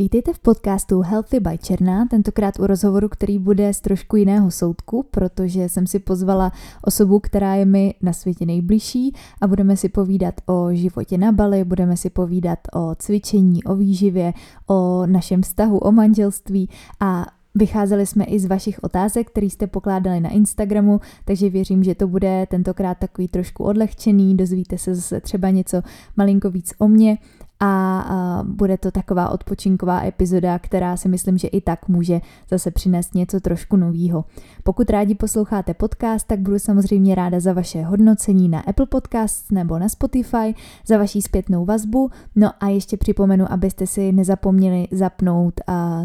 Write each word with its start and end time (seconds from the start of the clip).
Vítejte 0.00 0.32
v 0.32 0.38
podcastu 0.38 1.00
Healthy 1.00 1.40
by 1.40 1.58
Černá, 1.58 2.06
tentokrát 2.06 2.60
u 2.60 2.66
rozhovoru, 2.66 3.08
který 3.08 3.38
bude 3.38 3.74
z 3.74 3.80
trošku 3.80 4.16
jiného 4.16 4.50
soudku, 4.50 5.06
protože 5.10 5.68
jsem 5.68 5.86
si 5.86 5.98
pozvala 5.98 6.52
osobu, 6.82 7.20
která 7.20 7.54
je 7.54 7.64
mi 7.64 7.94
na 8.02 8.12
světě 8.12 8.46
nejbližší 8.46 9.14
a 9.40 9.46
budeme 9.46 9.76
si 9.76 9.88
povídat 9.88 10.34
o 10.46 10.68
životě 10.72 11.18
na 11.18 11.32
Bali, 11.32 11.64
budeme 11.64 11.96
si 11.96 12.10
povídat 12.10 12.58
o 12.74 12.94
cvičení, 12.94 13.64
o 13.64 13.76
výživě, 13.76 14.32
o 14.66 15.06
našem 15.06 15.42
vztahu, 15.42 15.78
o 15.78 15.92
manželství 15.92 16.68
a 17.00 17.26
Vycházeli 17.54 18.06
jsme 18.06 18.24
i 18.24 18.40
z 18.40 18.46
vašich 18.46 18.78
otázek, 18.82 19.30
které 19.30 19.46
jste 19.46 19.66
pokládali 19.66 20.20
na 20.20 20.30
Instagramu, 20.30 21.00
takže 21.24 21.50
věřím, 21.50 21.84
že 21.84 21.94
to 21.94 22.08
bude 22.08 22.46
tentokrát 22.50 22.98
takový 22.98 23.28
trošku 23.28 23.64
odlehčený, 23.64 24.36
dozvíte 24.36 24.78
se 24.78 24.94
zase 24.94 25.20
třeba 25.20 25.50
něco 25.50 25.82
malinko 26.16 26.50
víc 26.50 26.74
o 26.78 26.88
mně 26.88 27.18
a 27.60 28.42
bude 28.46 28.78
to 28.78 28.90
taková 28.90 29.28
odpočinková 29.28 30.04
epizoda, 30.04 30.58
která 30.58 30.96
si 30.96 31.08
myslím, 31.08 31.38
že 31.38 31.48
i 31.48 31.60
tak 31.60 31.88
může 31.88 32.20
zase 32.50 32.70
přinést 32.70 33.14
něco 33.14 33.40
trošku 33.40 33.76
novýho. 33.76 34.24
Pokud 34.64 34.90
rádi 34.90 35.14
posloucháte 35.14 35.74
podcast, 35.74 36.26
tak 36.26 36.40
budu 36.40 36.58
samozřejmě 36.58 37.14
ráda 37.14 37.40
za 37.40 37.52
vaše 37.52 37.82
hodnocení 37.82 38.48
na 38.48 38.60
Apple 38.60 38.86
Podcasts 38.86 39.50
nebo 39.50 39.78
na 39.78 39.88
Spotify, 39.88 40.54
za 40.86 40.98
vaší 40.98 41.22
zpětnou 41.22 41.64
vazbu. 41.64 42.10
No 42.36 42.50
a 42.60 42.68
ještě 42.68 42.96
připomenu, 42.96 43.52
abyste 43.52 43.86
si 43.86 44.12
nezapomněli 44.12 44.88
zapnout 44.90 45.60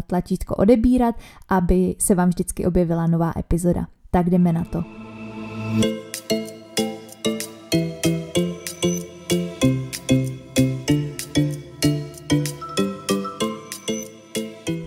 tlačítko 0.06 0.54
odebírat, 0.54 1.14
aby 1.48 1.94
se 1.98 2.14
vám 2.14 2.28
vždycky 2.28 2.66
objevila 2.66 3.06
nová 3.06 3.32
epizoda. 3.38 3.86
Tak 4.10 4.30
jdeme 4.30 4.52
na 4.52 4.64
to. 4.64 4.84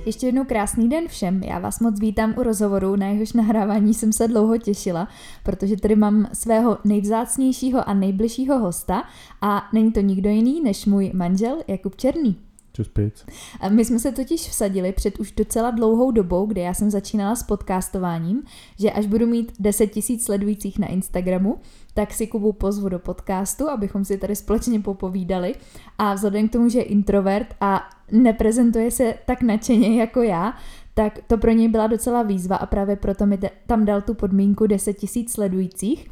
Ještě 0.09 0.25
jednou 0.25 0.43
krásný 0.43 0.89
den 0.89 1.07
všem. 1.07 1.43
Já 1.43 1.59
vás 1.59 1.79
moc 1.79 1.99
vítám 1.99 2.33
u 2.37 2.43
rozhovoru, 2.43 2.95
na 2.95 3.07
jehož 3.07 3.33
nahrávání 3.33 3.93
jsem 3.93 4.13
se 4.13 4.27
dlouho 4.27 4.57
těšila, 4.57 5.07
protože 5.43 5.77
tady 5.77 5.95
mám 5.95 6.29
svého 6.33 6.77
nejvzácnějšího 6.83 7.89
a 7.89 7.93
nejbližšího 7.93 8.59
hosta 8.59 9.03
a 9.41 9.69
není 9.73 9.91
to 9.91 9.99
nikdo 9.99 10.29
jiný 10.29 10.61
než 10.61 10.85
můj 10.85 11.11
manžel 11.13 11.57
Jakub 11.67 11.95
Černý. 11.95 12.48
Čus, 12.83 13.25
My 13.69 13.85
jsme 13.85 13.99
se 13.99 14.11
totiž 14.11 14.41
vsadili 14.49 14.91
před 14.91 15.19
už 15.19 15.31
docela 15.31 15.71
dlouhou 15.71 16.11
dobou, 16.11 16.45
kdy 16.45 16.61
já 16.61 16.73
jsem 16.73 16.89
začínala 16.89 17.35
s 17.35 17.43
podcastováním, 17.43 18.43
že 18.79 18.91
až 18.91 19.05
budu 19.05 19.27
mít 19.27 19.53
10 19.59 19.87
tisíc 19.87 20.25
sledujících 20.25 20.79
na 20.79 20.87
Instagramu, 20.87 21.59
tak 21.93 22.13
si 22.13 22.27
Kubu 22.27 22.53
pozvu 22.53 22.89
do 22.89 22.99
podcastu, 22.99 23.69
abychom 23.69 24.05
si 24.05 24.17
tady 24.17 24.35
společně 24.35 24.79
popovídali. 24.79 25.55
A 25.97 26.13
vzhledem 26.13 26.49
k 26.49 26.51
tomu, 26.51 26.69
že 26.69 26.79
je 26.79 26.83
introvert 26.83 27.47
a 27.61 27.89
neprezentuje 28.11 28.91
se 28.91 29.13
tak 29.25 29.41
nadšeně 29.41 29.99
jako 29.99 30.21
já, 30.21 30.53
tak 30.93 31.19
to 31.27 31.37
pro 31.37 31.51
něj 31.51 31.67
byla 31.67 31.87
docela 31.87 32.23
výzva 32.23 32.55
a 32.55 32.65
právě 32.65 32.95
proto 32.95 33.25
mi 33.25 33.39
tam 33.67 33.85
dal 33.85 34.01
tu 34.01 34.13
podmínku 34.13 34.67
10 34.67 34.93
tisíc 34.93 35.31
sledujících. 35.31 36.09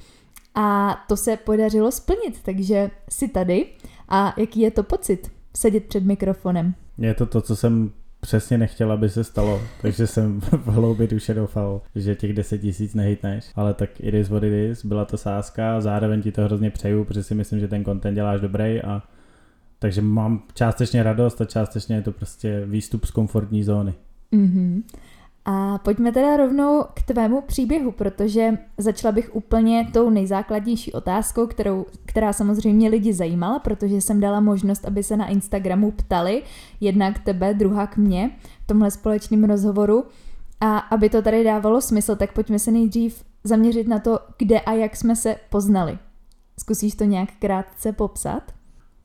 A 0.55 0.97
to 1.07 1.17
se 1.17 1.37
podařilo 1.37 1.91
splnit, 1.91 2.41
takže 2.43 2.91
si 3.09 3.27
tady. 3.27 3.65
A 4.09 4.33
jaký 4.37 4.59
je 4.59 4.71
to 4.71 4.83
pocit 4.83 5.36
sedět 5.57 5.83
před 5.83 6.05
mikrofonem? 6.05 6.73
Je 6.97 7.13
to 7.13 7.25
to, 7.25 7.41
co 7.41 7.55
jsem 7.55 7.91
přesně 8.19 8.57
nechtěl, 8.57 8.91
aby 8.91 9.09
se 9.09 9.23
stalo, 9.23 9.61
takže 9.81 10.07
jsem 10.07 10.41
v 10.41 10.67
hloubi 10.67 11.07
duše 11.07 11.33
doufal, 11.33 11.81
že 11.95 12.15
těch 12.15 12.33
10 12.33 12.57
tisíc 12.57 12.93
nehytneš, 12.93 13.51
ale 13.55 13.73
tak 13.73 13.89
it 13.99 14.13
is 14.13 14.29
what 14.29 14.43
it 14.43 14.53
is, 14.53 14.85
byla 14.85 15.05
to 15.05 15.17
sázka, 15.17 15.81
zároveň 15.81 16.21
ti 16.21 16.31
to 16.31 16.41
hrozně 16.41 16.69
přeju, 16.71 17.05
protože 17.05 17.23
si 17.23 17.35
myslím, 17.35 17.59
že 17.59 17.67
ten 17.67 17.85
content 17.85 18.15
děláš 18.15 18.41
dobrý 18.41 18.81
a 18.81 19.03
takže 19.79 20.01
mám 20.01 20.43
částečně 20.53 21.03
radost 21.03 21.41
a 21.41 21.45
částečně 21.45 21.95
je 21.95 22.01
to 22.01 22.11
prostě 22.11 22.63
výstup 22.65 23.05
z 23.05 23.11
komfortní 23.11 23.63
zóny. 23.63 23.93
Mm-hmm. 24.33 24.83
A 25.49 25.77
pojďme 25.77 26.11
teda 26.11 26.37
rovnou 26.37 26.85
k 26.93 27.01
tvému 27.01 27.41
příběhu, 27.41 27.91
protože 27.91 28.57
začala 28.77 29.11
bych 29.11 29.35
úplně 29.35 29.87
tou 29.93 30.09
nejzákladnější 30.09 30.93
otázkou, 30.93 31.47
kterou, 31.47 31.85
která 32.05 32.33
samozřejmě 32.33 32.89
lidi 32.89 33.13
zajímala, 33.13 33.59
protože 33.59 34.01
jsem 34.01 34.19
dala 34.19 34.39
možnost, 34.39 34.85
aby 34.85 35.03
se 35.03 35.17
na 35.17 35.27
Instagramu 35.27 35.91
ptali, 35.91 36.43
jednak 36.81 37.19
tebe, 37.19 37.53
druhá 37.53 37.87
k 37.87 37.97
mně, 37.97 38.31
v 38.63 38.67
tomhle 38.67 38.91
společném 38.91 39.43
rozhovoru. 39.43 40.03
A 40.61 40.77
aby 40.77 41.09
to 41.09 41.21
tady 41.21 41.43
dávalo 41.43 41.81
smysl, 41.81 42.15
tak 42.15 42.33
pojďme 42.33 42.59
se 42.59 42.71
nejdřív 42.71 43.23
zaměřit 43.43 43.87
na 43.87 43.99
to, 43.99 44.19
kde 44.37 44.59
a 44.59 44.73
jak 44.73 44.95
jsme 44.95 45.15
se 45.15 45.35
poznali. 45.49 45.97
Zkusíš 46.59 46.95
to 46.95 47.03
nějak 47.03 47.29
krátce 47.39 47.91
popsat? 47.91 48.56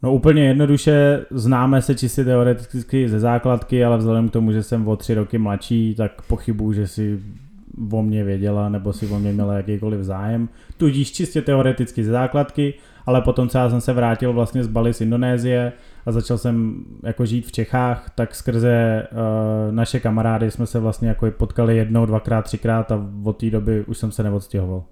No 0.02 0.14
úplně 0.14 0.44
jednoduše, 0.44 1.26
známe 1.30 1.82
se 1.82 1.94
čistě 1.94 2.24
teoreticky 2.24 3.08
ze 3.08 3.20
základky, 3.20 3.84
ale 3.84 3.98
vzhledem 3.98 4.28
k 4.28 4.32
tomu, 4.32 4.52
že 4.52 4.62
jsem 4.62 4.88
o 4.88 4.96
tři 4.96 5.14
roky 5.14 5.38
mladší, 5.38 5.94
tak 5.94 6.22
pochybuju, 6.22 6.72
že 6.72 6.86
si 6.86 7.20
o 7.92 8.02
mě 8.02 8.24
věděla 8.24 8.68
nebo 8.68 8.92
si 8.92 9.06
o 9.06 9.18
mě 9.18 9.32
měla 9.32 9.54
jakýkoliv 9.54 10.00
zájem. 10.00 10.48
Tudíž 10.76 11.12
čistě 11.12 11.42
teoreticky 11.42 12.04
ze 12.04 12.10
základky, 12.10 12.74
ale 13.06 13.20
potom, 13.20 13.48
já 13.54 13.70
jsem 13.70 13.80
se 13.80 13.92
vrátil 13.92 14.32
vlastně 14.32 14.64
z 14.64 14.66
Bali 14.66 14.94
z 14.94 15.00
Indonésie 15.00 15.72
a 16.06 16.12
začal 16.12 16.38
jsem 16.38 16.84
jako 17.02 17.26
žít 17.26 17.46
v 17.46 17.52
Čechách, 17.52 18.10
tak 18.14 18.34
skrze 18.34 19.06
uh, 19.12 19.74
naše 19.74 20.00
kamarády 20.00 20.50
jsme 20.50 20.66
se 20.66 20.78
vlastně 20.78 21.08
jako 21.08 21.30
potkali 21.30 21.76
jednou, 21.76 22.06
dvakrát, 22.06 22.42
třikrát 22.42 22.92
a 22.92 23.06
od 23.24 23.32
té 23.36 23.50
doby 23.50 23.84
už 23.84 23.98
jsem 23.98 24.12
se 24.12 24.22
neodstěhoval. 24.22 24.84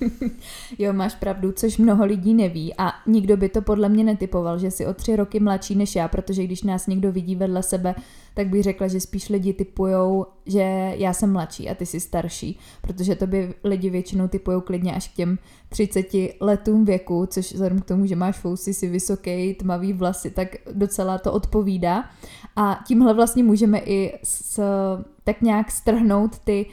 jo, 0.78 0.92
máš 0.92 1.14
pravdu, 1.14 1.52
což 1.52 1.78
mnoho 1.78 2.04
lidí 2.04 2.34
neví 2.34 2.74
a 2.78 2.92
nikdo 3.06 3.36
by 3.36 3.48
to 3.48 3.62
podle 3.62 3.88
mě 3.88 4.04
netypoval, 4.04 4.58
že 4.58 4.70
jsi 4.70 4.86
o 4.86 4.94
tři 4.94 5.16
roky 5.16 5.40
mladší 5.40 5.74
než 5.74 5.96
já, 5.96 6.08
protože 6.08 6.44
když 6.44 6.62
nás 6.62 6.86
někdo 6.86 7.12
vidí 7.12 7.36
vedle 7.36 7.62
sebe, 7.62 7.94
tak 8.34 8.48
bych 8.48 8.62
řekla, 8.62 8.88
že 8.88 9.00
spíš 9.00 9.28
lidi 9.28 9.52
typujou, 9.52 10.26
že 10.46 10.92
já 10.96 11.12
jsem 11.12 11.32
mladší 11.32 11.70
a 11.70 11.74
ty 11.74 11.86
jsi 11.86 12.00
starší, 12.00 12.58
protože 12.82 13.16
to 13.16 13.26
by 13.26 13.54
lidi 13.64 13.90
většinou 13.90 14.28
typujou 14.28 14.60
klidně 14.60 14.94
až 14.94 15.08
k 15.08 15.14
těm 15.14 15.38
30 15.68 16.06
letům 16.40 16.84
věku, 16.84 17.26
což 17.26 17.52
vzhledem 17.52 17.80
k 17.80 17.84
tomu, 17.84 18.06
že 18.06 18.16
máš 18.16 18.36
fousy, 18.36 18.74
si 18.74 18.88
vysoký, 18.88 19.54
tmavý 19.54 19.92
vlasy, 19.92 20.30
tak 20.30 20.48
docela 20.72 21.18
to 21.18 21.32
odpovídá. 21.32 22.04
A 22.56 22.80
tímhle 22.86 23.14
vlastně 23.14 23.44
můžeme 23.44 23.78
i 23.78 24.18
s, 24.24 24.60
tak 25.24 25.42
nějak 25.42 25.70
strhnout 25.70 26.38
ty 26.38 26.66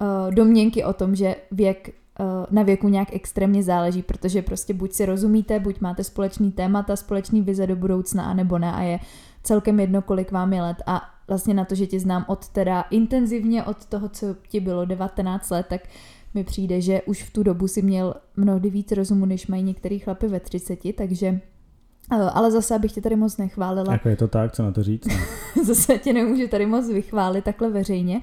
uh, 0.00 0.34
domněnky 0.34 0.84
o 0.84 0.92
tom, 0.92 1.14
že 1.14 1.36
věk 1.50 1.88
uh, 2.20 2.26
na 2.50 2.62
věku 2.62 2.88
nějak 2.88 3.08
extrémně 3.12 3.62
záleží, 3.62 4.02
protože 4.02 4.42
prostě 4.42 4.74
buď 4.74 4.92
si 4.92 5.06
rozumíte, 5.06 5.60
buď 5.60 5.80
máte 5.80 6.04
společný 6.04 6.52
témata, 6.52 6.96
společný 6.96 7.42
vize 7.42 7.66
do 7.66 7.76
budoucna, 7.76 8.24
anebo 8.24 8.58
ne 8.58 8.72
a 8.72 8.82
je 8.82 8.98
celkem 9.46 9.80
jedno, 9.80 10.02
kolik 10.02 10.32
vám 10.32 10.52
je 10.52 10.62
let 10.62 10.76
a 10.86 11.02
vlastně 11.28 11.54
na 11.54 11.64
to, 11.64 11.74
že 11.74 11.86
tě 11.86 12.00
znám 12.00 12.24
od 12.28 12.48
teda 12.48 12.84
intenzivně 12.90 13.64
od 13.64 13.84
toho, 13.84 14.08
co 14.08 14.36
ti 14.48 14.60
bylo 14.60 14.84
19 14.84 15.50
let, 15.50 15.66
tak 15.68 15.80
mi 16.34 16.44
přijde, 16.44 16.80
že 16.80 17.02
už 17.02 17.22
v 17.22 17.32
tu 17.32 17.42
dobu 17.42 17.68
si 17.68 17.82
měl 17.82 18.14
mnohdy 18.36 18.70
víc 18.70 18.92
rozumu, 18.92 19.26
než 19.26 19.46
mají 19.46 19.62
některý 19.62 19.98
chlapy 19.98 20.28
ve 20.28 20.40
30, 20.40 20.78
takže 20.96 21.40
eh, 22.12 22.16
ale 22.16 22.50
zase, 22.50 22.74
abych 22.74 22.92
tě 22.92 23.00
tady 23.00 23.16
moc 23.16 23.36
nechválila. 23.36 23.92
Jako 23.92 24.08
je 24.08 24.16
to 24.16 24.28
tak, 24.28 24.52
co 24.52 24.62
na 24.62 24.72
to 24.72 24.82
říct? 24.82 25.06
Ne? 25.06 25.14
zase 25.64 25.98
tě 25.98 26.12
nemůžu 26.12 26.48
tady 26.48 26.66
moc 26.66 26.88
vychválit 26.88 27.44
takhle 27.44 27.70
veřejně. 27.70 28.20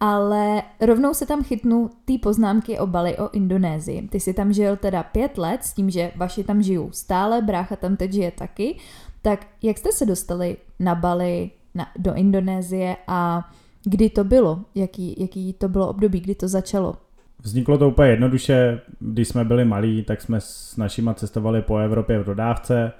Ale 0.00 0.62
rovnou 0.80 1.14
se 1.14 1.26
tam 1.26 1.44
chytnu 1.44 1.90
ty 2.04 2.18
poznámky 2.18 2.78
o 2.78 2.86
Bali, 2.86 3.18
o 3.18 3.30
Indonésii. 3.30 4.08
Ty 4.08 4.20
jsi 4.20 4.34
tam 4.34 4.52
žil 4.52 4.76
teda 4.76 5.02
pět 5.02 5.38
let 5.38 5.64
s 5.64 5.72
tím, 5.72 5.90
že 5.90 6.12
vaši 6.16 6.44
tam 6.44 6.62
žijou 6.62 6.92
stále, 6.92 7.42
brácha 7.42 7.76
tam 7.76 7.96
teď 7.96 8.12
žije 8.12 8.30
taky. 8.30 8.76
Tak 9.24 9.46
jak 9.62 9.78
jste 9.78 9.92
se 9.92 10.06
dostali 10.06 10.56
na 10.78 10.94
Bali, 10.94 11.50
na, 11.74 11.86
do 11.98 12.14
Indonésie 12.14 12.96
a 13.08 13.50
kdy 13.84 14.10
to 14.10 14.24
bylo? 14.24 14.60
Jaký, 14.74 15.16
jaký 15.18 15.52
to 15.52 15.68
bylo 15.68 15.88
období, 15.88 16.20
kdy 16.20 16.34
to 16.34 16.48
začalo? 16.48 16.94
Vzniklo 17.42 17.78
to 17.78 17.88
úplně 17.88 18.08
jednoduše, 18.10 18.80
když 19.00 19.28
jsme 19.28 19.44
byli 19.44 19.64
malí, 19.64 20.02
tak 20.02 20.22
jsme 20.22 20.40
s 20.40 20.76
našima 20.76 21.14
cestovali 21.14 21.62
po 21.62 21.78
Evropě 21.78 22.18
v 22.18 22.24
dodávce 22.24 22.92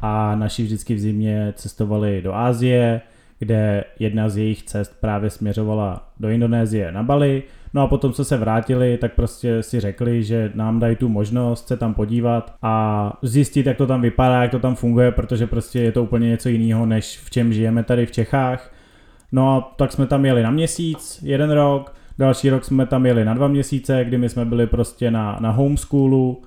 a 0.00 0.34
naši 0.34 0.62
vždycky 0.62 0.94
v 0.94 1.00
zimě 1.00 1.52
cestovali 1.56 2.22
do 2.22 2.34
Ázie, 2.34 3.00
kde 3.38 3.84
jedna 3.98 4.28
z 4.28 4.36
jejich 4.36 4.62
cest 4.62 5.00
právě 5.00 5.30
směřovala 5.30 6.12
do 6.20 6.28
Indonésie 6.28 6.92
na 6.92 7.02
Bali. 7.02 7.42
No 7.74 7.82
a 7.82 7.86
potom, 7.86 8.12
co 8.12 8.24
se 8.24 8.36
vrátili, 8.36 8.98
tak 8.98 9.14
prostě 9.14 9.62
si 9.62 9.80
řekli, 9.80 10.22
že 10.22 10.52
nám 10.54 10.80
dají 10.80 10.96
tu 10.96 11.08
možnost 11.08 11.68
se 11.68 11.76
tam 11.76 11.94
podívat 11.94 12.54
a 12.62 13.12
zjistit, 13.22 13.66
jak 13.66 13.76
to 13.76 13.86
tam 13.86 14.00
vypadá, 14.02 14.42
jak 14.42 14.50
to 14.50 14.58
tam 14.58 14.74
funguje, 14.74 15.12
protože 15.12 15.46
prostě 15.46 15.80
je 15.80 15.92
to 15.92 16.02
úplně 16.02 16.28
něco 16.28 16.48
jiného, 16.48 16.86
než 16.86 17.18
v 17.18 17.30
čem 17.30 17.52
žijeme 17.52 17.84
tady 17.84 18.06
v 18.06 18.12
Čechách. 18.12 18.72
No 19.32 19.56
a 19.56 19.74
tak 19.76 19.92
jsme 19.92 20.06
tam 20.06 20.24
jeli 20.24 20.42
na 20.42 20.50
měsíc, 20.50 21.20
jeden 21.22 21.50
rok, 21.50 21.94
další 22.18 22.50
rok 22.50 22.64
jsme 22.64 22.86
tam 22.86 23.06
jeli 23.06 23.24
na 23.24 23.34
dva 23.34 23.48
měsíce, 23.48 24.04
kdy 24.04 24.18
my 24.18 24.28
jsme 24.28 24.44
byli 24.44 24.66
prostě 24.66 25.10
na, 25.10 25.38
na 25.40 25.50
homeschoolu, 25.50 26.42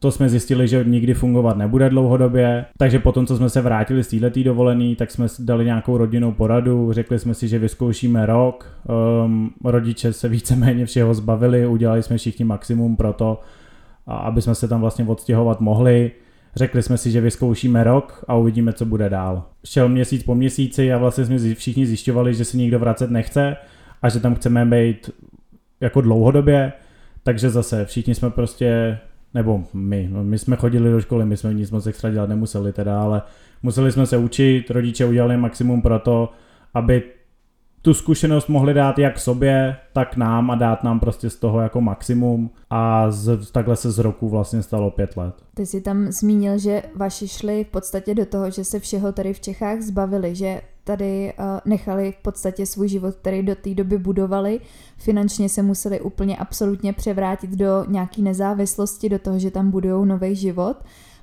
to 0.00 0.10
jsme 0.10 0.28
zjistili, 0.28 0.68
že 0.68 0.84
nikdy 0.84 1.14
fungovat 1.14 1.56
nebude 1.56 1.90
dlouhodobě, 1.90 2.64
takže 2.78 2.98
potom, 2.98 3.26
co 3.26 3.36
jsme 3.36 3.50
se 3.50 3.60
vrátili 3.60 4.04
z 4.04 4.08
této 4.08 4.42
dovolený, 4.42 4.96
tak 4.96 5.10
jsme 5.10 5.26
dali 5.38 5.64
nějakou 5.64 5.96
rodinnou 5.96 6.32
poradu, 6.32 6.92
řekli 6.92 7.18
jsme 7.18 7.34
si, 7.34 7.48
že 7.48 7.58
vyzkoušíme 7.58 8.26
rok, 8.26 8.78
um, 9.24 9.50
rodiče 9.64 10.12
se 10.12 10.28
víceméně 10.28 10.86
všeho 10.86 11.14
zbavili, 11.14 11.66
udělali 11.66 12.02
jsme 12.02 12.18
všichni 12.18 12.44
maximum 12.44 12.96
pro 12.96 13.12
to, 13.12 13.40
aby 14.06 14.42
jsme 14.42 14.54
se 14.54 14.68
tam 14.68 14.80
vlastně 14.80 15.04
odstěhovat 15.04 15.60
mohli. 15.60 16.10
Řekli 16.56 16.82
jsme 16.82 16.98
si, 16.98 17.10
že 17.10 17.20
vyzkoušíme 17.20 17.84
rok 17.84 18.24
a 18.28 18.34
uvidíme, 18.34 18.72
co 18.72 18.86
bude 18.86 19.08
dál. 19.08 19.44
Šel 19.64 19.88
měsíc 19.88 20.22
po 20.22 20.34
měsíci 20.34 20.92
a 20.92 20.98
vlastně 20.98 21.24
jsme 21.24 21.54
všichni 21.54 21.86
zjišťovali, 21.86 22.34
že 22.34 22.44
se 22.44 22.56
nikdo 22.56 22.78
vracet 22.78 23.10
nechce 23.10 23.56
a 24.02 24.08
že 24.08 24.20
tam 24.20 24.34
chceme 24.34 24.66
být 24.66 25.10
jako 25.80 26.00
dlouhodobě, 26.00 26.72
takže 27.22 27.50
zase 27.50 27.84
všichni 27.84 28.14
jsme 28.14 28.30
prostě, 28.30 28.98
nebo 29.34 29.64
my, 29.74 30.10
my 30.22 30.38
jsme 30.38 30.56
chodili 30.56 30.90
do 30.90 31.00
školy, 31.00 31.24
my 31.24 31.36
jsme 31.36 31.54
nic 31.54 31.70
moc 31.70 31.86
extra 31.86 32.10
dělat 32.10 32.28
nemuseli 32.28 32.72
teda, 32.72 33.02
ale 33.02 33.22
museli 33.62 33.92
jsme 33.92 34.06
se 34.06 34.16
učit, 34.16 34.70
rodiče 34.70 35.04
udělali 35.04 35.36
maximum 35.36 35.82
pro 35.82 35.98
to, 35.98 36.32
aby 36.74 37.02
tu 37.88 37.94
zkušenost 37.94 38.48
mohli 38.48 38.74
dát 38.74 38.98
jak 38.98 39.18
sobě, 39.18 39.76
tak 39.92 40.16
nám 40.16 40.50
a 40.50 40.54
dát 40.54 40.84
nám 40.84 41.00
prostě 41.00 41.30
z 41.30 41.36
toho 41.36 41.60
jako 41.60 41.80
maximum 41.80 42.50
a 42.70 43.10
z, 43.10 43.50
takhle 43.50 43.76
se 43.76 43.90
z 43.90 43.98
roku 43.98 44.28
vlastně 44.28 44.62
stalo 44.62 44.90
pět 44.90 45.16
let. 45.16 45.34
Ty 45.54 45.66
jsi 45.66 45.80
tam 45.80 46.12
zmínil, 46.12 46.58
že 46.58 46.82
vaši 46.94 47.28
šli 47.28 47.64
v 47.64 47.68
podstatě 47.68 48.14
do 48.14 48.26
toho, 48.26 48.50
že 48.50 48.64
se 48.64 48.80
všeho 48.80 49.12
tady 49.12 49.32
v 49.32 49.40
Čechách 49.40 49.80
zbavili, 49.80 50.34
že 50.34 50.60
tady 50.84 51.32
uh, 51.38 51.44
nechali 51.64 52.12
v 52.12 52.22
podstatě 52.22 52.66
svůj 52.66 52.88
život, 52.88 53.14
který 53.14 53.42
do 53.42 53.54
té 53.54 53.74
doby 53.74 53.98
budovali. 53.98 54.60
Finančně 54.96 55.48
se 55.48 55.62
museli 55.62 56.00
úplně 56.00 56.36
absolutně 56.36 56.92
převrátit 56.92 57.50
do 57.50 57.84
nějaký 57.88 58.22
nezávislosti, 58.22 59.08
do 59.08 59.18
toho, 59.18 59.38
že 59.38 59.50
tam 59.50 59.70
budují 59.70 60.08
nový 60.08 60.36
život. 60.36 60.76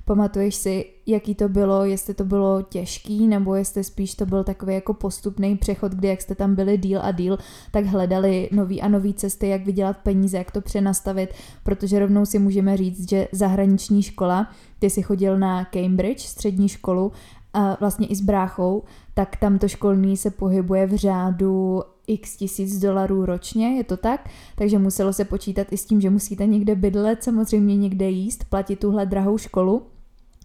Pamatuješ 0.06 0.54
si, 0.54 0.84
jaký 1.06 1.34
to 1.34 1.48
bylo, 1.48 1.84
jestli 1.84 2.14
to 2.14 2.24
bylo 2.24 2.62
těžký, 2.62 3.26
nebo 3.26 3.54
jestli 3.54 3.84
spíš 3.84 4.14
to 4.14 4.26
byl 4.26 4.44
takový 4.44 4.74
jako 4.74 4.94
postupný 4.94 5.56
přechod, 5.56 5.92
kdy 5.92 6.08
jak 6.08 6.22
jste 6.22 6.34
tam 6.34 6.54
byli 6.54 6.78
díl 6.78 7.00
a 7.02 7.12
díl, 7.12 7.38
tak 7.70 7.84
hledali 7.84 8.48
nový 8.52 8.82
a 8.82 8.88
nový 8.88 9.14
cesty, 9.14 9.48
jak 9.48 9.64
vydělat 9.64 9.96
peníze, 10.02 10.38
jak 10.38 10.50
to 10.50 10.60
přenastavit, 10.60 11.30
protože 11.62 11.98
rovnou 11.98 12.26
si 12.26 12.38
můžeme 12.38 12.76
říct, 12.76 13.08
že 13.08 13.28
zahraniční 13.32 14.02
škola, 14.02 14.50
ty 14.78 14.90
si 14.90 15.02
chodil 15.02 15.38
na 15.38 15.64
Cambridge, 15.64 16.20
střední 16.20 16.68
školu, 16.68 17.12
a 17.52 17.76
vlastně 17.80 18.06
i 18.06 18.16
s 18.16 18.20
bráchou, 18.20 18.82
tak 19.14 19.36
tam 19.36 19.58
to 19.58 19.68
školní 19.68 20.16
se 20.16 20.30
pohybuje 20.30 20.86
v 20.86 20.96
řádu 20.96 21.82
x 22.06 22.36
tisíc 22.36 22.78
dolarů 22.78 23.26
ročně, 23.26 23.76
je 23.76 23.84
to 23.84 23.96
tak? 23.96 24.28
Takže 24.56 24.78
muselo 24.78 25.12
se 25.12 25.24
počítat 25.24 25.66
i 25.70 25.76
s 25.76 25.84
tím, 25.84 26.00
že 26.00 26.10
musíte 26.10 26.46
někde 26.46 26.74
bydlet, 26.74 27.24
samozřejmě 27.24 27.76
někde 27.76 28.10
jíst, 28.10 28.44
platit 28.44 28.78
tuhle 28.80 29.06
drahou 29.06 29.38
školu 29.38 29.82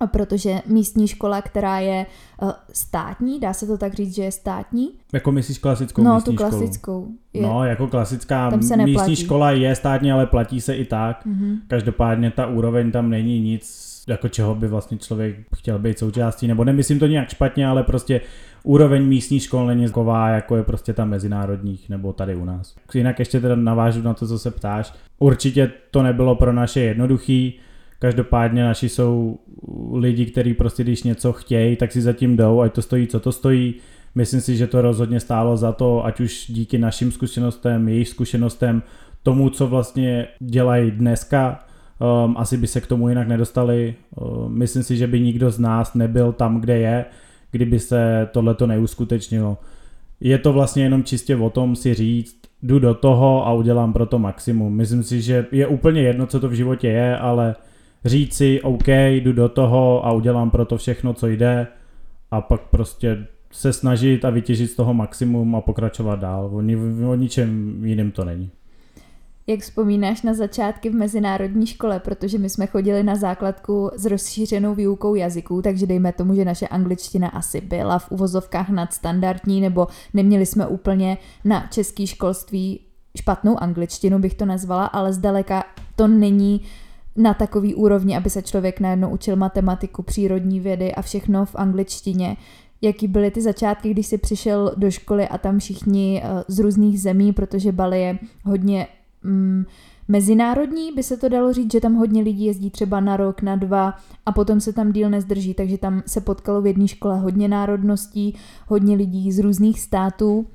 protože 0.08 0.62
místní 0.66 1.08
škola, 1.08 1.42
která 1.42 1.80
je 1.80 2.06
uh, 2.42 2.52
státní, 2.74 3.40
dá 3.40 3.54
se 3.54 3.68
to 3.68 3.78
tak 3.78 3.94
říct, 3.94 4.16
že 4.16 4.24
je 4.24 4.32
státní? 4.32 4.90
Jako 5.14 5.32
myslíš 5.32 5.58
klasickou 5.58 6.04
No, 6.04 6.16
místní 6.16 6.34
tu 6.34 6.38
klasickou. 6.38 7.08
Je, 7.34 7.42
no, 7.42 7.66
jako 7.66 7.88
klasická 7.88 8.50
tam 8.50 8.62
se 8.62 8.78
místní 8.78 9.16
škola 9.16 9.52
je 9.52 9.76
státní, 9.76 10.12
ale 10.12 10.26
platí 10.26 10.62
se 10.62 10.76
i 10.76 10.86
tak. 10.86 11.26
Mm-hmm. 11.26 11.58
Každopádně 11.68 12.32
ta 12.32 12.46
úroveň 12.46 12.92
tam 12.92 13.10
není 13.10 13.40
nic, 13.40 13.92
jako 14.08 14.30
čeho 14.30 14.56
by 14.56 14.68
vlastně 14.68 14.98
člověk 14.98 15.36
chtěl 15.56 15.80
být 15.80 16.00
součástí, 16.00 16.48
nebo 16.48 16.64
nemyslím 16.64 17.00
to 17.00 17.08
nějak 17.08 17.30
špatně, 17.30 17.68
ale 17.68 17.84
prostě 17.84 18.22
úroveň 18.64 19.04
místní 19.04 19.40
škol 19.40 19.68
není 19.68 19.86
taková, 19.86 20.30
jako 20.30 20.56
je 20.56 20.64
prostě 20.64 20.94
ta 20.94 21.06
mezinárodních, 21.06 21.90
nebo 21.90 22.14
tady 22.14 22.36
u 22.36 22.46
nás. 22.46 22.76
Jinak 22.94 23.20
ještě 23.20 23.40
teda 23.40 23.56
navážu 23.56 24.02
na 24.02 24.14
to, 24.14 24.28
co 24.28 24.40
se 24.40 24.52
ptáš. 24.52 24.94
Určitě 25.20 25.72
to 25.92 26.04
nebylo 26.04 26.36
pro 26.36 26.54
naše 26.54 26.80
jednoduchý, 26.80 27.60
Každopádně 28.02 28.64
naši 28.64 28.90
jsou 28.90 29.40
lidi, 29.94 30.26
kteří 30.26 30.54
prostě 30.54 30.84
když 30.84 31.04
něco 31.04 31.34
chtějí, 31.34 31.76
tak 31.76 31.92
si 31.92 32.02
zatím 32.02 32.38
jdou, 32.38 32.62
ať 32.62 32.74
to 32.74 32.82
stojí, 32.82 33.08
co 33.08 33.20
to 33.20 33.32
stojí. 33.32 33.76
Myslím 34.16 34.42
si, 34.42 34.58
že 34.58 34.68
to 34.68 34.82
rozhodně 34.82 35.20
stálo 35.20 35.58
za 35.58 35.72
to, 35.72 36.06
ať 36.06 36.20
už 36.20 36.46
díky 36.48 36.78
našim 36.78 37.12
zkušenostem, 37.12 37.90
jejich 37.90 38.10
zkušenostem, 38.10 38.84
tomu, 39.24 39.50
co 39.50 39.68
vlastně 39.68 40.28
dělají 40.40 40.92
dneska, 40.92 41.60
um, 42.26 42.36
asi 42.38 42.58
by 42.58 42.68
se 42.68 42.82
k 42.82 42.88
tomu 42.88 43.10
jinak 43.10 43.28
nedostali. 43.28 43.96
Um, 44.16 44.58
myslím 44.58 44.84
si, 44.84 44.98
že 44.98 45.08
by 45.08 45.20
nikdo 45.20 45.52
z 45.52 45.60
nás 45.60 45.94
nebyl 45.94 46.32
tam, 46.32 46.62
kde 46.62 46.78
je, 46.78 47.06
kdyby 47.52 47.80
se 47.80 48.30
tohleto 48.32 48.68
neuskutečnilo. 48.68 49.58
Je 50.20 50.38
to 50.38 50.54
vlastně 50.54 50.84
jenom 50.84 51.04
čistě 51.04 51.36
o 51.36 51.50
tom 51.50 51.76
si 51.76 51.94
říct, 51.94 52.38
jdu 52.64 52.80
do 52.80 52.94
toho 52.94 53.48
a 53.48 53.54
udělám 53.54 53.94
pro 53.94 54.06
to 54.06 54.20
maximum. 54.20 54.74
Myslím 54.74 55.04
si, 55.04 55.22
že 55.22 55.46
je 55.52 55.68
úplně 55.68 56.02
jedno, 56.02 56.28
co 56.28 56.40
to 56.40 56.50
v 56.50 56.54
životě 56.54 56.88
je, 56.88 57.18
ale 57.18 57.56
říci, 58.06 58.62
OK, 58.62 58.88
jdu 58.88 59.34
do 59.34 59.50
toho 59.50 60.06
a 60.06 60.12
udělám 60.12 60.50
pro 60.50 60.66
to 60.66 60.78
všechno, 60.78 61.14
co 61.14 61.28
jde 61.28 61.68
a 62.32 62.42
pak 62.42 62.62
prostě 62.62 63.28
se 63.52 63.74
snažit 63.74 64.26
a 64.26 64.30
vytěžit 64.30 64.72
z 64.72 64.76
toho 64.76 64.94
maximum 64.94 65.56
a 65.56 65.62
pokračovat 65.62 66.20
dál. 66.20 66.50
O, 66.54 66.62
ni, 66.62 66.76
o 67.06 67.16
ničem 67.16 67.82
jiným 67.86 68.12
to 68.12 68.26
není. 68.26 68.52
Jak 69.48 69.60
vzpomínáš 69.60 70.22
na 70.22 70.34
začátky 70.34 70.90
v 70.90 70.94
mezinárodní 70.94 71.68
škole, 71.68 72.00
protože 72.00 72.38
my 72.38 72.50
jsme 72.50 72.68
chodili 72.68 73.04
na 73.04 73.16
základku 73.16 73.92
s 73.96 74.06
rozšířenou 74.06 74.76
výukou 74.76 75.16
jazyků, 75.16 75.62
takže 75.62 75.88
dejme 75.88 76.14
tomu, 76.14 76.36
že 76.36 76.46
naše 76.46 76.68
angličtina 76.68 77.28
asi 77.28 77.62
byla 77.62 78.00
v 78.00 78.12
uvozovkách 78.12 78.70
nadstandardní, 78.70 79.62
nebo 79.62 79.88
neměli 80.14 80.46
jsme 80.46 80.68
úplně 80.68 81.18
na 81.46 81.68
český 81.72 82.08
školství 82.08 82.80
špatnou 83.18 83.64
angličtinu, 83.64 84.20
bych 84.20 84.34
to 84.34 84.46
nazvala, 84.46 84.86
ale 84.86 85.14
zdaleka 85.14 85.64
to 85.96 86.08
není 86.08 86.62
na 87.16 87.34
takový 87.34 87.76
úrovni, 87.76 88.18
aby 88.18 88.30
se 88.30 88.42
člověk 88.42 88.80
najednou 88.80 89.10
učil 89.10 89.36
matematiku, 89.36 90.04
přírodní 90.04 90.60
vědy 90.60 90.96
a 90.96 91.02
všechno 91.02 91.46
v 91.46 91.56
angličtině. 91.56 92.38
Jaký 92.82 93.08
byly 93.08 93.32
ty 93.32 93.42
začátky, 93.42 93.92
když 93.92 94.08
jsi 94.08 94.18
přišel 94.18 94.74
do 94.78 94.92
školy 94.92 95.28
a 95.28 95.38
tam 95.38 95.60
všichni 95.60 96.22
eh, 96.24 96.44
z 96.48 96.60
různých 96.60 97.02
zemí, 97.02 97.34
protože 97.34 97.72
Bali 97.72 98.02
je 98.02 98.20
hodně 98.44 98.88
mm, 99.24 99.66
mezinárodní, 100.08 100.92
by 100.92 101.04
se 101.04 101.18
to 101.18 101.30
dalo 101.30 101.54
říct, 101.54 101.72
že 101.72 101.82
tam 101.82 101.96
hodně 101.96 102.22
lidí 102.22 102.46
jezdí 102.46 102.70
třeba 102.70 103.00
na 103.00 103.18
rok, 103.18 103.42
na 103.42 103.56
dva 103.56 103.94
a 104.26 104.32
potom 104.32 104.60
se 104.60 104.74
tam 104.74 104.92
díl 104.92 105.10
nezdrží, 105.10 105.54
takže 105.54 105.78
tam 105.78 106.04
se 106.08 106.22
potkalo 106.22 106.62
v 106.62 106.68
jedné 106.68 106.88
škole 106.88 107.20
hodně 107.20 107.48
národností, 107.48 108.36
hodně 108.68 108.96
lidí 108.96 109.32
z 109.32 109.40
různých 109.40 109.82
států 109.82 110.48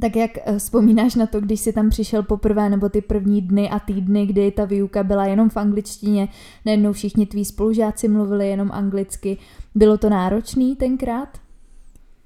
tak 0.00 0.16
jak 0.16 0.30
eh, 0.44 0.58
vzpomínáš 0.58 1.14
na 1.14 1.26
to, 1.26 1.40
když 1.40 1.60
jsi 1.60 1.72
tam 1.72 1.90
přišel 1.90 2.22
poprvé, 2.22 2.70
nebo 2.70 2.88
ty 2.88 3.00
první 3.00 3.42
dny 3.42 3.70
a 3.70 3.78
týdny, 3.78 4.26
kdy 4.26 4.50
ta 4.50 4.64
výuka 4.64 5.02
byla 5.02 5.26
jenom 5.26 5.50
v 5.50 5.56
angličtině, 5.56 6.28
najednou 6.66 6.92
všichni 6.92 7.26
tví 7.26 7.44
spolužáci 7.44 8.08
mluvili 8.08 8.48
jenom 8.48 8.72
anglicky. 8.72 9.36
Bylo 9.74 9.98
to 9.98 10.10
náročný 10.10 10.76
tenkrát? 10.76 11.28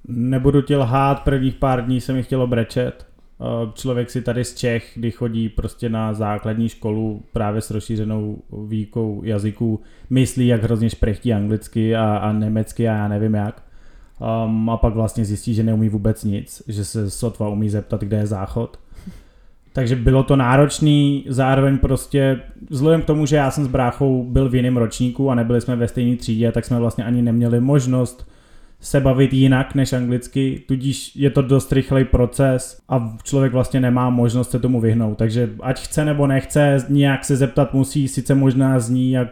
Nebudu 0.08 0.62
ti 0.62 0.76
lhát, 0.76 1.24
prvních 1.24 1.54
pár 1.54 1.86
dní 1.86 2.00
se 2.00 2.12
mi 2.12 2.22
chtělo 2.22 2.46
brečet. 2.46 3.06
Eh, 3.40 3.72
člověk 3.74 4.10
si 4.10 4.22
tady 4.22 4.44
z 4.44 4.54
Čech, 4.54 4.92
kdy 4.94 5.10
chodí 5.10 5.48
prostě 5.48 5.88
na 5.88 6.14
základní 6.14 6.68
školu 6.68 7.22
právě 7.32 7.60
s 7.60 7.70
rozšířenou 7.70 8.42
výukou 8.66 9.20
jazyků, 9.24 9.80
myslí, 10.10 10.46
jak 10.46 10.62
hrozně 10.62 10.90
šprechtí 10.90 11.32
anglicky 11.32 11.96
a, 11.96 12.16
a 12.16 12.32
německy 12.32 12.88
a 12.88 12.92
já 12.92 13.08
nevím 13.08 13.34
jak 13.34 13.62
um, 14.20 14.70
a 14.70 14.76
pak 14.76 14.94
vlastně 14.94 15.24
zjistí, 15.24 15.54
že 15.54 15.62
neumí 15.62 15.88
vůbec 15.88 16.24
nic, 16.24 16.62
že 16.68 16.84
se 16.84 17.10
sotva 17.10 17.48
umí 17.48 17.70
zeptat, 17.70 18.00
kde 18.00 18.16
je 18.16 18.26
záchod. 18.26 18.78
Takže 19.72 19.96
bylo 19.96 20.22
to 20.22 20.36
náročný, 20.36 21.24
zároveň 21.28 21.78
prostě 21.78 22.40
vzhledem 22.70 23.02
k 23.02 23.04
tomu, 23.04 23.26
že 23.26 23.36
já 23.36 23.50
jsem 23.50 23.64
s 23.64 23.68
bráchou 23.68 24.24
byl 24.24 24.48
v 24.48 24.54
jiném 24.54 24.76
ročníku 24.76 25.30
a 25.30 25.34
nebyli 25.34 25.60
jsme 25.60 25.76
ve 25.76 25.88
stejné 25.88 26.16
třídě, 26.16 26.52
tak 26.52 26.64
jsme 26.64 26.78
vlastně 26.78 27.04
ani 27.04 27.22
neměli 27.22 27.60
možnost 27.60 28.32
se 28.82 29.00
bavit 29.00 29.32
jinak 29.32 29.74
než 29.74 29.92
anglicky, 29.92 30.62
tudíž 30.68 31.16
je 31.16 31.30
to 31.30 31.42
dost 31.42 31.72
rychlej 31.72 32.04
proces 32.04 32.82
a 32.88 33.16
člověk 33.22 33.52
vlastně 33.52 33.80
nemá 33.80 34.10
možnost 34.10 34.50
se 34.50 34.58
tomu 34.58 34.80
vyhnout. 34.80 35.18
Takže 35.18 35.50
ať 35.60 35.80
chce 35.80 36.04
nebo 36.04 36.26
nechce, 36.26 36.86
nějak 36.88 37.24
se 37.24 37.36
zeptat 37.36 37.74
musí, 37.74 38.08
sice 38.08 38.34
možná 38.34 38.80
zní 38.80 39.12
jak, 39.12 39.28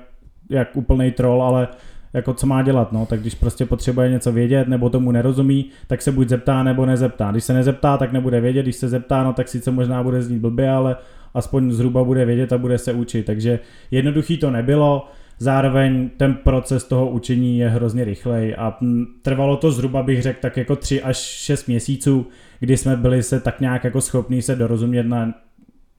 jak 0.51 0.77
úplný 0.77 1.11
troll, 1.11 1.43
ale 1.43 1.69
jako 2.12 2.35
co 2.35 2.47
má 2.47 2.62
dělat, 2.62 2.93
no, 2.93 3.07
tak 3.07 3.21
když 3.21 3.35
prostě 3.35 3.67
potřebuje 3.67 4.11
něco 4.11 4.33
vědět 4.33 4.69
nebo 4.69 4.90
tomu 4.90 5.12
nerozumí, 5.12 5.71
tak 5.87 6.02
se 6.02 6.12
buď 6.12 6.29
zeptá 6.29 6.62
nebo 6.62 6.87
nezeptá. 6.87 7.31
Když 7.31 7.45
se 7.45 7.55
nezeptá, 7.55 7.97
tak 7.97 8.12
nebude 8.12 8.40
vědět, 8.40 8.62
když 8.62 8.76
se 8.76 8.88
zeptá, 8.88 9.25
no 9.25 9.33
tak 9.33 9.49
sice 9.49 9.71
možná 9.71 10.02
bude 10.02 10.23
znít 10.23 10.38
blbě, 10.38 10.71
ale 10.71 10.97
aspoň 11.35 11.73
zhruba 11.73 12.05
bude 12.05 12.25
vědět 12.25 12.52
a 12.52 12.59
bude 12.59 12.79
se 12.79 12.93
učit. 12.93 13.26
Takže 13.26 13.59
jednoduchý 13.90 14.38
to 14.38 14.50
nebylo, 14.50 15.09
zároveň 15.38 16.11
ten 16.17 16.35
proces 16.35 16.85
toho 16.85 17.11
učení 17.11 17.59
je 17.59 17.69
hrozně 17.69 18.05
rychlej 18.05 18.55
a 18.59 18.79
trvalo 19.23 19.57
to 19.57 19.73
zhruba 19.73 20.02
bych 20.02 20.23
řekl 20.23 20.38
tak 20.43 20.57
jako 20.57 20.76
3 20.76 21.02
až 21.02 21.17
6 21.17 21.67
měsíců, 21.67 22.26
kdy 22.61 22.76
jsme 22.76 22.97
byli 22.97 23.23
se 23.23 23.40
tak 23.40 23.61
nějak 23.61 23.85
jako 23.85 24.00
schopní 24.00 24.43
se 24.43 24.57
dorozumět 24.57 25.02
na, 25.02 25.35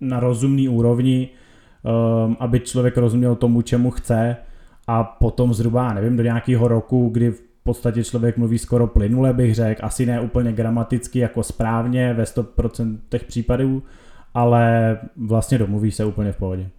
na 0.01 0.19
rozumný 0.19 0.69
úrovni, 0.69 1.29
um, 2.25 2.37
aby 2.39 2.59
člověk 2.59 2.97
rozuměl 2.97 3.35
tomu, 3.35 3.61
čemu 3.61 3.91
chce 3.91 4.37
a 4.87 5.03
potom 5.03 5.53
zhruba, 5.53 5.93
nevím, 5.93 6.17
do 6.17 6.23
nějakého 6.23 6.67
roku, 6.67 7.09
kdy 7.09 7.31
v 7.31 7.43
podstatě 7.63 8.03
člověk 8.03 8.37
mluví 8.37 8.59
skoro 8.59 8.87
plynule, 8.87 9.33
bych 9.33 9.55
řekl, 9.55 9.85
asi 9.85 10.05
ne 10.05 10.21
úplně 10.21 10.53
gramaticky 10.53 11.19
jako 11.19 11.43
správně 11.43 12.13
ve 12.13 12.23
100% 12.23 12.97
těch 13.09 13.23
případů, 13.23 13.83
ale 14.33 14.97
vlastně 15.17 15.57
domluví 15.57 15.91
se 15.91 16.05
úplně 16.05 16.31
v 16.31 16.37
pohodě. 16.37 16.69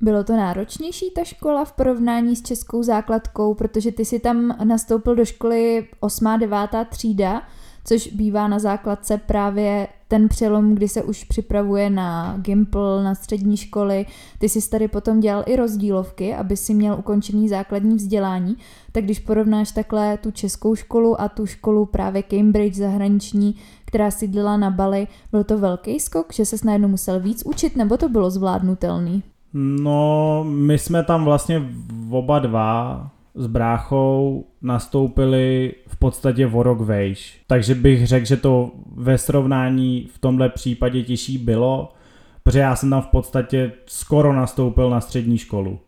Bylo 0.00 0.24
to 0.24 0.36
náročnější 0.36 1.10
ta 1.10 1.24
škola 1.24 1.64
v 1.64 1.72
porovnání 1.72 2.36
s 2.36 2.42
českou 2.42 2.82
základkou, 2.82 3.54
protože 3.54 3.92
ty 3.92 4.04
si 4.04 4.20
tam 4.20 4.56
nastoupil 4.64 5.14
do 5.14 5.24
školy 5.24 5.88
8. 6.00 6.38
9. 6.38 6.58
třída, 6.90 7.42
což 7.88 8.06
bývá 8.06 8.48
na 8.48 8.58
základce 8.58 9.20
právě 9.26 9.88
ten 10.08 10.28
přelom, 10.28 10.74
kdy 10.74 10.88
se 10.88 11.02
už 11.02 11.24
připravuje 11.24 11.90
na 11.90 12.36
Gimple, 12.36 13.04
na 13.04 13.14
střední 13.14 13.56
školy. 13.56 14.06
Ty 14.38 14.48
jsi 14.48 14.70
tady 14.70 14.88
potom 14.88 15.20
dělal 15.20 15.42
i 15.46 15.56
rozdílovky, 15.56 16.34
aby 16.34 16.56
si 16.56 16.74
měl 16.74 16.96
ukončený 16.98 17.48
základní 17.48 17.96
vzdělání. 17.96 18.56
Tak 18.92 19.04
když 19.04 19.18
porovnáš 19.18 19.72
takhle 19.72 20.18
tu 20.18 20.30
českou 20.30 20.74
školu 20.74 21.20
a 21.20 21.28
tu 21.28 21.46
školu 21.46 21.86
právě 21.86 22.22
Cambridge 22.22 22.76
zahraniční, 22.76 23.54
která 23.84 24.10
sídlila 24.10 24.56
na 24.56 24.70
Bali, 24.70 25.06
byl 25.32 25.44
to 25.44 25.58
velký 25.58 26.00
skok, 26.00 26.32
že 26.32 26.44
se 26.44 26.56
najednou 26.64 26.88
musel 26.88 27.20
víc 27.20 27.42
učit, 27.46 27.76
nebo 27.76 27.96
to 27.96 28.08
bylo 28.08 28.30
zvládnutelný? 28.30 29.22
No, 29.54 30.44
my 30.48 30.78
jsme 30.78 31.04
tam 31.04 31.24
vlastně 31.24 31.62
oba 32.10 32.38
dva 32.38 33.10
s 33.38 33.46
bráchou 33.46 34.44
nastoupili 34.62 35.74
v 35.86 35.96
podstatě 35.96 36.46
o 36.46 36.62
rok 36.62 36.80
vejš. 36.80 37.40
Takže 37.46 37.74
bych 37.74 38.06
řekl, 38.06 38.26
že 38.26 38.36
to 38.36 38.70
ve 38.96 39.18
srovnání 39.18 40.08
v 40.14 40.18
tomhle 40.18 40.48
případě 40.48 41.02
těžší 41.02 41.38
bylo, 41.38 41.92
protože 42.42 42.58
já 42.58 42.76
jsem 42.76 42.90
tam 42.90 43.02
v 43.02 43.06
podstatě 43.06 43.72
skoro 43.86 44.32
nastoupil 44.32 44.90
na 44.90 45.00
střední 45.00 45.38
školu. 45.38 45.78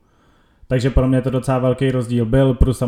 Takže 0.69 0.91
pro 0.91 1.09
mě 1.09 1.23
to 1.23 1.31
docela 1.31 1.59
velký 1.59 1.91
rozdíl 1.91 2.27
byl, 2.27 2.55
plus 2.55 2.83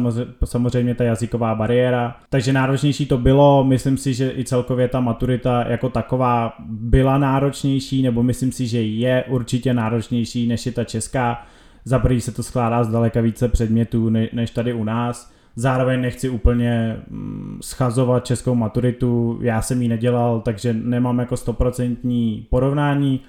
samozřejmě 0.45 0.95
ta 0.95 1.05
jazyková 1.05 1.55
bariéra. 1.55 2.17
Takže 2.31 2.53
náročnější 2.53 3.07
to 3.07 3.19
bylo, 3.19 3.65
myslím 3.65 3.97
si, 3.97 4.15
že 4.15 4.33
i 4.37 4.45
celkově 4.45 4.89
ta 4.89 5.01
maturita 5.01 5.65
jako 5.69 5.89
taková 5.89 6.55
byla 6.69 7.19
náročnější, 7.19 8.03
nebo 8.03 8.23
myslím 8.23 8.53
si, 8.53 8.67
že 8.67 8.83
je 8.83 9.25
určitě 9.29 9.75
náročnější 9.75 10.47
než 10.47 10.67
je 10.67 10.73
ta 10.73 10.85
česká. 10.85 11.47
Za 11.85 11.99
prvý 11.99 12.21
se 12.21 12.33
to 12.33 12.43
skládá 12.43 12.85
zdaleka 12.85 13.21
více 13.21 13.49
předmětů 13.49 14.11
než 14.33 14.51
tady 14.51 14.73
u 14.73 14.85
nás. 14.85 15.33
Zároveň 15.57 16.01
nechci 16.01 16.29
úplně 16.29 16.97
mm, 17.11 17.59
schazovat 17.63 18.27
českou 18.27 18.55
maturitu, 18.55 19.39
já 19.43 19.63
jsem 19.63 19.83
ji 19.83 19.89
nedělal, 19.89 20.41
takže 20.41 20.73
nemám 20.73 21.19
jako 21.19 21.37
stoprocentní 21.37 22.47
porovnání, 22.51 23.21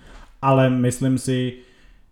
ale 0.42 0.70
myslím 0.70 1.18
si, 1.18 1.54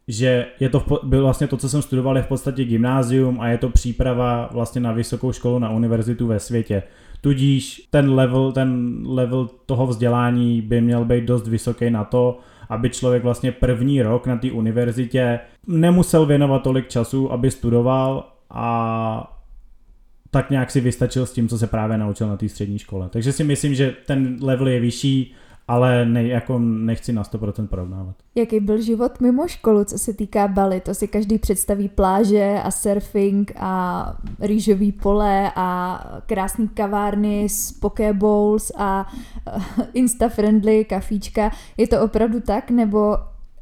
že 0.08 0.46
je 0.60 0.70
to 0.70 0.86
byl 1.04 1.22
vlastně 1.22 1.48
to, 1.48 1.58
co 1.58 1.70
jsem 1.70 1.82
studoval, 1.82 2.18
je 2.18 2.24
v 2.24 2.28
podstatě 2.28 2.66
gymnázium 2.66 3.42
a 3.42 3.48
je 3.48 3.58
to 3.58 3.70
příprava 3.70 4.50
vlastně 4.52 4.82
na 4.82 4.92
vysokou 4.92 5.32
školu, 5.32 5.60
na 5.60 5.70
univerzitu 5.70 6.28
ve 6.28 6.40
světě. 6.40 6.84
Tudíž 7.22 7.88
ten 7.90 8.14
level, 8.14 8.52
ten 8.52 9.02
level 9.08 9.50
toho 9.66 9.88
vzdělání 9.88 10.62
by 10.62 10.82
měl 10.82 11.06
být 11.06 11.24
dost 11.24 11.48
vysoký 11.48 11.90
na 11.90 12.04
to, 12.04 12.40
aby 12.72 12.90
člověk 12.90 13.24
vlastně 13.24 13.52
první 13.52 14.02
rok 14.02 14.28
na 14.28 14.38
té 14.38 14.52
univerzitě 14.52 15.40
nemusel 15.68 16.26
věnovat 16.26 16.64
tolik 16.64 16.88
času, 16.88 17.32
aby 17.32 17.52
studoval 17.52 18.34
a 18.50 19.38
tak 20.32 20.50
nějak 20.50 20.72
si 20.72 20.82
vystačil 20.82 21.26
s 21.26 21.34
tím, 21.34 21.48
co 21.48 21.58
se 21.58 21.68
právě 21.68 21.98
naučil 21.98 22.28
na 22.28 22.38
té 22.38 22.50
střední 22.50 22.80
škole. 22.80 23.10
Takže 23.10 23.32
si 23.32 23.44
myslím, 23.44 23.76
že 23.76 23.96
ten 24.06 24.38
level 24.42 24.68
je 24.68 24.80
vyšší 24.80 25.34
ale 25.72 26.06
ne, 26.06 26.28
jako 26.28 26.60
nechci 26.60 27.14
na 27.14 27.24
100% 27.24 27.68
porovnávat. 27.68 28.16
Jaký 28.36 28.60
byl 28.60 28.82
život 28.82 29.22
mimo 29.22 29.48
školu, 29.48 29.84
co 29.84 29.98
se 29.98 30.14
týká 30.14 30.48
Bali? 30.48 30.80
To 30.80 30.94
si 30.94 31.08
každý 31.08 31.38
představí 31.38 31.90
pláže 31.90 32.60
a 32.64 32.72
surfing 32.72 33.52
a 33.56 34.06
rýžový 34.40 34.92
pole 34.92 35.52
a 35.56 36.00
krásný 36.26 36.68
kavárny 36.68 37.50
s 37.50 37.72
pokeballs 37.72 38.72
a 38.78 39.08
insta-friendly 39.94 40.86
kafíčka. 40.86 41.52
Je 41.78 41.88
to 41.88 42.02
opravdu 42.02 42.40
tak, 42.40 42.72
nebo 42.72 43.18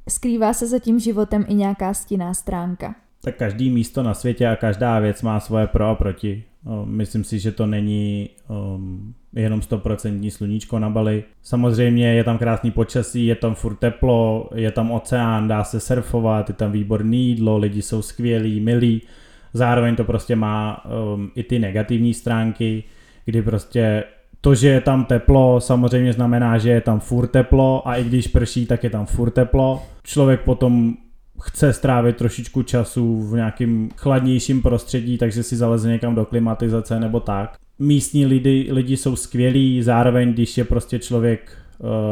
skrývá 0.09 0.53
se 0.53 0.67
za 0.67 0.79
tím 0.79 0.99
životem 0.99 1.45
i 1.47 1.53
nějaká 1.53 1.93
stinná 1.93 2.33
stránka? 2.33 2.95
Tak 3.23 3.35
každý 3.35 3.69
místo 3.69 4.03
na 4.03 4.13
světě 4.13 4.47
a 4.47 4.55
každá 4.55 4.99
věc 4.99 5.21
má 5.21 5.39
svoje 5.39 5.67
pro 5.67 5.85
a 5.87 5.95
proti. 5.95 6.43
Myslím 6.85 7.23
si, 7.23 7.39
že 7.39 7.51
to 7.51 7.65
není 7.65 8.29
um, 8.47 9.13
jenom 9.33 9.59
100% 9.59 10.31
sluníčko 10.31 10.79
na 10.79 10.89
Bali. 10.89 11.23
Samozřejmě 11.41 12.13
je 12.13 12.23
tam 12.23 12.37
krásný 12.37 12.71
počasí, 12.71 13.25
je 13.25 13.35
tam 13.35 13.55
furt 13.55 13.75
teplo, 13.75 14.49
je 14.55 14.71
tam 14.71 14.91
oceán, 14.91 15.47
dá 15.47 15.63
se 15.63 15.79
surfovat, 15.79 16.49
je 16.49 16.55
tam 16.55 16.71
výborný 16.71 17.27
jídlo, 17.27 17.57
lidi 17.57 17.81
jsou 17.81 18.01
skvělí, 18.01 18.59
milí. 18.59 19.01
Zároveň 19.53 19.95
to 19.95 20.03
prostě 20.03 20.35
má 20.35 20.85
um, 21.13 21.31
i 21.35 21.43
ty 21.43 21.59
negativní 21.59 22.13
stránky, 22.13 22.83
kdy 23.25 23.41
prostě 23.41 24.03
to, 24.41 24.55
že 24.55 24.67
je 24.67 24.81
tam 24.81 25.05
teplo, 25.05 25.61
samozřejmě 25.61 26.13
znamená, 26.13 26.57
že 26.57 26.69
je 26.69 26.81
tam 26.81 26.99
furt 26.99 27.27
teplo 27.27 27.87
a 27.87 27.95
i 27.95 28.03
když 28.03 28.27
prší, 28.27 28.65
tak 28.65 28.83
je 28.83 28.89
tam 28.89 29.05
furt 29.05 29.31
teplo. 29.31 29.83
Člověk 30.03 30.41
potom 30.41 30.93
chce 31.41 31.73
strávit 31.73 32.17
trošičku 32.17 32.63
času 32.63 33.21
v 33.21 33.35
nějakým 33.35 33.89
chladnějším 33.95 34.61
prostředí, 34.61 35.17
takže 35.17 35.43
si 35.43 35.55
zaleze 35.55 35.89
někam 35.89 36.15
do 36.15 36.25
klimatizace 36.25 36.99
nebo 36.99 37.19
tak. 37.19 37.57
Místní 37.79 38.25
lidi, 38.25 38.67
lidi 38.71 38.97
jsou 38.97 39.15
skvělí, 39.15 39.83
zároveň 39.83 40.33
když 40.33 40.57
je 40.57 40.63
prostě 40.63 40.99
člověk 40.99 41.57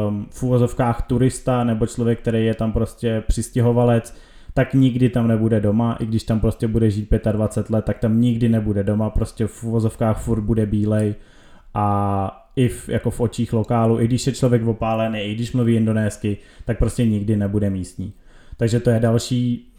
um, 0.08 0.26
v 0.30 0.42
úvozovkách 0.42 1.02
turista 1.02 1.64
nebo 1.64 1.86
člověk, 1.86 2.18
který 2.20 2.46
je 2.46 2.54
tam 2.54 2.72
prostě 2.72 3.22
přistěhovalec, 3.26 4.14
tak 4.54 4.74
nikdy 4.74 5.08
tam 5.08 5.28
nebude 5.28 5.60
doma, 5.60 5.96
i 6.00 6.06
když 6.06 6.22
tam 6.22 6.40
prostě 6.40 6.68
bude 6.68 6.90
žít 6.90 7.10
25 7.32 7.74
let, 7.74 7.84
tak 7.84 7.98
tam 7.98 8.20
nikdy 8.20 8.48
nebude 8.48 8.82
doma, 8.82 9.10
prostě 9.10 9.46
v 9.46 9.64
úvozovkách 9.64 10.22
furt 10.22 10.40
bude 10.40 10.66
bílej 10.66 11.14
a 11.74 12.50
i 12.56 12.68
v, 12.68 12.88
jako 12.88 13.10
v 13.10 13.20
očích 13.20 13.52
lokálu, 13.52 14.00
i 14.00 14.06
když 14.06 14.26
je 14.26 14.32
člověk 14.32 14.66
opálený, 14.66 15.20
i 15.20 15.34
když 15.34 15.52
mluví 15.52 15.74
indonésky, 15.74 16.36
tak 16.64 16.78
prostě 16.78 17.06
nikdy 17.06 17.36
nebude 17.36 17.70
místní 17.70 18.12
takže 18.58 18.80
to 18.80 18.90
je 18.90 19.00
další 19.00 19.72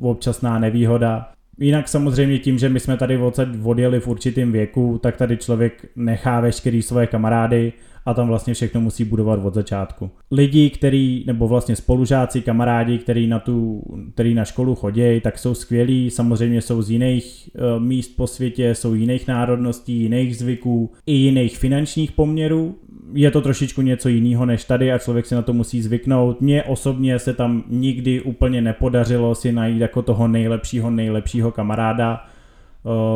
uh, 0.00 0.10
občasná 0.10 0.58
nevýhoda. 0.58 1.32
Jinak 1.58 1.88
samozřejmě 1.88 2.38
tím, 2.38 2.58
že 2.58 2.68
my 2.68 2.80
jsme 2.80 2.96
tady 2.96 3.18
odjeli 3.62 4.00
v 4.00 4.08
určitém 4.08 4.52
věku, 4.52 4.98
tak 5.02 5.16
tady 5.16 5.36
člověk 5.36 5.86
nechá 5.96 6.40
veškerý 6.40 6.82
svoje 6.82 7.06
kamarády 7.06 7.72
a 8.06 8.14
tam 8.14 8.28
vlastně 8.28 8.54
všechno 8.54 8.80
musí 8.80 9.04
budovat 9.04 9.40
od 9.44 9.54
začátku. 9.54 10.10
Lidi, 10.30 10.70
který, 10.70 11.24
nebo 11.26 11.48
vlastně 11.48 11.76
spolužáci, 11.76 12.42
kamarádi, 12.42 12.98
který 12.98 13.26
na, 13.26 13.38
tu, 13.38 13.82
který 14.14 14.34
na 14.34 14.44
školu 14.44 14.74
chodí, 14.74 15.20
tak 15.20 15.38
jsou 15.38 15.54
skvělí, 15.54 16.10
samozřejmě 16.10 16.62
jsou 16.62 16.82
z 16.82 16.90
jiných 16.90 17.50
uh, 17.54 17.82
míst 17.82 18.16
po 18.16 18.26
světě, 18.26 18.74
jsou 18.74 18.94
jiných 18.94 19.28
národností, 19.28 20.00
jiných 20.00 20.36
zvyků, 20.36 20.90
i 21.06 21.12
jiných 21.12 21.58
finančních 21.58 22.12
poměrů, 22.12 22.74
je 23.12 23.30
to 23.30 23.40
trošičku 23.40 23.82
něco 23.82 24.08
jiného 24.08 24.46
než 24.46 24.64
tady 24.64 24.92
a 24.92 24.98
člověk 24.98 25.26
si 25.26 25.34
na 25.34 25.42
to 25.42 25.52
musí 25.52 25.82
zvyknout. 25.82 26.40
Mně 26.40 26.62
osobně 26.62 27.18
se 27.18 27.34
tam 27.34 27.64
nikdy 27.68 28.20
úplně 28.20 28.60
nepodařilo 28.60 29.34
si 29.34 29.52
najít 29.52 29.80
jako 29.80 30.02
toho 30.02 30.28
nejlepšího, 30.28 30.90
nejlepšího 30.90 31.52
kamaráda 31.52 32.24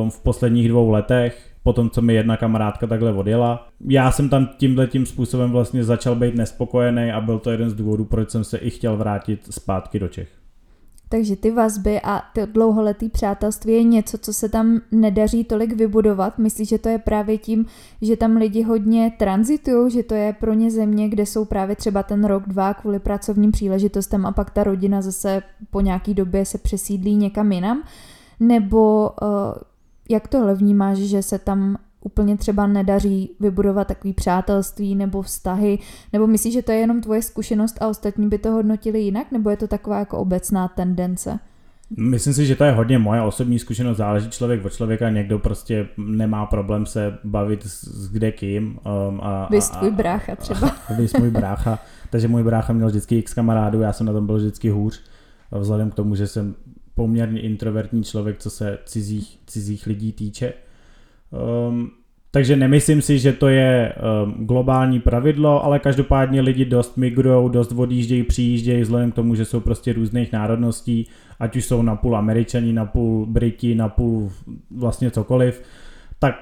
um, 0.03 0.11
v 0.11 0.23
posledních 0.23 0.69
dvou 0.69 0.91
letech, 0.91 1.51
potom 1.71 1.91
co 1.91 2.03
mi 2.03 2.15
jedna 2.15 2.37
kamarádka 2.37 2.87
takhle 2.87 3.13
odjela. 3.13 3.69
Já 3.87 4.13
jsem 4.13 4.29
tam 4.29 4.49
tímhle 4.57 4.87
tím 4.87 5.07
způsobem 5.07 5.51
vlastně 5.51 5.85
začal 5.85 6.15
být 6.15 6.35
nespokojený 6.35 7.13
a 7.13 7.21
byl 7.21 7.39
to 7.39 7.51
jeden 7.51 7.71
z 7.71 7.75
důvodů, 7.75 8.05
proč 8.05 8.31
jsem 8.31 8.45
se 8.45 8.59
i 8.59 8.71
chtěl 8.71 8.97
vrátit 8.97 9.41
zpátky 9.51 9.99
do 9.99 10.09
Čech. 10.09 10.29
Takže 11.09 11.37
ty 11.37 11.51
vazby 11.51 12.01
a 12.01 12.23
ty 12.35 12.47
dlouholetý 12.47 13.09
přátelství 13.09 13.73
je 13.73 13.83
něco, 13.83 14.19
co 14.19 14.33
se 14.33 14.49
tam 14.49 14.81
nedaří 14.93 15.45
tolik 15.45 15.73
vybudovat. 15.73 16.39
Myslíš, 16.39 16.69
že 16.69 16.79
to 16.79 16.89
je 16.89 16.99
právě 16.99 17.39
tím, 17.39 17.67
že 18.03 18.17
tam 18.17 18.37
lidi 18.37 18.63
hodně 18.63 19.13
tranzitují, 19.19 19.91
že 19.91 20.03
to 20.03 20.15
je 20.15 20.33
pro 20.33 20.55
ně 20.55 20.71
země, 20.71 21.09
kde 21.09 21.27
jsou 21.27 21.45
právě 21.45 21.77
třeba 21.77 22.03
ten 22.03 22.25
rok, 22.25 22.43
dva 22.47 22.75
kvůli 22.75 22.99
pracovním 22.99 23.53
příležitostem 23.53 24.27
a 24.27 24.33
pak 24.33 24.51
ta 24.51 24.65
rodina 24.65 25.03
zase 25.03 25.43
po 25.71 25.81
nějaký 25.81 26.15
době 26.15 26.45
se 26.45 26.59
přesídlí 26.59 27.15
někam 27.15 27.53
jinam? 27.53 27.83
Nebo 28.41 29.11
uh, 29.23 29.29
jak 30.11 30.29
tohle 30.29 30.55
vnímáš, 30.55 30.99
že 30.99 31.23
se 31.23 31.39
tam 31.39 31.77
úplně 32.01 32.37
třeba 32.37 32.67
nedaří 32.67 33.31
vybudovat 33.41 33.89
takový 33.89 34.13
přátelství 34.13 34.95
nebo 34.95 35.23
vztahy, 35.23 35.79
nebo 36.13 36.27
myslíš, 36.27 36.55
že 36.55 36.63
to 36.63 36.73
je 36.73 36.79
jenom 36.79 37.01
tvoje 37.01 37.23
zkušenost 37.23 37.83
a 37.83 37.89
ostatní 37.89 38.29
by 38.29 38.39
to 38.39 38.51
hodnotili 38.51 39.01
jinak, 39.01 39.33
nebo 39.33 39.51
je 39.51 39.57
to 39.57 39.69
taková 39.69 39.99
jako 39.99 40.19
obecná 40.19 40.69
tendence? 40.69 41.39
Myslím 41.97 42.35
si, 42.35 42.47
že 42.47 42.57
to 42.57 42.65
je 42.65 42.73
hodně 42.73 42.99
moje 42.99 43.23
osobní 43.23 43.59
zkušenost, 43.59 43.97
záleží 43.97 44.31
člověk 44.31 44.65
od 44.65 44.73
člověka, 44.73 45.11
někdo 45.11 45.39
prostě 45.39 45.89
nemá 45.97 46.47
problém 46.47 46.87
se 46.87 47.19
bavit 47.25 47.63
s 47.67 48.11
kde 48.13 48.33
kým. 48.33 48.79
Um, 49.09 49.21
a, 49.23 49.49
Vys 49.51 49.71
tvůj 49.71 49.91
brácha 49.91 50.37
třeba. 50.37 50.77
Vys 50.97 51.13
můj 51.13 51.31
brácha, 51.31 51.79
takže 52.11 52.29
můj 52.29 52.43
brácha 52.43 52.73
měl 52.73 52.89
vždycky 52.89 53.19
x 53.19 53.35
kamarádů, 53.35 53.81
já 53.81 53.93
jsem 53.93 54.07
na 54.07 54.13
tom 54.13 54.27
byl 54.27 54.37
vždycky 54.37 54.71
hůř, 54.71 55.03
vzhledem 55.53 55.91
k 55.91 55.95
tomu, 55.95 56.15
že 56.15 56.27
jsem 56.27 56.55
poměrně 57.01 57.41
introvertní 57.41 58.05
člověk, 58.05 58.39
co 58.39 58.51
se 58.51 58.79
cizích, 58.85 59.39
cizích 59.47 59.87
lidí 59.87 60.13
týče. 60.13 60.53
Um, 61.69 61.91
takže 62.31 62.57
nemyslím 62.57 63.03
si, 63.03 63.19
že 63.19 63.33
to 63.33 63.49
je 63.49 63.93
um, 63.93 64.47
globální 64.47 65.01
pravidlo, 65.01 65.65
ale 65.65 65.79
každopádně 65.79 66.41
lidi 66.41 66.65
dost 66.65 66.97
migrují, 66.97 67.51
dost 67.51 67.73
odjíždějí, 67.73 68.23
přijíždějí 68.23 68.83
vzhledem 68.83 69.13
k 69.13 69.15
tomu, 69.15 69.35
že 69.35 69.45
jsou 69.45 69.61
prostě 69.61 69.93
různých 69.93 70.33
národností, 70.33 71.09
ať 71.41 71.57
už 71.57 71.65
jsou 71.65 71.83
napůl 71.83 72.17
američani, 72.17 72.73
napůl 72.73 73.27
briti, 73.27 73.75
napůl 73.75 74.33
vlastně 74.71 75.11
cokoliv, 75.11 75.63
tak 76.19 76.35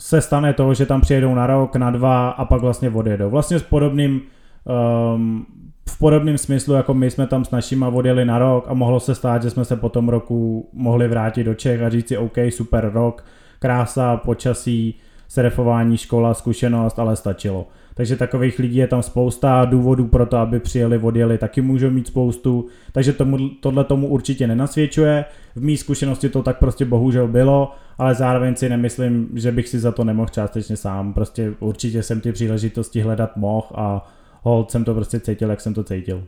se 0.00 0.20
stane 0.20 0.52
to, 0.52 0.74
že 0.74 0.86
tam 0.86 1.00
přijedou 1.00 1.34
na 1.34 1.46
rok, 1.46 1.76
na 1.76 1.90
dva 1.90 2.30
a 2.30 2.44
pak 2.44 2.60
vlastně 2.60 2.90
odjedou. 2.90 3.30
Vlastně 3.30 3.58
s 3.58 3.62
podobným 3.62 4.20
um, 4.64 5.46
v 5.88 5.98
podobném 5.98 6.38
smyslu, 6.38 6.74
jako 6.74 6.94
my 6.94 7.10
jsme 7.10 7.26
tam 7.26 7.44
s 7.44 7.50
našima 7.50 7.88
odjeli 7.88 8.24
na 8.24 8.38
rok 8.38 8.64
a 8.68 8.74
mohlo 8.74 9.00
se 9.00 9.14
stát, 9.14 9.42
že 9.42 9.50
jsme 9.50 9.64
se 9.64 9.76
po 9.76 9.88
tom 9.88 10.08
roku 10.08 10.68
mohli 10.72 11.08
vrátit 11.08 11.44
do 11.44 11.54
Čech 11.54 11.82
a 11.82 11.88
říct 11.88 12.08
si 12.08 12.16
OK, 12.16 12.36
super 12.50 12.90
rok, 12.94 13.24
krása, 13.58 14.16
počasí, 14.16 14.94
surfování, 15.28 15.96
škola, 15.96 16.34
zkušenost, 16.34 16.98
ale 16.98 17.16
stačilo. 17.16 17.68
Takže 17.94 18.16
takových 18.16 18.58
lidí 18.58 18.76
je 18.76 18.86
tam 18.86 19.02
spousta 19.02 19.64
důvodů 19.64 20.06
pro 20.06 20.26
to, 20.26 20.36
aby 20.36 20.60
přijeli, 20.60 20.98
odjeli, 20.98 21.38
taky 21.38 21.60
můžou 21.60 21.90
mít 21.90 22.06
spoustu, 22.06 22.66
takže 22.92 23.12
tomu, 23.12 23.48
tohle 23.48 23.84
tomu 23.84 24.08
určitě 24.08 24.46
nenasvědčuje. 24.46 25.24
V 25.54 25.62
mý 25.62 25.76
zkušenosti 25.76 26.28
to 26.28 26.42
tak 26.42 26.58
prostě 26.58 26.84
bohužel 26.84 27.28
bylo, 27.28 27.72
ale 27.98 28.14
zároveň 28.14 28.54
si 28.56 28.68
nemyslím, 28.68 29.28
že 29.34 29.52
bych 29.52 29.68
si 29.68 29.78
za 29.78 29.92
to 29.92 30.04
nemohl 30.04 30.28
částečně 30.28 30.76
sám. 30.76 31.14
Prostě 31.14 31.52
určitě 31.60 32.02
jsem 32.02 32.20
ty 32.20 32.32
příležitosti 32.32 33.00
hledat 33.00 33.36
mohl 33.36 33.66
a 33.74 34.08
hold 34.46 34.70
jsem 34.70 34.84
to 34.84 34.94
prostě 34.94 35.20
cítil, 35.20 35.50
jak 35.50 35.60
jsem 35.60 35.74
to 35.74 35.84
cítil. 35.84 36.26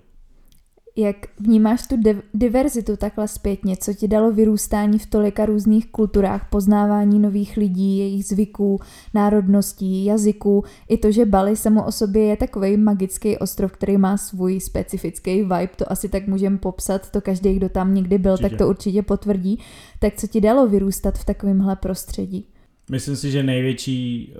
Jak 0.97 1.17
vnímáš 1.41 1.87
tu 1.87 1.97
diverzitu 2.35 2.97
takhle 2.97 3.29
zpětně? 3.29 3.77
Co 3.77 3.95
ti 3.95 4.09
dalo 4.09 4.33
vyrůstání 4.33 4.99
v 4.99 5.07
tolika 5.07 5.47
různých 5.47 5.87
kulturách, 5.87 6.49
poznávání 6.51 7.19
nových 7.19 7.57
lidí, 7.57 7.99
jejich 7.99 8.25
zvyků, 8.25 8.81
národností, 9.15 10.05
jazyků, 10.05 10.65
i 10.89 10.99
to, 10.99 11.13
že 11.13 11.25
Bali 11.25 11.57
samo 11.57 11.87
o 11.87 11.93
sobě 11.93 12.23
je 12.23 12.37
takový 12.37 12.77
magický 12.77 13.39
ostrov, 13.39 13.73
který 13.73 13.97
má 13.97 14.17
svůj 14.17 14.61
specifický 14.61 15.35
vibe, 15.35 15.71
to 15.77 15.93
asi 15.93 16.09
tak 16.09 16.27
můžeme 16.27 16.59
popsat, 16.59 17.11
to 17.11 17.21
každý, 17.21 17.55
kdo 17.55 17.69
tam 17.69 17.95
někdy 17.95 18.19
byl, 18.19 18.33
určitě. 18.33 18.49
tak 18.49 18.59
to 18.59 18.69
určitě 18.69 19.03
potvrdí. 19.03 19.59
Tak 19.99 20.15
co 20.15 20.27
ti 20.27 20.41
dalo 20.41 20.69
vyrůstat 20.69 21.19
v 21.19 21.25
takovémhle 21.25 21.77
prostředí? 21.77 22.47
Myslím 22.91 23.17
si, 23.17 23.31
že 23.31 23.43
největší 23.43 24.33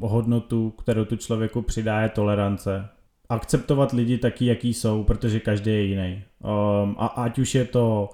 uh, 0.00 0.10
hodnotu, 0.10 0.70
kterou 0.70 1.04
tu 1.04 1.16
člověku 1.16 1.62
přidá, 1.62 2.00
je 2.00 2.08
tolerance 2.08 2.93
akceptovat 3.28 3.92
lidi 3.92 4.18
taky, 4.18 4.46
jaký 4.46 4.74
jsou, 4.74 5.04
protože 5.04 5.40
každý 5.40 5.70
je 5.70 5.82
jiný. 5.82 6.22
Um, 6.42 6.96
a 6.98 7.06
ať 7.06 7.38
už 7.38 7.54
je 7.54 7.64
to 7.64 8.10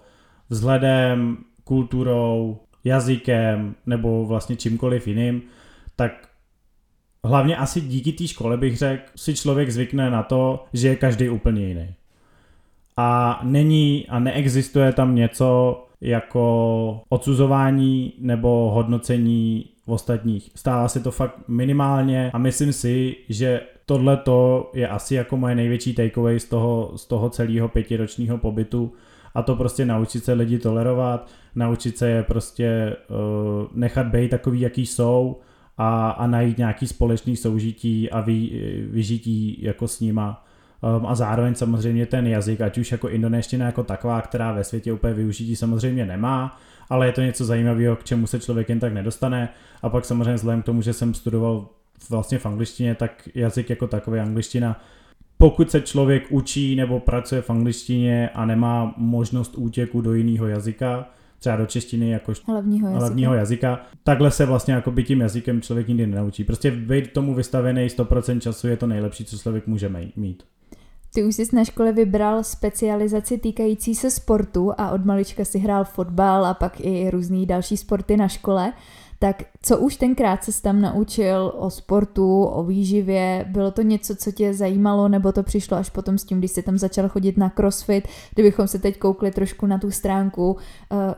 vzhledem, 0.49 1.39
kulturou, 1.65 2.59
jazykem 2.85 3.75
nebo 3.87 4.27
vlastně 4.27 4.57
čímkoliv 4.57 5.09
jiným, 5.09 5.43
tak 5.97 6.29
hlavně 7.25 7.57
asi 7.57 7.81
díky 7.81 8.13
té 8.13 8.29
škole 8.29 8.57
bych 8.57 8.77
řekl, 8.77 9.03
si 9.17 9.35
člověk 9.35 9.71
zvykne 9.71 10.11
na 10.11 10.23
to, 10.23 10.65
že 10.73 10.89
je 10.89 10.97
každý 10.97 11.29
úplně 11.29 11.67
jiný. 11.67 11.95
A 12.97 13.41
není 13.45 14.07
a 14.09 14.19
neexistuje 14.19 14.93
tam 14.93 15.15
něco 15.15 15.83
jako 16.01 17.01
odsuzování 17.09 18.13
nebo 18.19 18.71
hodnocení 18.75 19.65
ostatních. 19.87 20.51
Stává 20.55 20.89
se 20.89 21.01
to 21.01 21.11
fakt 21.11 21.49
minimálně 21.49 22.31
a 22.35 22.39
myslím 22.39 22.73
si, 22.73 23.17
že 23.29 23.61
tohle 23.91 24.17
to 24.17 24.71
je 24.75 24.89
asi 24.89 25.15
jako 25.15 25.37
moje 25.37 25.55
největší 25.55 25.95
takeaway 25.95 26.41
z 26.41 26.45
toho, 26.45 26.93
z 26.97 27.07
toho 27.07 27.31
celého 27.31 27.69
pětiročního 27.69 28.39
pobytu 28.39 28.93
a 29.35 29.43
to 29.43 29.57
prostě 29.57 29.87
naučit 29.87 30.25
se 30.25 30.33
lidi 30.33 30.59
tolerovat, 30.59 31.31
naučit 31.55 31.99
se 31.99 32.11
je 32.11 32.23
prostě 32.23 32.97
uh, 33.09 33.17
nechat 33.75 34.07
být 34.07 34.29
takový, 34.29 34.61
jaký 34.61 34.87
jsou 34.87 35.41
a, 35.79 36.11
a 36.11 36.27
najít 36.27 36.59
nějaký 36.59 36.87
společný 36.87 37.37
soužití 37.37 38.11
a 38.11 38.21
vy, 38.21 38.51
vyžití 38.91 39.59
jako 39.63 39.89
s 39.89 40.01
nima. 40.01 40.47
Um, 40.99 41.07
a 41.07 41.15
zároveň 41.15 41.55
samozřejmě 41.55 42.07
ten 42.07 42.27
jazyk, 42.27 42.61
ať 42.61 42.79
už 42.79 42.93
jako 42.93 43.09
indonéština 43.09 43.67
jako 43.67 43.83
taková, 43.83 44.21
která 44.23 44.53
ve 44.53 44.65
světě 44.65 44.93
úplně 44.93 45.15
využití 45.15 45.57
samozřejmě 45.57 46.07
nemá, 46.07 46.59
ale 46.91 47.07
je 47.07 47.13
to 47.13 47.21
něco 47.21 47.45
zajímavého, 47.45 47.97
k 47.97 48.05
čemu 48.05 48.27
se 48.27 48.41
člověk 48.41 48.69
jen 48.69 48.81
tak 48.81 48.93
nedostane. 48.93 49.49
A 49.83 49.89
pak 49.89 50.05
samozřejmě 50.05 50.35
vzhledem 50.35 50.63
k 50.63 50.65
tomu, 50.65 50.83
že 50.83 50.93
jsem 50.93 51.15
studoval 51.15 51.80
vlastně 52.11 52.39
v 52.39 52.47
angličtině, 52.47 52.95
tak 52.95 53.29
jazyk 53.35 53.71
jako 53.71 53.87
takový 53.87 54.21
angličtina. 54.21 54.81
Pokud 55.39 55.71
se 55.71 55.81
člověk 55.81 56.27
učí 56.31 56.77
nebo 56.77 57.01
pracuje 57.01 57.43
v 57.43 57.51
angličtině 57.51 58.29
a 58.29 58.47
nemá 58.47 58.95
možnost 58.97 59.55
útěku 59.57 60.01
do 60.01 60.15
jiného 60.15 60.47
jazyka, 60.47 61.11
třeba 61.39 61.57
do 61.57 61.67
češtiny 61.67 62.11
jako 62.11 62.33
hlavního 62.47 62.89
jazyka. 62.89 62.99
hlavního 62.99 63.35
jazyka, 63.35 63.81
takhle 64.05 64.31
se 64.31 64.47
vlastně 64.47 64.75
jako 64.75 64.91
by 64.91 65.05
tím 65.05 65.21
jazykem 65.21 65.63
člověk 65.63 65.89
nikdy 65.89 66.07
nenaučí. 66.07 66.45
Prostě 66.45 66.71
být 66.71 67.13
tomu 67.13 67.35
vystavený 67.35 67.87
100% 67.87 68.41
času 68.41 68.69
je 68.69 68.77
to 68.77 68.87
nejlepší, 68.87 69.25
co 69.25 69.39
člověk 69.39 69.67
může 69.67 69.91
mít. 70.17 70.43
Ty 71.15 71.25
už 71.25 71.37
jsi 71.37 71.57
na 71.57 71.65
škole 71.65 71.93
vybral 71.93 72.45
specializaci 72.45 73.39
týkající 73.39 73.95
se 73.95 74.11
sportu 74.11 74.73
a 74.79 74.91
od 74.91 75.05
malička 75.05 75.45
si 75.45 75.59
hrál 75.59 75.85
fotbal 75.85 76.47
a 76.47 76.55
pak 76.55 76.81
i 76.81 77.11
různý 77.11 77.47
další 77.47 77.77
sporty 77.77 78.17
na 78.17 78.29
škole. 78.29 78.73
Tak 79.19 79.43
co 79.63 79.79
už 79.79 79.97
tenkrát 79.97 80.45
se 80.45 80.63
tam 80.63 80.81
naučil 80.81 81.53
o 81.57 81.71
sportu, 81.71 82.45
o 82.45 82.65
výživě? 82.65 83.47
Bylo 83.49 83.71
to 83.71 83.83
něco, 83.83 84.17
co 84.17 84.33
tě 84.33 84.55
zajímalo, 84.55 85.09
nebo 85.09 85.33
to 85.33 85.43
přišlo 85.43 85.77
až 85.77 85.91
potom 85.91 86.19
s 86.19 86.25
tím, 86.25 86.39
když 86.39 86.51
jsi 86.51 86.63
tam 86.63 86.79
začal 86.79 87.09
chodit 87.09 87.37
na 87.37 87.51
crossfit? 87.51 88.09
Kdybychom 88.35 88.69
se 88.69 88.79
teď 88.79 88.99
koukli 88.99 89.31
trošku 89.31 89.67
na 89.67 89.79
tu 89.79 89.91
stránku 89.91 90.53
uh, 90.53 90.59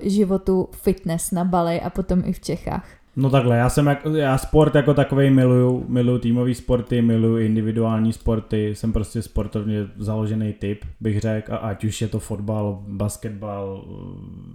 životu 0.01 0.69
fitness 0.73 1.31
na 1.31 1.45
Bali 1.45 1.81
a 1.81 1.91
potom 1.91 2.23
i 2.25 2.33
v 2.33 2.41
Čechách. 2.41 3.02
No 3.17 3.31
takhle, 3.31 3.57
já 3.57 3.69
jsem 3.69 3.87
jako, 3.87 4.11
já 4.11 4.39
sport 4.39 4.75
jako 4.75 4.95
takový 4.95 5.31
miluju, 5.31 5.85
miluju 5.89 6.19
týmový 6.19 6.55
sporty, 6.55 7.03
miluju 7.03 7.39
individuální 7.39 8.13
sporty, 8.13 8.75
jsem 8.75 8.93
prostě 8.93 9.23
sportovně 9.23 9.77
založený 9.97 10.53
typ, 10.53 10.85
bych 11.01 11.21
řekl, 11.21 11.55
a 11.55 11.57
ať 11.57 11.85
už 11.85 12.01
je 12.01 12.09
to 12.09 12.19
fotbal, 12.19 12.83
basketbal, 12.89 13.85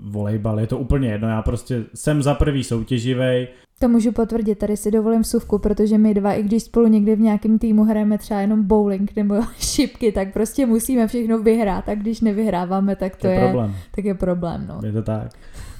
volejbal, 0.03 0.59
je 0.59 0.67
to 0.67 0.77
úplně 0.77 1.09
jedno, 1.09 1.27
já 1.27 1.41
prostě 1.41 1.83
jsem 1.93 2.23
za 2.23 2.33
prvý 2.33 2.63
soutěživý. 2.63 3.47
To 3.79 3.89
můžu 3.89 4.11
potvrdit, 4.11 4.55
tady 4.55 4.77
si 4.77 4.91
dovolím 4.91 5.23
suvku, 5.23 5.59
protože 5.59 5.97
my 5.97 6.13
dva, 6.13 6.33
i 6.33 6.43
když 6.43 6.63
spolu 6.63 6.87
někdy 6.87 7.15
v 7.15 7.19
nějakém 7.19 7.59
týmu 7.59 7.83
hrajeme 7.83 8.17
třeba 8.17 8.39
jenom 8.39 8.63
bowling 8.63 9.15
nebo 9.15 9.35
šipky, 9.59 10.11
tak 10.11 10.33
prostě 10.33 10.65
musíme 10.65 11.07
všechno 11.07 11.39
vyhrát 11.39 11.89
a 11.89 11.95
když 11.95 12.21
nevyhráváme, 12.21 12.95
tak 12.95 13.15
to, 13.15 13.21
to 13.21 13.27
je, 13.27 13.33
je 13.33 13.39
problém. 13.39 13.75
Tak 13.95 14.05
je 14.05 14.13
problém, 14.13 14.67
no. 14.67 14.87
Je 14.87 14.91
to 14.91 15.01
tak. 15.01 15.31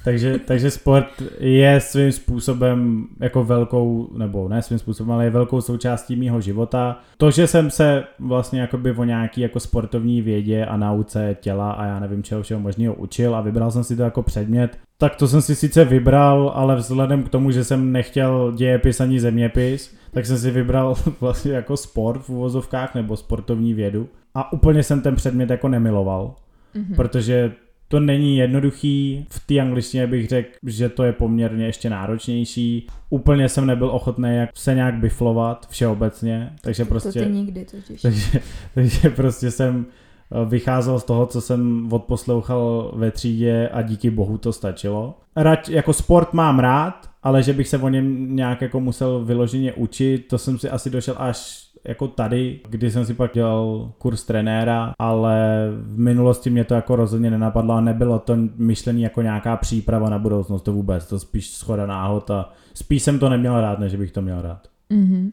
Takže, 0.08 0.38
takže 0.38 0.70
sport 0.70 1.06
je 1.40 1.80
svým 1.80 2.12
způsobem 2.12 3.06
jako 3.20 3.44
velkou, 3.44 4.08
nebo 4.16 4.48
ne 4.48 4.62
svým 4.62 4.78
způsobem, 4.78 5.12
ale 5.12 5.24
je 5.24 5.30
velkou 5.30 5.60
součástí 5.60 6.16
mýho 6.16 6.40
života. 6.40 7.00
To, 7.16 7.30
že 7.30 7.46
jsem 7.46 7.70
se 7.70 8.04
vlastně 8.18 8.60
jakoby 8.60 8.92
o 8.92 9.04
nějaký 9.04 9.40
jako 9.40 9.60
sportovní 9.60 10.22
vědě 10.22 10.66
a 10.66 10.76
nauce 10.76 11.36
těla 11.40 11.72
a 11.72 11.86
já 11.86 12.00
nevím 12.00 12.22
čeho 12.22 12.42
všeho 12.42 12.60
možného 12.60 12.94
učil 12.94 13.36
a 13.36 13.40
vybral 13.40 13.70
jsem 13.70 13.84
si 13.84 13.96
to 13.96 14.02
jako 14.02 14.22
předmět, 14.22 14.78
tak 14.98 15.16
to 15.16 15.28
jsem 15.28 15.42
si 15.42 15.54
sice 15.54 15.84
vybral, 15.84 16.52
ale 16.54 16.76
vzhledem 16.76 17.22
k 17.22 17.28
tomu, 17.28 17.50
že 17.50 17.64
jsem 17.64 17.92
nechtěl 17.92 18.52
dějepis 18.56 19.00
ani 19.00 19.20
zeměpis, 19.20 19.94
tak 20.10 20.26
jsem 20.26 20.38
si 20.38 20.50
vybral 20.50 20.94
vlastně 21.20 21.52
jako 21.52 21.76
sport 21.76 22.22
v 22.22 22.30
uvozovkách 22.30 22.94
nebo 22.94 23.16
sportovní 23.16 23.74
vědu. 23.74 24.08
A 24.34 24.52
úplně 24.52 24.82
jsem 24.82 25.00
ten 25.00 25.16
předmět 25.16 25.50
jako 25.50 25.68
nemiloval, 25.68 26.34
mm-hmm. 26.74 26.96
protože 26.96 27.52
to 27.88 28.00
není 28.00 28.36
jednoduchý. 28.36 29.26
V 29.30 29.46
té 29.46 29.60
angličtině 29.60 30.06
bych 30.06 30.28
řekl, 30.28 30.48
že 30.66 30.88
to 30.88 31.04
je 31.04 31.12
poměrně 31.12 31.66
ještě 31.66 31.90
náročnější. 31.90 32.86
Úplně 33.10 33.48
jsem 33.48 33.66
nebyl 33.66 33.90
ochotný 33.90 34.36
jak 34.36 34.50
se 34.54 34.74
nějak 34.74 34.94
biflovat 34.94 35.66
všeobecně, 35.70 36.52
takže 36.60 36.84
prostě... 36.84 37.20
To 37.20 37.26
ty 37.26 37.32
nikdy 37.32 37.64
totiž. 37.64 38.02
Takže, 38.02 38.40
takže 38.74 39.10
prostě 39.10 39.50
jsem 39.50 39.86
eh, 39.86 40.44
vycházel 40.44 41.00
z 41.00 41.04
toho, 41.04 41.26
co 41.26 41.40
jsem 41.40 41.88
odposlouchal 41.92 42.92
ve 42.96 43.10
třídě 43.10 43.68
a 43.72 43.82
díky 43.82 44.10
bohu 44.10 44.38
to 44.38 44.52
stačilo. 44.52 45.18
Rad, 45.36 45.68
jako 45.68 45.92
sport 45.92 46.32
mám 46.32 46.58
rád, 46.58 47.10
ale 47.22 47.42
že 47.42 47.52
bych 47.52 47.68
se 47.68 47.78
o 47.78 47.88
něm 47.88 48.36
nějak 48.36 48.60
jako 48.60 48.80
musel 48.80 49.24
vyloženě 49.24 49.72
učit, 49.72 50.28
to 50.28 50.38
jsem 50.38 50.58
si 50.58 50.70
asi 50.70 50.90
došel 50.90 51.14
až 51.18 51.67
jako 51.84 52.08
tady, 52.08 52.60
kdy 52.68 52.90
jsem 52.90 53.06
si 53.06 53.14
pak 53.14 53.34
dělal 53.34 53.92
kurz 53.98 54.24
trenéra, 54.24 54.92
ale 54.98 55.68
v 55.80 55.98
minulosti 55.98 56.50
mě 56.50 56.64
to 56.64 56.74
jako 56.74 56.96
rozhodně 56.96 57.30
nenapadlo 57.30 57.74
a 57.74 57.80
nebylo 57.80 58.18
to 58.18 58.36
myšlení 58.56 59.02
jako 59.02 59.22
nějaká 59.22 59.56
příprava 59.56 60.10
na 60.10 60.18
budoucnost, 60.18 60.62
to 60.62 60.72
vůbec, 60.72 61.06
to 61.06 61.18
spíš 61.18 61.50
schoda 61.50 61.86
náhod 61.86 62.30
a 62.30 62.52
spíš 62.74 63.02
jsem 63.02 63.18
to 63.18 63.28
neměl 63.28 63.60
rád, 63.60 63.78
než 63.78 63.94
bych 63.94 64.12
to 64.12 64.22
měl 64.22 64.42
rád. 64.42 64.68
Mm-hmm. 64.90 65.30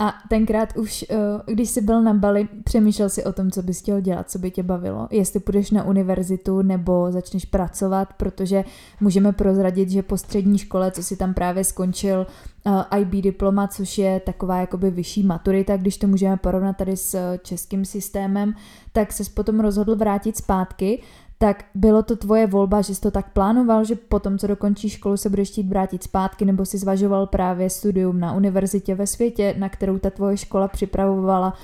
A 0.00 0.14
tenkrát 0.28 0.76
už, 0.76 1.04
eh, 1.10 1.16
když 1.46 1.70
jsi 1.70 1.80
byl 1.80 2.02
na 2.02 2.14
Bali, 2.14 2.48
přemýšlel 2.64 3.08
si 3.08 3.24
o 3.24 3.32
tom, 3.32 3.50
co 3.50 3.62
bys 3.62 3.80
chtěl 3.80 4.00
dělat, 4.00 4.30
co 4.30 4.38
by 4.38 4.50
tě 4.50 4.62
bavilo. 4.62 5.08
Jestli 5.10 5.40
půjdeš 5.40 5.70
na 5.70 5.84
univerzitu 5.84 6.62
nebo 6.62 7.12
začneš 7.12 7.44
pracovat, 7.44 8.08
protože 8.16 8.64
můžeme 9.00 9.32
prozradit, 9.32 9.90
že 9.90 10.02
po 10.02 10.16
střední 10.16 10.58
škole, 10.58 10.90
co 10.90 11.02
si 11.02 11.16
tam 11.16 11.34
právě 11.34 11.64
skončil, 11.64 12.26
eh, 12.66 12.98
IB 12.98 13.22
diploma, 13.22 13.68
což 13.68 13.98
je 13.98 14.20
taková 14.20 14.60
jakoby 14.60 14.90
vyšší 14.90 15.22
maturita, 15.22 15.76
když 15.76 15.96
to 15.96 16.06
můžeme 16.06 16.36
porovnat 16.36 16.76
tady 16.76 16.96
s 16.96 17.36
českým 17.42 17.84
systémem, 17.84 18.54
tak 18.92 19.12
se 19.12 19.24
potom 19.34 19.60
rozhodl 19.60 19.96
vrátit 19.96 20.36
zpátky 20.36 21.02
tak 21.38 21.64
bylo 21.74 22.02
to 22.02 22.16
tvoje 22.16 22.46
volba, 22.46 22.82
že 22.82 22.94
jsi 22.94 23.00
to 23.00 23.10
tak 23.10 23.32
plánoval, 23.32 23.84
že 23.84 23.94
potom, 23.94 24.38
co 24.38 24.46
dokončíš 24.46 24.92
školu, 24.92 25.16
se 25.16 25.30
budeš 25.30 25.50
chtít 25.50 25.68
vrátit 25.68 26.02
zpátky, 26.02 26.44
nebo 26.44 26.64
si 26.64 26.78
zvažoval 26.78 27.26
právě 27.26 27.70
studium 27.70 28.20
na 28.20 28.34
univerzitě 28.34 28.94
ve 28.94 29.06
světě, 29.06 29.54
na 29.58 29.68
kterou 29.68 29.98
ta 29.98 30.10
tvoje 30.10 30.36
škola 30.36 30.68
připravovala, 30.68 31.54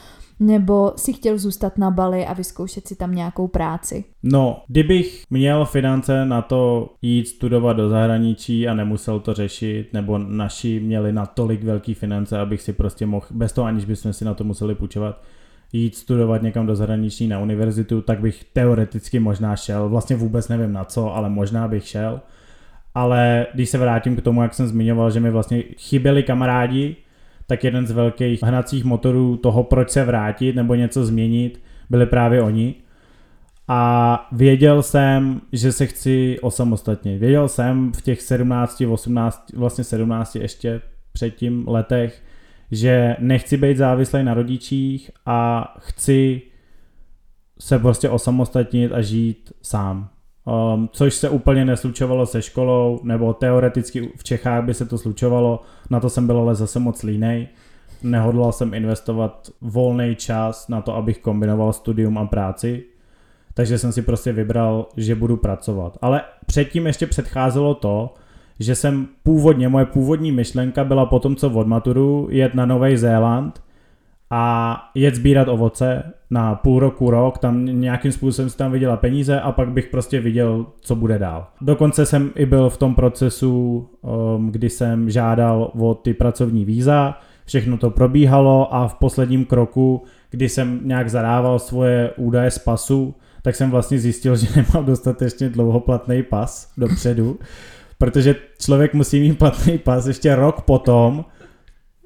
nebo 0.40 0.92
si 0.96 1.12
chtěl 1.12 1.38
zůstat 1.38 1.78
na 1.78 1.90
Bali 1.90 2.26
a 2.26 2.32
vyzkoušet 2.32 2.88
si 2.88 2.96
tam 2.96 3.14
nějakou 3.14 3.48
práci? 3.48 4.04
No, 4.22 4.62
kdybych 4.68 5.22
měl 5.30 5.64
finance 5.64 6.24
na 6.24 6.42
to 6.42 6.90
jít 7.02 7.28
studovat 7.28 7.72
do 7.72 7.88
zahraničí 7.88 8.68
a 8.68 8.74
nemusel 8.74 9.20
to 9.20 9.34
řešit, 9.34 9.92
nebo 9.92 10.18
naši 10.18 10.80
měli 10.80 11.12
natolik 11.12 11.62
velký 11.62 11.94
finance, 11.94 12.38
abych 12.38 12.62
si 12.62 12.72
prostě 12.72 13.06
mohl, 13.06 13.26
bez 13.30 13.52
toho 13.52 13.66
aniž 13.66 13.84
bychom 13.84 14.12
si 14.12 14.24
na 14.24 14.34
to 14.34 14.44
museli 14.44 14.74
půjčovat, 14.74 15.22
jít 15.74 15.96
studovat 15.96 16.42
někam 16.42 16.66
do 16.66 16.76
zahraničí 16.76 17.28
na 17.28 17.38
univerzitu, 17.38 18.02
tak 18.02 18.20
bych 18.20 18.44
teoreticky 18.44 19.20
možná 19.20 19.56
šel, 19.56 19.88
vlastně 19.88 20.16
vůbec 20.16 20.48
nevím 20.48 20.72
na 20.72 20.84
co, 20.84 21.14
ale 21.14 21.30
možná 21.30 21.68
bych 21.68 21.88
šel. 21.88 22.20
ale 22.94 23.46
když 23.54 23.68
se 23.70 23.78
vrátím 23.78 24.16
k 24.16 24.22
tomu, 24.22 24.42
jak 24.42 24.54
jsem 24.54 24.66
zmiňoval, 24.66 25.10
že 25.10 25.20
mi 25.20 25.30
vlastně 25.30 25.62
chyběli 25.78 26.22
kamarádi, 26.22 26.96
tak 27.46 27.64
jeden 27.64 27.87
z 27.87 27.90
velkých 27.90 28.42
hnacích 28.42 28.84
motorů 28.84 29.37
toho, 29.37 29.64
proč 29.64 29.90
se 29.90 30.04
vrátit 30.04 30.56
nebo 30.56 30.74
něco 30.74 31.06
změnit, 31.06 31.60
byli 31.90 32.06
právě 32.06 32.42
oni. 32.42 32.74
A 33.68 34.28
věděl 34.32 34.82
jsem, 34.82 35.40
že 35.52 35.72
se 35.72 35.87
chci 35.87 36.38
osamostatnit. 36.40 37.20
Věděl 37.20 37.48
jsem 37.48 37.92
v 37.92 38.02
těch 38.02 38.22
17, 38.22 38.80
18, 38.80 39.52
vlastně 39.56 39.84
17 39.84 40.37
ještě 40.37 40.80
předtím 41.12 41.64
letech, 41.68 42.22
že 42.74 43.16
nechci 43.18 43.56
být 43.56 43.76
závislý 43.76 44.24
na 44.24 44.34
rodičích 44.34 45.10
a 45.26 45.74
chci 45.78 46.42
se 47.58 47.78
prostě 47.78 48.10
osamostatnit 48.10 48.92
a 48.92 49.02
žít 49.02 49.52
sám. 49.62 50.08
Um, 50.74 50.88
což 50.92 51.14
se 51.14 51.28
úplně 51.28 51.64
neslučovalo 51.64 52.26
se 52.26 52.42
školou, 52.42 53.00
nebo 53.02 53.34
teoreticky 53.34 54.12
v 54.16 54.24
Čechách 54.24 54.64
by 54.64 54.74
se 54.74 54.87
to 54.87 54.98
slučovalo, 54.98 55.60
na 55.90 56.00
to 56.00 56.10
jsem 56.10 56.26
byl 56.26 56.38
ale 56.38 56.54
zase 56.54 56.78
moc 56.78 57.02
línej. 57.02 57.48
Nehodlal 58.02 58.52
jsem 58.52 58.74
investovat 58.74 59.50
volný 59.60 60.16
čas 60.16 60.68
na 60.68 60.80
to, 60.80 60.96
abych 60.96 61.18
kombinoval 61.18 61.72
studium 61.72 62.18
a 62.18 62.26
práci, 62.26 62.84
takže 63.54 63.78
jsem 63.78 63.92
si 63.92 64.02
prostě 64.02 64.32
vybral, 64.32 64.88
že 64.96 65.14
budu 65.14 65.37
pracovat. 65.37 65.98
Ale 66.02 66.22
předtím 66.46 66.87
ještě 66.87 67.06
předcházelo 67.06 67.74
to, 67.74 68.14
že 68.64 68.74
jsem 68.74 69.07
původně, 69.22 69.68
moje 69.68 69.87
původní 69.87 70.33
myšlenka 70.33 70.85
byla 70.85 71.07
po 71.07 71.18
tom, 71.18 71.37
co 71.37 71.50
odmaturu, 71.50 72.29
jet 72.31 72.55
na 72.55 72.66
Nový 72.66 72.96
Zéland 72.96 73.62
a 74.31 74.77
jet 74.94 75.14
sbírat 75.14 75.48
ovoce 75.48 76.03
na 76.31 76.55
půl 76.55 76.81
roku, 76.81 77.11
rok, 77.11 77.38
tam 77.38 77.64
nějakým 77.64 78.12
způsobem 78.12 78.50
si 78.50 78.57
tam 78.57 78.72
viděla 78.72 78.96
peníze 78.96 79.40
a 79.40 79.53
pak 79.53 79.68
bych 79.68 79.88
prostě 79.88 80.20
viděl, 80.20 80.66
co 80.81 80.96
bude 80.96 81.18
dál. 81.18 81.46
Dokonce 81.61 82.07
jsem 82.07 82.31
i 82.35 82.46
byl 82.46 82.70
v 82.70 82.77
tom 82.77 82.94
procesu, 82.94 83.87
um, 84.03 84.50
kdy 84.50 84.70
jsem 84.70 85.11
žádal 85.11 85.70
o 85.79 85.94
ty 85.94 86.14
pracovní 86.14 86.64
víza, 86.64 87.18
všechno 87.46 87.77
to 87.79 87.90
probíhalo 87.90 88.74
a 88.74 88.88
v 88.88 88.94
posledním 88.94 89.44
kroku, 89.44 90.03
kdy 90.31 90.48
jsem 90.48 90.81
nějak 90.83 91.11
zadával 91.11 91.59
svoje 91.59 92.11
údaje 92.16 92.50
z 92.50 92.59
pasu, 92.59 93.14
tak 93.42 93.55
jsem 93.57 93.70
vlastně 93.70 93.98
zjistil, 93.98 94.37
že 94.40 94.46
nemám 94.57 94.85
dostatečně 94.85 95.48
dlouhoplatný 95.48 96.22
pas 96.22 96.72
dopředu, 96.77 97.38
protože 98.04 98.34
člověk 98.60 98.94
musí 98.94 99.20
mít 99.20 99.38
platný 99.38 99.78
pas 99.78 100.06
ještě 100.06 100.34
rok 100.34 100.60
potom, 100.60 101.24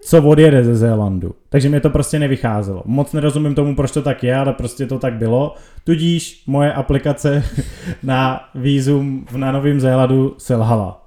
co 0.00 0.22
odjede 0.22 0.64
ze 0.64 0.76
Zélandu. 0.76 1.34
Takže 1.48 1.68
mě 1.68 1.80
to 1.80 1.90
prostě 1.90 2.18
nevycházelo. 2.18 2.82
Moc 2.84 3.12
nerozumím 3.12 3.54
tomu, 3.54 3.76
proč 3.76 3.90
to 3.90 4.02
tak 4.02 4.24
je, 4.24 4.37
ale 4.37 4.52
prostě 4.52 4.87
to 4.87 4.98
tak 4.98 5.14
bylo. 5.14 5.54
Tudíž 5.84 6.42
moje 6.46 6.72
aplikace 6.72 7.44
na 8.02 8.48
výzum 8.54 9.26
na 9.37 9.52
Novém 9.52 9.80
Zélandu 9.80 10.34
selhala. 10.38 11.06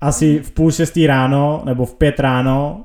Asi 0.00 0.38
v 0.38 0.50
půl 0.50 0.70
šestý 0.70 1.06
ráno 1.06 1.62
nebo 1.64 1.86
v 1.86 1.94
pět 1.94 2.20
ráno 2.20 2.84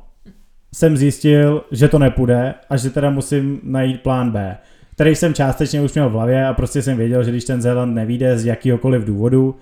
jsem 0.74 0.98
zjistil, 0.98 1.64
že 1.72 1.88
to 1.88 2.00
nepůjde 2.00 2.54
a 2.70 2.78
že 2.78 2.90
teda 2.90 3.10
musím 3.10 3.60
najít 3.64 4.02
plán 4.02 4.32
B, 4.32 4.58
který 4.94 5.16
jsem 5.16 5.34
částečně 5.34 5.82
už 5.82 5.94
měl 5.94 6.10
v 6.10 6.14
hlavě 6.14 6.48
a 6.48 6.54
prostě 6.54 6.82
jsem 6.82 6.98
věděl, 6.98 7.24
že 7.24 7.32
když 7.32 7.46
ten 7.46 7.62
Zéland 7.62 7.96
nevíde 7.96 8.38
z 8.38 8.46
jakýhokoliv 8.46 9.06
důvodu, 9.06 9.56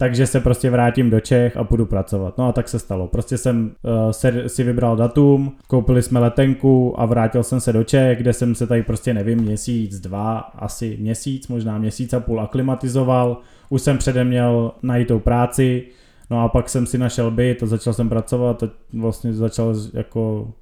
takže 0.00 0.26
se 0.26 0.40
prostě 0.40 0.70
vrátím 0.70 1.10
do 1.10 1.20
Čech 1.20 1.56
a 1.56 1.64
půjdu 1.64 1.86
pracovat. 1.86 2.38
No 2.38 2.48
a 2.48 2.52
tak 2.52 2.68
se 2.68 2.78
stalo. 2.78 3.06
Prostě 3.06 3.38
jsem 3.38 3.72
uh, 3.82 4.10
se, 4.10 4.48
si 4.48 4.64
vybral 4.64 4.96
datum, 4.96 5.52
koupili 5.66 6.02
jsme 6.02 6.20
letenku 6.20 7.00
a 7.00 7.06
vrátil 7.06 7.42
jsem 7.42 7.60
se 7.60 7.72
do 7.72 7.84
Čech, 7.84 8.18
kde 8.18 8.32
jsem 8.32 8.54
se 8.54 8.66
tady 8.66 8.82
prostě 8.82 9.14
nevím, 9.14 9.38
měsíc, 9.38 10.00
dva, 10.00 10.38
asi 10.38 10.96
měsíc, 11.00 11.48
možná 11.48 11.78
měsíc 11.78 12.12
a 12.12 12.20
půl 12.20 12.40
aklimatizoval. 12.40 13.36
Už 13.68 13.82
jsem 13.82 13.98
předem 13.98 14.28
měl 14.28 14.72
najitou 14.82 15.18
práci, 15.18 15.86
no 16.30 16.42
a 16.42 16.48
pak 16.48 16.68
jsem 16.68 16.86
si 16.86 16.98
našel 16.98 17.30
byt 17.30 17.62
a 17.62 17.66
začal 17.66 17.92
jsem 17.92 18.08
pracovat 18.08 18.62
a 18.62 18.68
vlastně 18.92 19.32
začal 19.32 19.74
jako 19.92 20.52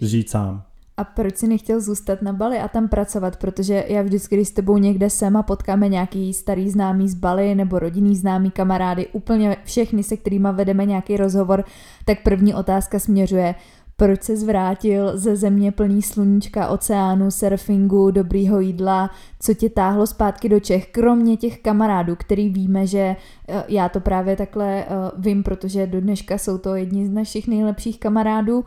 žít 0.00 0.30
sám. 0.30 0.62
A 1.02 1.04
proč 1.04 1.36
si 1.36 1.48
nechtěl 1.48 1.80
zůstat 1.80 2.22
na 2.22 2.32
Bali 2.32 2.58
a 2.58 2.68
tam 2.68 2.88
pracovat? 2.88 3.36
Protože 3.36 3.84
já 3.88 4.02
vždycky, 4.02 4.36
když 4.36 4.48
s 4.48 4.52
tebou 4.52 4.78
někde 4.78 5.10
jsem 5.10 5.36
a 5.36 5.42
potkáme 5.42 5.88
nějaký 5.88 6.34
starý 6.34 6.70
známý 6.70 7.08
z 7.08 7.14
Bali 7.14 7.54
nebo 7.54 7.78
rodinný 7.78 8.16
známý 8.16 8.50
kamarády, 8.50 9.06
úplně 9.12 9.56
všechny, 9.64 10.02
se 10.02 10.16
kterými 10.16 10.48
vedeme 10.52 10.84
nějaký 10.86 11.16
rozhovor, 11.16 11.64
tak 12.04 12.22
první 12.22 12.54
otázka 12.54 12.98
směřuje, 12.98 13.54
proč 13.96 14.22
se 14.22 14.36
zvrátil 14.36 15.18
ze 15.18 15.36
země 15.36 15.72
plný 15.72 16.02
sluníčka, 16.02 16.68
oceánu, 16.68 17.30
surfingu, 17.30 18.10
dobrýho 18.10 18.60
jídla, 18.60 19.10
co 19.40 19.54
tě 19.54 19.70
táhlo 19.70 20.06
zpátky 20.06 20.48
do 20.48 20.60
Čech, 20.60 20.86
kromě 20.86 21.36
těch 21.36 21.58
kamarádů, 21.58 22.16
který 22.16 22.48
víme, 22.48 22.86
že 22.86 23.16
eh, 23.48 23.64
já 23.68 23.88
to 23.88 24.00
právě 24.00 24.36
takhle 24.36 24.84
eh, 24.84 24.86
vím, 25.18 25.42
protože 25.42 25.86
do 25.86 26.00
dneška 26.00 26.38
jsou 26.38 26.58
to 26.58 26.74
jedni 26.74 27.06
z 27.06 27.10
našich 27.10 27.48
nejlepších 27.48 28.00
kamarádů, 28.00 28.64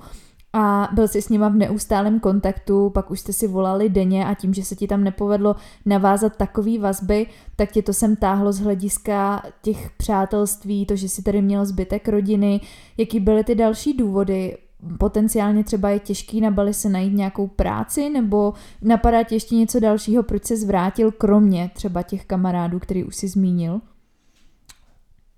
a 0.57 0.89
byl 0.93 1.07
jsi 1.07 1.21
s 1.21 1.29
nima 1.29 1.49
v 1.49 1.55
neustálém 1.55 2.19
kontaktu, 2.19 2.89
pak 2.89 3.11
už 3.11 3.19
jste 3.19 3.33
si 3.33 3.47
volali 3.47 3.89
denně 3.89 4.25
a 4.25 4.33
tím, 4.33 4.53
že 4.53 4.65
se 4.65 4.75
ti 4.75 4.87
tam 4.87 5.03
nepovedlo 5.03 5.55
navázat 5.85 6.35
takový 6.35 6.77
vazby, 6.77 7.27
tak 7.55 7.71
tě 7.71 7.81
to 7.81 7.93
sem 7.93 8.15
táhlo 8.15 8.51
z 8.51 8.59
hlediska 8.59 9.43
těch 9.61 9.91
přátelství, 9.97 10.85
to, 10.85 10.95
že 10.95 11.09
si 11.09 11.23
tady 11.23 11.41
měl 11.41 11.65
zbytek 11.65 12.07
rodiny, 12.07 12.61
jaký 12.97 13.19
byly 13.19 13.43
ty 13.43 13.55
další 13.55 13.93
důvody, 13.93 14.57
potenciálně 14.97 15.63
třeba 15.63 15.89
je 15.89 15.99
těžký 15.99 16.41
na 16.41 16.51
Bali 16.51 16.73
se 16.73 16.89
najít 16.89 17.13
nějakou 17.13 17.47
práci, 17.47 18.09
nebo 18.09 18.53
napadá 18.81 19.23
ti 19.23 19.35
ještě 19.35 19.55
něco 19.55 19.79
dalšího, 19.79 20.23
proč 20.23 20.45
se 20.45 20.57
zvrátil, 20.57 21.11
kromě 21.11 21.71
třeba 21.73 22.03
těch 22.03 22.25
kamarádů, 22.25 22.79
který 22.79 23.03
už 23.03 23.15
si 23.15 23.27
zmínil? 23.27 23.81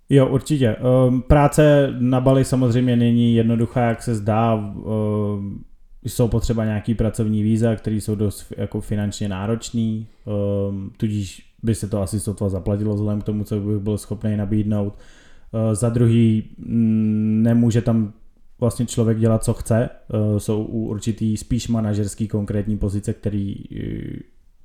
Jo, 0.09 0.27
určitě. 0.27 0.75
Um, 1.07 1.21
práce 1.21 1.93
na 1.99 2.21
Bali 2.21 2.45
samozřejmě 2.45 2.95
není 2.95 3.35
jednoduchá, 3.35 3.81
jak 3.81 4.03
se 4.03 4.15
zdá. 4.15 4.55
Um, 4.55 5.63
jsou 6.03 6.27
potřeba 6.27 6.65
nějaký 6.65 6.95
pracovní 6.95 7.43
víza, 7.43 7.75
které 7.75 7.95
jsou 7.95 8.15
dost 8.15 8.53
jako 8.57 8.81
finančně 8.81 9.29
náročný, 9.29 10.07
um, 10.69 10.91
tudíž 10.97 11.53
by 11.63 11.75
se 11.75 11.87
to 11.87 12.01
asi 12.01 12.19
sotva 12.19 12.49
zaplatilo 12.49 12.93
vzhledem 12.93 13.21
k 13.21 13.25
tomu, 13.25 13.43
co 13.43 13.59
bych 13.59 13.77
byl 13.77 13.97
schopný 13.97 14.37
nabídnout. 14.37 14.93
Za 15.73 15.89
druhý, 15.89 16.43
mm, 16.57 17.43
nemůže 17.43 17.81
tam 17.81 18.13
vlastně 18.59 18.85
člověk 18.85 19.19
dělat, 19.19 19.43
co 19.43 19.53
chce. 19.53 19.89
Jsou 20.37 20.63
určitý 20.63 21.37
spíš 21.37 21.67
manažerský 21.67 22.27
konkrétní 22.27 22.77
pozice, 22.77 23.13
který 23.13 23.55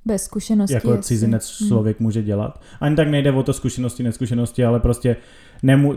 bez 0.05 0.23
zkušenosti. 0.23 0.73
Jako 0.73 0.91
asi. 0.91 1.01
cizinec 1.01 1.59
hmm. 1.59 1.69
člověk 1.69 1.99
hmm. 1.99 2.05
může 2.05 2.23
dělat. 2.23 2.61
Ani 2.81 2.95
tak 2.95 3.07
nejde 3.07 3.31
o 3.31 3.43
to 3.43 3.53
zkušenosti, 3.53 4.03
neskušenosti, 4.03 4.65
ale 4.65 4.79
prostě 4.79 5.15
nemu, 5.63 5.93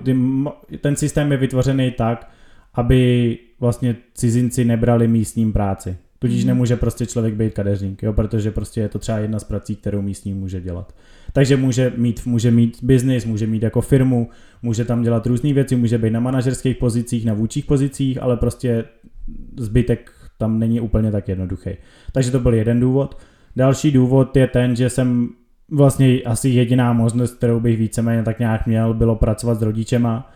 ten 0.80 0.96
systém 0.96 1.32
je 1.32 1.38
vytvořený 1.38 1.90
tak, 1.90 2.30
aby 2.74 3.38
vlastně 3.60 3.96
cizinci 4.14 4.64
nebrali 4.64 5.08
místním 5.08 5.52
práci. 5.52 5.96
Tudíž 6.18 6.40
hmm. 6.40 6.48
nemůže 6.48 6.76
prostě 6.76 7.06
člověk 7.06 7.34
být 7.34 7.54
kadeřník, 7.54 8.02
jo, 8.02 8.12
protože 8.12 8.50
prostě 8.50 8.80
je 8.80 8.88
to 8.88 8.98
třeba 8.98 9.18
jedna 9.18 9.38
z 9.38 9.44
prací, 9.44 9.76
kterou 9.76 10.02
místní 10.02 10.34
může 10.34 10.60
dělat. 10.60 10.94
Takže 11.32 11.56
může 11.56 11.92
mít, 11.96 12.26
může 12.26 12.50
mít 12.50 12.78
biznis, 12.82 13.24
může 13.24 13.46
mít 13.46 13.62
jako 13.62 13.80
firmu, 13.80 14.30
může 14.62 14.84
tam 14.84 15.02
dělat 15.02 15.26
různé 15.26 15.52
věci, 15.52 15.76
může 15.76 15.98
být 15.98 16.10
na 16.10 16.20
manažerských 16.20 16.76
pozicích, 16.76 17.24
na 17.24 17.34
vůčích 17.34 17.64
pozicích, 17.64 18.22
ale 18.22 18.36
prostě 18.36 18.84
zbytek 19.56 20.12
tam 20.38 20.58
není 20.58 20.80
úplně 20.80 21.12
tak 21.12 21.28
jednoduchý. 21.28 21.70
Takže 22.12 22.30
to 22.30 22.40
byl 22.40 22.54
jeden 22.54 22.80
důvod. 22.80 23.18
Další 23.56 23.90
důvod 23.90 24.36
je 24.36 24.46
ten, 24.46 24.76
že 24.76 24.90
jsem 24.90 25.28
vlastně 25.70 26.22
asi 26.22 26.48
jediná 26.48 26.92
možnost, 26.92 27.34
kterou 27.34 27.60
bych 27.60 27.78
víceméně 27.78 28.22
tak 28.22 28.38
nějak 28.38 28.66
měl, 28.66 28.94
bylo 28.94 29.16
pracovat 29.16 29.58
s 29.58 29.62
rodičema. 29.62 30.30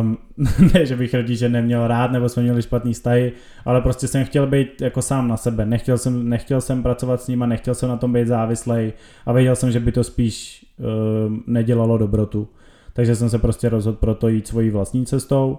Um, 0.00 0.18
ne, 0.74 0.86
že 0.86 0.96
bych 0.96 1.14
rodiče 1.14 1.48
neměl 1.48 1.88
rád, 1.88 2.12
nebo 2.12 2.28
jsme 2.28 2.42
měli 2.42 2.62
špatný 2.62 2.92
vztahy, 2.92 3.32
ale 3.64 3.80
prostě 3.80 4.08
jsem 4.08 4.24
chtěl 4.24 4.46
být 4.46 4.80
jako 4.80 5.02
sám 5.02 5.28
na 5.28 5.36
sebe. 5.36 5.66
Nechtěl 5.66 5.98
jsem, 5.98 6.28
nechtěl 6.28 6.60
jsem 6.60 6.82
pracovat 6.82 7.22
s 7.22 7.28
nima, 7.28 7.46
nechtěl 7.46 7.74
jsem 7.74 7.88
na 7.88 7.96
tom 7.96 8.12
být 8.12 8.28
závislej 8.28 8.92
a 9.26 9.32
věděl 9.32 9.56
jsem, 9.56 9.70
že 9.70 9.80
by 9.80 9.92
to 9.92 10.04
spíš 10.04 10.66
um, 10.78 11.44
nedělalo 11.46 11.98
dobrotu. 11.98 12.48
Takže 12.92 13.16
jsem 13.16 13.30
se 13.30 13.38
prostě 13.38 13.68
rozhodl 13.68 13.96
pro 13.96 14.14
to 14.14 14.28
jít 14.28 14.46
svojí 14.46 14.70
vlastní 14.70 15.06
cestou. 15.06 15.58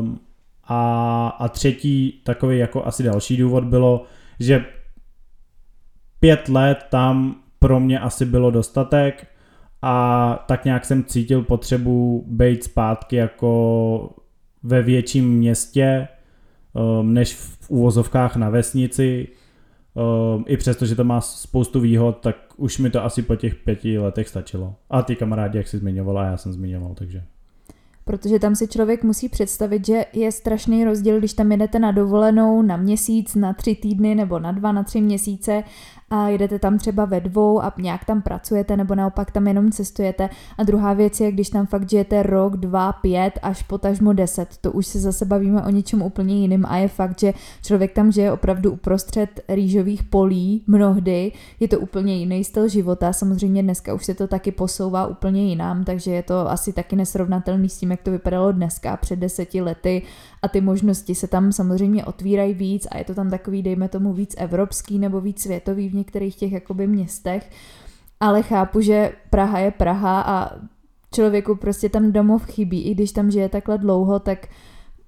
Um, 0.00 0.18
a, 0.64 1.28
a 1.38 1.48
třetí 1.48 2.20
takový 2.24 2.58
jako 2.58 2.86
asi 2.86 3.02
další 3.02 3.36
důvod 3.36 3.64
bylo, 3.64 4.04
že 4.40 4.64
pět 6.20 6.48
let 6.48 6.86
tam 6.90 7.36
pro 7.58 7.80
mě 7.80 8.00
asi 8.00 8.24
bylo 8.24 8.50
dostatek 8.50 9.26
a 9.82 10.44
tak 10.48 10.64
nějak 10.64 10.84
jsem 10.84 11.04
cítil 11.04 11.42
potřebu 11.42 12.24
být 12.26 12.64
zpátky 12.64 13.16
jako 13.16 14.10
ve 14.62 14.82
větším 14.82 15.30
městě, 15.30 16.08
um, 16.72 17.14
než 17.14 17.34
v 17.34 17.70
úvozovkách 17.70 18.36
na 18.36 18.50
vesnici. 18.50 19.28
Um, 19.94 20.44
I 20.46 20.56
přesto, 20.56 20.86
že 20.86 20.94
to 20.94 21.04
má 21.04 21.20
spoustu 21.20 21.80
výhod, 21.80 22.18
tak 22.20 22.36
už 22.56 22.78
mi 22.78 22.90
to 22.90 23.04
asi 23.04 23.22
po 23.22 23.36
těch 23.36 23.54
pěti 23.54 23.98
letech 23.98 24.28
stačilo. 24.28 24.74
A 24.90 25.02
ty 25.02 25.16
kamarádi, 25.16 25.58
jak 25.58 25.68
jsi 25.68 25.78
zmiňovala, 25.78 26.24
já 26.24 26.36
jsem 26.36 26.52
zmiňoval, 26.52 26.94
takže 26.94 27.22
protože 28.08 28.38
tam 28.38 28.54
si 28.54 28.68
člověk 28.68 29.04
musí 29.04 29.28
představit, 29.28 29.86
že 29.86 30.04
je 30.12 30.32
strašný 30.32 30.84
rozdíl, 30.84 31.18
když 31.18 31.32
tam 31.32 31.52
jedete 31.52 31.78
na 31.78 31.92
dovolenou 31.92 32.62
na 32.62 32.76
měsíc, 32.76 33.34
na 33.34 33.52
tři 33.52 33.74
týdny 33.74 34.14
nebo 34.14 34.38
na 34.38 34.52
dva, 34.52 34.72
na 34.72 34.82
tři 34.82 35.00
měsíce 35.00 35.64
a 36.10 36.28
jedete 36.28 36.58
tam 36.58 36.78
třeba 36.78 37.04
ve 37.04 37.20
dvou 37.20 37.62
a 37.62 37.72
nějak 37.78 38.04
tam 38.04 38.22
pracujete 38.22 38.76
nebo 38.76 38.94
naopak 38.94 39.30
tam 39.30 39.46
jenom 39.46 39.70
cestujete. 39.70 40.28
A 40.58 40.62
druhá 40.62 40.92
věc 40.92 41.20
je, 41.20 41.32
když 41.32 41.50
tam 41.50 41.66
fakt 41.66 41.90
žijete 41.90 42.22
rok, 42.22 42.56
dva, 42.56 42.92
pět 42.92 43.38
až 43.42 43.62
potažmo 43.62 44.12
deset, 44.12 44.56
to 44.60 44.72
už 44.72 44.86
se 44.86 45.00
zase 45.00 45.24
bavíme 45.24 45.62
o 45.62 45.70
něčem 45.70 46.02
úplně 46.02 46.40
jiným 46.40 46.66
a 46.68 46.76
je 46.76 46.88
fakt, 46.88 47.20
že 47.20 47.34
člověk 47.62 47.92
tam 47.92 48.12
žije 48.12 48.32
opravdu 48.32 48.70
uprostřed 48.70 49.40
rýžových 49.48 50.02
polí 50.02 50.62
mnohdy, 50.66 51.32
je 51.60 51.68
to 51.68 51.80
úplně 51.80 52.16
jiný 52.16 52.44
styl 52.44 52.68
života, 52.68 53.12
samozřejmě 53.12 53.62
dneska 53.62 53.94
už 53.94 54.04
se 54.04 54.14
to 54.14 54.26
taky 54.26 54.52
posouvá 54.52 55.06
úplně 55.06 55.48
jinam, 55.48 55.84
takže 55.84 56.10
je 56.10 56.22
to 56.22 56.50
asi 56.50 56.72
taky 56.72 56.96
nesrovnatelný 56.96 57.68
s 57.68 57.78
tím, 57.78 57.90
jak 57.90 58.02
to 58.02 58.10
vypadalo 58.10 58.52
dneska 58.52 58.96
před 58.96 59.18
deseti 59.18 59.60
lety. 59.60 60.02
A 60.42 60.48
ty 60.48 60.60
možnosti 60.60 61.14
se 61.14 61.26
tam 61.26 61.52
samozřejmě 61.52 62.04
otvírají 62.04 62.54
víc 62.54 62.86
a 62.90 62.98
je 62.98 63.04
to 63.04 63.14
tam 63.14 63.30
takový, 63.30 63.62
dejme 63.62 63.88
tomu, 63.88 64.12
víc 64.12 64.34
evropský 64.38 64.98
nebo 64.98 65.20
víc 65.20 65.42
světový 65.42 65.88
v 65.88 65.94
některých 65.98 66.36
těch 66.36 66.52
jakoby 66.52 66.86
městech, 66.86 67.50
ale 68.20 68.42
chápu, 68.42 68.80
že 68.80 69.12
Praha 69.30 69.58
je 69.58 69.70
Praha 69.70 70.20
a 70.20 70.50
člověku 71.14 71.56
prostě 71.56 71.88
tam 71.88 72.12
domov 72.12 72.46
chybí, 72.46 72.82
i 72.82 72.94
když 72.94 73.12
tam 73.12 73.30
žije 73.30 73.48
takhle 73.48 73.78
dlouho, 73.78 74.18
tak 74.18 74.46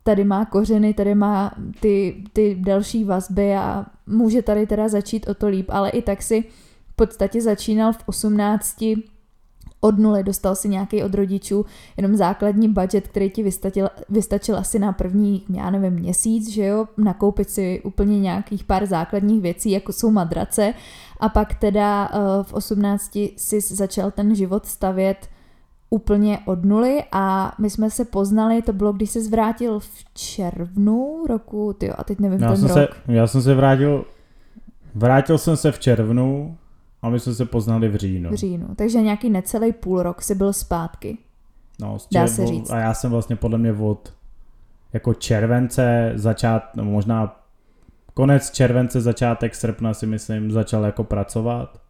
tady 0.03 0.25
má 0.25 0.45
kořeny, 0.45 0.95
tady 0.95 1.15
má 1.15 1.55
ty, 1.81 2.25
ty 2.33 2.57
další 2.61 3.05
vazby 3.05 3.55
a 3.55 3.87
může 4.07 4.43
tady 4.43 4.67
teda 4.67 4.89
začít 4.89 5.29
o 5.29 5.35
to 5.35 5.49
líp, 5.49 5.67
ale 5.69 5.91
i 5.91 6.03
tak 6.03 6.23
si 6.23 6.43
v 6.87 6.97
podstatě 6.97 7.41
začínal 7.41 7.93
v 7.93 7.99
18 8.07 8.85
od 9.81 9.99
nuly, 9.99 10.25
dostal 10.25 10.55
si 10.55 10.69
nějaký 10.69 11.03
od 11.03 11.15
rodičů 11.15 11.67
jenom 11.97 12.17
základní 12.17 12.69
budget, 12.69 13.09
který 13.09 13.31
ti 13.31 13.43
vystačil, 13.43 13.89
vystačil 14.09 14.57
asi 14.57 14.79
na 14.79 14.93
první, 14.93 15.45
já 15.51 15.71
nevím, 15.71 15.93
měsíc, 15.93 16.51
že 16.51 16.67
jo, 16.67 16.87
nakoupit 16.97 17.51
si 17.51 17.81
úplně 17.85 18.21
nějakých 18.21 18.65
pár 18.65 18.87
základních 18.87 19.43
věcí, 19.43 19.71
jako 19.71 19.93
jsou 19.93 20.11
madrace. 20.11 20.75
A 21.21 21.29
pak 21.29 21.55
teda 21.55 22.11
uh, 22.11 22.43
v 22.43 22.53
18 22.53 23.19
si 23.37 23.61
začal 23.61 24.11
ten 24.11 24.35
život 24.35 24.67
stavět 24.67 25.29
úplně 25.91 26.39
od 26.45 26.65
nuly. 26.65 27.05
A 27.13 27.55
my 27.59 27.71
jsme 27.71 27.91
se 27.91 28.05
poznali, 28.05 28.63
to 28.63 28.73
bylo, 28.73 28.93
když 28.93 29.11
se 29.11 29.21
zvrátil 29.21 29.81
v 29.81 30.05
červnu 30.15 31.25
roku, 31.29 31.73
tyjo, 31.79 31.95
a 31.99 32.05
teď 32.05 32.19
nevím 32.21 32.43
já 32.43 32.49
ten 32.49 32.57
jsem 32.57 32.69
rok. 32.69 32.79
Se, 32.79 33.13
já 33.13 33.27
jsem 33.27 33.43
se 33.43 33.55
vrátil, 33.55 34.05
vrátil 34.95 35.39
jsem 35.39 35.57
se 35.57 35.73
v 35.73 35.79
červnu 35.79 36.57
a 37.03 37.11
my 37.11 37.21
jsme 37.21 37.35
se 37.35 37.45
poznali 37.45 37.89
v 37.89 37.97
říjnu. 37.97 38.31
V 38.31 38.35
říjnu, 38.35 38.75
takže 38.77 39.01
nějaký 39.01 39.31
necelý 39.31 39.73
půl 39.73 40.03
rok 40.03 40.23
si 40.23 40.35
byl 40.35 40.53
zpátky. 40.53 41.19
No, 41.81 41.99
z 41.99 42.09
Dá 42.13 42.27
se 42.27 42.47
říct. 42.47 42.71
A 42.71 42.79
já 42.79 42.95
jsem 42.95 43.11
vlastně 43.11 43.37
podle 43.37 43.59
mě 43.59 43.73
od 43.73 44.13
jako 44.93 45.15
července, 45.15 46.13
začát, 46.15 46.77
no 46.77 46.85
možná 46.85 47.41
konec 48.15 48.51
července, 48.51 49.01
začátek 49.01 49.55
srpna 49.55 49.95
si 49.95 50.07
myslím, 50.07 50.51
začal 50.51 50.85
jako 50.85 51.05
pracovat. 51.05 51.81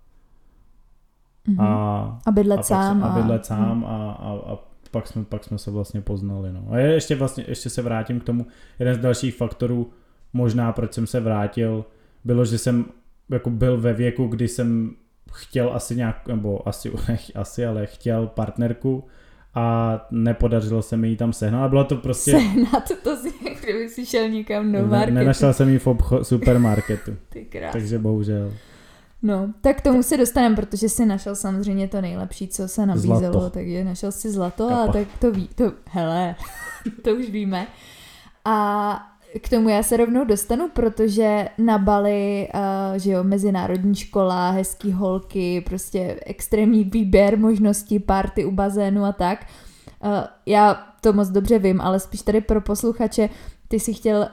Mhm. 1.47 1.61
A, 1.61 2.21
a 2.27 2.31
bydlet 2.31 2.61
a, 2.61 2.63
sám. 2.63 3.05
a 3.05 3.09
bydlet 3.09 3.47
sám 3.47 3.85
a, 3.85 4.13
a, 4.13 4.53
a 4.53 4.59
pak, 4.91 5.07
jsme, 5.07 5.25
pak 5.25 5.45
jsme 5.45 5.59
se 5.59 5.71
vlastně 5.71 6.01
poznali. 6.01 6.53
No. 6.53 6.65
A 6.71 6.79
je- 6.79 6.93
ještě, 6.95 7.17
vlastně, 7.17 7.45
ještě 7.49 7.71
se 7.71 7.83
vrátím 7.83 8.21
k 8.21 8.25
tomu, 8.25 8.47
jeden 8.79 8.95
z 8.95 8.99
dalších 8.99 9.37
faktorů, 9.37 9.91
možná 10.33 10.73
proč 10.73 10.93
jsem 10.93 11.07
se 11.07 11.21
vrátil, 11.21 11.85
bylo, 12.25 12.45
že 12.45 12.59
jsem 12.59 12.85
jako 13.31 13.51
byl 13.51 13.81
ve 13.81 13.93
věku, 13.93 14.27
kdy 14.27 14.49
jsem 14.49 14.95
chtěl 15.33 15.71
asi 15.75 15.97
nějak, 15.97 16.27
nebo 16.27 16.69
asi, 16.69 16.93
asi, 17.35 17.67
ale 17.67 17.87
chtěl 17.87 18.27
partnerku 18.27 19.05
a 19.55 19.97
nepodařilo 20.11 20.83
se 20.83 20.97
mi 20.97 21.09
ji 21.09 21.17
tam 21.17 21.33
sehnat. 21.33 21.65
A 21.65 21.69
bylo 21.69 21.85
to 21.85 21.97
prostě... 21.97 22.31
Sehnat 22.31 22.89
to 23.03 23.17
si, 23.17 23.33
jak 23.49 23.61
kdyby 23.63 23.89
si 23.89 24.07
šel 24.07 24.29
někam 24.29 24.73
do 24.73 24.79
ne, 24.79 24.85
marketu. 24.85 25.15
nenašel 25.15 25.53
jsem 25.53 25.69
ji 25.69 25.79
v 25.79 25.87
obcho- 25.87 26.23
supermarketu, 26.23 27.17
Ty 27.29 27.45
krás. 27.45 27.73
takže 27.73 27.99
bohužel. 27.99 28.53
No, 29.23 29.53
tak 29.61 29.77
k 29.77 29.81
tomu 29.81 30.03
se 30.03 30.17
dostaneme, 30.17 30.57
protože 30.57 30.89
si 30.89 31.07
našel 31.07 31.37
samozřejmě 31.37 31.89
to 31.89 32.01
nejlepší, 32.01 32.49
co 32.49 32.69
se 32.69 32.87
nabízelo, 32.87 33.19
Zlato. 33.33 33.51
takže 33.51 33.85
našel 33.85 34.13
si 34.13 34.31
zlato 34.31 34.67
a 34.67 34.71
Kapa. 34.87 34.93
tak 34.93 35.09
to 35.19 35.33
ví, 35.33 35.49
to, 35.55 35.73
hele, 35.89 36.35
to 37.05 37.11
už 37.11 37.31
víme. 37.31 37.67
A 38.45 39.10
k 39.39 39.49
tomu 39.49 39.69
já 39.69 39.83
se 39.83 39.97
rovnou 39.97 40.25
dostanu, 40.25 40.69
protože 40.69 41.49
na 41.59 41.79
Bali, 41.79 42.49
uh, 42.55 42.99
že 42.99 43.11
jo, 43.11 43.25
mezinárodní 43.25 43.95
škola, 43.95 44.51
hezký 44.51 44.93
holky, 44.93 45.61
prostě 45.61 46.21
extrémní 46.27 46.85
výběr 46.85 47.39
možností, 47.39 47.99
party 47.99 48.45
u 48.45 48.51
bazénu 48.51 49.05
a 49.05 49.13
tak. 49.13 49.47
Uh, 50.05 50.11
já 50.47 50.87
to 51.01 51.13
moc 51.13 51.29
dobře 51.29 51.59
vím, 51.59 51.81
ale 51.81 52.01
spíš 52.01 52.23
tady 52.23 52.41
pro 52.41 52.61
posluchače, 52.61 53.29
ty 53.69 53.81
jsi 53.81 53.95
chtěl 53.95 54.19
uh, 54.19 54.27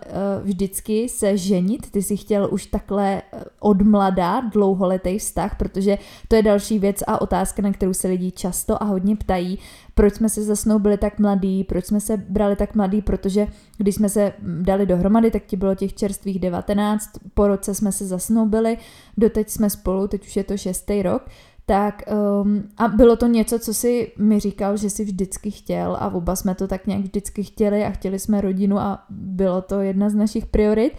vždycky 0.43 1.09
se 1.09 1.37
ženit, 1.37 1.91
ty 1.91 2.01
jsi 2.01 2.17
chtěl 2.17 2.47
už 2.51 2.65
takhle 2.65 3.21
od 3.59 3.81
mladá 3.81 4.41
dlouholetý 4.41 5.17
vztah, 5.17 5.55
protože 5.57 5.97
to 6.27 6.35
je 6.35 6.43
další 6.43 6.79
věc 6.79 7.03
a 7.07 7.21
otázka, 7.21 7.61
na 7.61 7.71
kterou 7.71 7.93
se 7.93 8.07
lidi 8.07 8.31
často 8.31 8.83
a 8.83 8.85
hodně 8.85 9.15
ptají, 9.15 9.59
proč 9.97 10.15
jsme 10.15 10.29
se 10.29 10.43
zasnoubili 10.43 10.97
tak 10.97 11.19
mladý, 11.19 11.63
proč 11.63 11.85
jsme 11.85 11.99
se 11.99 12.17
brali 12.17 12.55
tak 12.55 12.75
mladý, 12.75 13.01
protože 13.01 13.47
když 13.77 13.95
jsme 13.95 14.09
se 14.09 14.33
dali 14.41 14.85
dohromady, 14.85 15.31
tak 15.31 15.43
ti 15.45 15.57
bylo 15.57 15.75
těch 15.75 15.93
čerstvých 15.93 16.39
19, 16.39 17.09
po 17.33 17.47
roce 17.47 17.75
jsme 17.75 17.91
se 17.91 18.05
zasnoubili, 18.05 18.77
doteď 19.17 19.49
jsme 19.49 19.69
spolu, 19.69 20.07
teď 20.07 20.27
už 20.27 20.35
je 20.35 20.43
to 20.43 20.57
šestý 20.57 21.01
rok, 21.01 21.29
tak 21.65 22.03
um, 22.41 22.63
a 22.77 22.87
bylo 22.87 23.15
to 23.15 23.27
něco, 23.27 23.59
co 23.59 23.73
si 23.73 24.11
mi 24.17 24.39
říkal, 24.39 24.77
že 24.77 24.89
si 24.89 25.03
vždycky 25.03 25.51
chtěl 25.51 25.97
a 25.99 26.13
oba 26.13 26.35
jsme 26.35 26.55
to 26.55 26.67
tak 26.67 26.87
nějak 26.87 27.01
vždycky 27.01 27.43
chtěli 27.43 27.85
a 27.85 27.89
chtěli 27.89 28.19
jsme 28.19 28.41
rodinu 28.41 28.79
a 28.79 29.05
bylo 29.09 29.61
to 29.61 29.81
jedna 29.81 30.09
z 30.09 30.15
našich 30.15 30.45
priorit, 30.45 30.93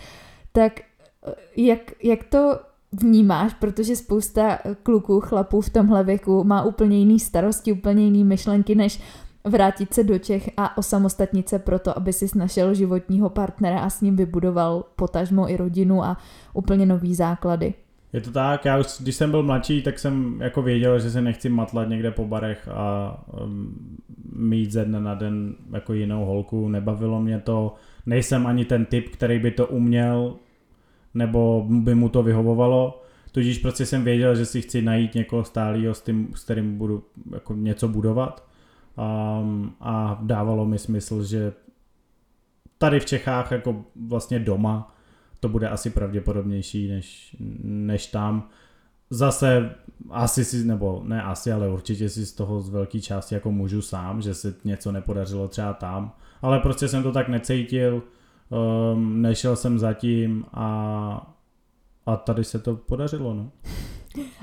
tak 0.52 0.80
eh, 0.80 1.32
jak, 1.56 1.80
jak 2.02 2.24
to 2.24 2.58
vnímáš, 2.92 3.54
protože 3.54 3.96
spousta 3.96 4.58
kluků, 4.82 5.20
chlapů 5.20 5.60
v 5.60 5.70
tomhle 5.70 6.04
věku 6.04 6.44
má 6.44 6.62
úplně 6.62 6.98
jiný 6.98 7.20
starosti, 7.20 7.72
úplně 7.72 8.04
jiný 8.04 8.24
myšlenky, 8.24 8.74
než 8.74 9.00
vrátit 9.44 9.94
se 9.94 10.04
do 10.04 10.18
Čech 10.18 10.50
a 10.56 10.78
osamostatnit 10.78 11.48
se 11.48 11.58
proto, 11.58 11.98
aby 11.98 12.12
si 12.12 12.38
našel 12.38 12.74
životního 12.74 13.30
partnera 13.30 13.80
a 13.80 13.90
s 13.90 14.00
ním 14.00 14.16
vybudoval 14.16 14.84
potažmo 14.96 15.50
i 15.50 15.56
rodinu 15.56 16.04
a 16.04 16.16
úplně 16.54 16.86
nový 16.86 17.14
základy. 17.14 17.74
Je 18.12 18.20
to 18.20 18.30
tak, 18.30 18.64
já 18.64 18.78
už 18.78 18.86
když 19.00 19.16
jsem 19.16 19.30
byl 19.30 19.42
mladší, 19.42 19.82
tak 19.82 19.98
jsem 19.98 20.40
jako 20.40 20.62
věděl, 20.62 20.98
že 20.98 21.10
se 21.10 21.22
nechci 21.22 21.48
matlat 21.48 21.88
někde 21.88 22.10
po 22.10 22.24
barech 22.26 22.68
a 22.68 23.18
um, 23.44 23.74
mít 24.32 24.72
ze 24.72 24.84
dne 24.84 25.00
na 25.00 25.14
den 25.14 25.54
jako 25.72 25.92
jinou 25.92 26.24
holku, 26.24 26.68
nebavilo 26.68 27.20
mě 27.20 27.40
to, 27.40 27.74
nejsem 28.06 28.46
ani 28.46 28.64
ten 28.64 28.84
typ, 28.84 29.08
který 29.08 29.38
by 29.38 29.50
to 29.50 29.66
uměl, 29.66 30.36
nebo 31.18 31.66
by 31.68 31.94
mu 31.94 32.08
to 32.08 32.22
vyhovovalo, 32.22 33.02
tudíž 33.32 33.58
prostě 33.58 33.86
jsem 33.86 34.04
věděl, 34.04 34.34
že 34.36 34.46
si 34.46 34.62
chci 34.62 34.82
najít 34.82 35.14
někoho 35.14 35.44
stálého, 35.44 35.94
s, 35.94 36.02
tím, 36.02 36.28
s 36.34 36.44
kterým 36.44 36.78
budu 36.78 37.04
jako 37.32 37.54
něco 37.54 37.88
budovat. 37.88 38.48
Um, 39.40 39.72
a 39.80 40.18
dávalo 40.22 40.66
mi 40.66 40.78
smysl, 40.78 41.24
že 41.24 41.52
tady 42.78 43.00
v 43.00 43.04
Čechách 43.04 43.50
jako 43.52 43.84
vlastně 44.08 44.38
doma 44.38 44.94
to 45.40 45.48
bude 45.48 45.68
asi 45.68 45.90
pravděpodobnější 45.90 46.88
než, 46.88 47.36
než 47.62 48.06
tam. 48.06 48.48
Zase 49.10 49.74
asi 50.10 50.44
si, 50.44 50.64
nebo 50.64 51.02
ne 51.04 51.22
asi, 51.22 51.52
ale 51.52 51.68
určitě 51.68 52.08
si 52.08 52.26
z 52.26 52.32
toho 52.32 52.60
z 52.60 52.68
velké 52.68 53.00
části 53.00 53.34
jako 53.34 53.52
můžu 53.52 53.82
sám, 53.82 54.22
že 54.22 54.34
se 54.34 54.54
něco 54.64 54.92
nepodařilo 54.92 55.48
třeba 55.48 55.72
tam, 55.72 56.12
ale 56.42 56.60
prostě 56.60 56.88
jsem 56.88 57.02
to 57.02 57.12
tak 57.12 57.28
necítil, 57.28 58.02
um, 58.50 59.22
nešel 59.22 59.56
jsem 59.56 59.78
zatím 59.78 60.44
a, 60.52 61.34
a 62.06 62.16
tady 62.16 62.44
se 62.44 62.58
to 62.58 62.76
podařilo, 62.76 63.34
no. 63.34 63.50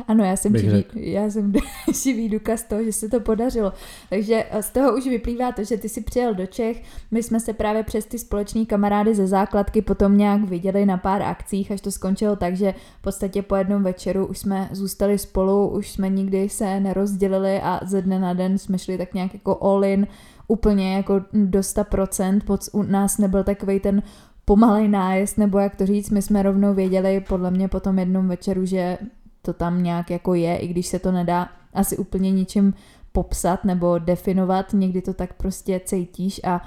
Ano, 0.07 0.23
já 0.23 0.35
jsem, 0.35 0.57
živý, 0.57 0.85
já 0.95 1.29
jsem 1.29 1.53
živý 2.03 2.29
důkaz 2.29 2.63
toho, 2.63 2.83
že 2.83 2.93
se 2.93 3.09
to 3.09 3.19
podařilo. 3.19 3.73
Takže 4.09 4.45
z 4.61 4.69
toho 4.69 4.97
už 4.97 5.07
vyplývá 5.07 5.51
to, 5.51 5.63
že 5.63 5.77
ty 5.77 5.89
si 5.89 6.01
přijel 6.01 6.33
do 6.35 6.45
Čech, 6.45 6.83
my 7.11 7.23
jsme 7.23 7.39
se 7.39 7.53
právě 7.53 7.83
přes 7.83 8.05
ty 8.05 8.19
společní 8.19 8.65
kamarády 8.65 9.15
ze 9.15 9.27
základky 9.27 9.81
potom 9.81 10.17
nějak 10.17 10.43
viděli 10.43 10.85
na 10.85 10.97
pár 10.97 11.21
akcích, 11.21 11.71
až 11.71 11.81
to 11.81 11.91
skončilo 11.91 12.35
tak, 12.35 12.55
že 12.55 12.73
v 12.99 13.01
podstatě 13.01 13.41
po 13.41 13.55
jednom 13.55 13.83
večeru 13.83 14.25
už 14.25 14.37
jsme 14.37 14.69
zůstali 14.71 15.17
spolu, 15.17 15.67
už 15.67 15.91
jsme 15.91 16.09
nikdy 16.09 16.49
se 16.49 16.79
nerozdělili 16.79 17.61
a 17.61 17.79
ze 17.85 18.01
dne 18.01 18.19
na 18.19 18.33
den 18.33 18.57
jsme 18.57 18.79
šli 18.79 18.97
tak 18.97 19.13
nějak 19.13 19.33
jako 19.33 19.57
all 19.61 19.85
in, 19.85 20.07
úplně 20.47 20.95
jako 20.95 21.21
do 21.33 21.59
100%, 21.59 22.41
pod, 22.41 22.59
u 22.71 22.83
nás 22.83 23.17
nebyl 23.17 23.43
takový 23.43 23.79
ten 23.79 24.03
pomalej 24.45 24.87
nájezd, 24.87 25.37
nebo 25.37 25.59
jak 25.59 25.75
to 25.75 25.85
říct, 25.85 26.09
my 26.09 26.21
jsme 26.21 26.43
rovnou 26.43 26.73
věděli 26.73 27.21
podle 27.27 27.51
mě 27.51 27.67
po 27.67 27.79
tom 27.79 27.99
jednom 27.99 28.27
večeru, 28.27 28.65
že 28.65 28.97
to 29.41 29.53
tam 29.53 29.83
nějak 29.83 30.09
jako 30.09 30.33
je, 30.33 30.57
i 30.57 30.67
když 30.67 30.87
se 30.87 30.99
to 30.99 31.11
nedá 31.11 31.49
asi 31.73 31.97
úplně 31.97 32.31
ničím 32.31 32.73
popsat 33.11 33.63
nebo 33.63 33.99
definovat, 33.99 34.73
někdy 34.73 35.01
to 35.01 35.13
tak 35.13 35.33
prostě 35.33 35.81
cítíš 35.85 36.41
a 36.43 36.61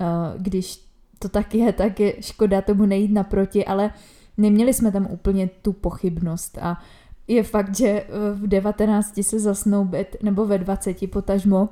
uh, 0.00 0.42
když 0.42 0.84
to 1.18 1.28
tak 1.28 1.54
je, 1.54 1.72
tak 1.72 2.00
je 2.00 2.14
škoda 2.20 2.62
tomu 2.62 2.86
nejít 2.86 3.12
naproti, 3.12 3.64
ale 3.64 3.90
neměli 4.36 4.74
jsme 4.74 4.92
tam 4.92 5.06
úplně 5.10 5.50
tu 5.62 5.72
pochybnost 5.72 6.58
a 6.60 6.82
je 7.28 7.42
fakt, 7.42 7.76
že 7.76 7.88
eh, 7.88 8.06
v 8.34 8.46
19 8.46 9.22
se 9.22 9.40
zasnoubit, 9.40 10.16
nebo 10.22 10.46
ve 10.46 10.58
20 10.58 11.10
potažmo, 11.10 11.68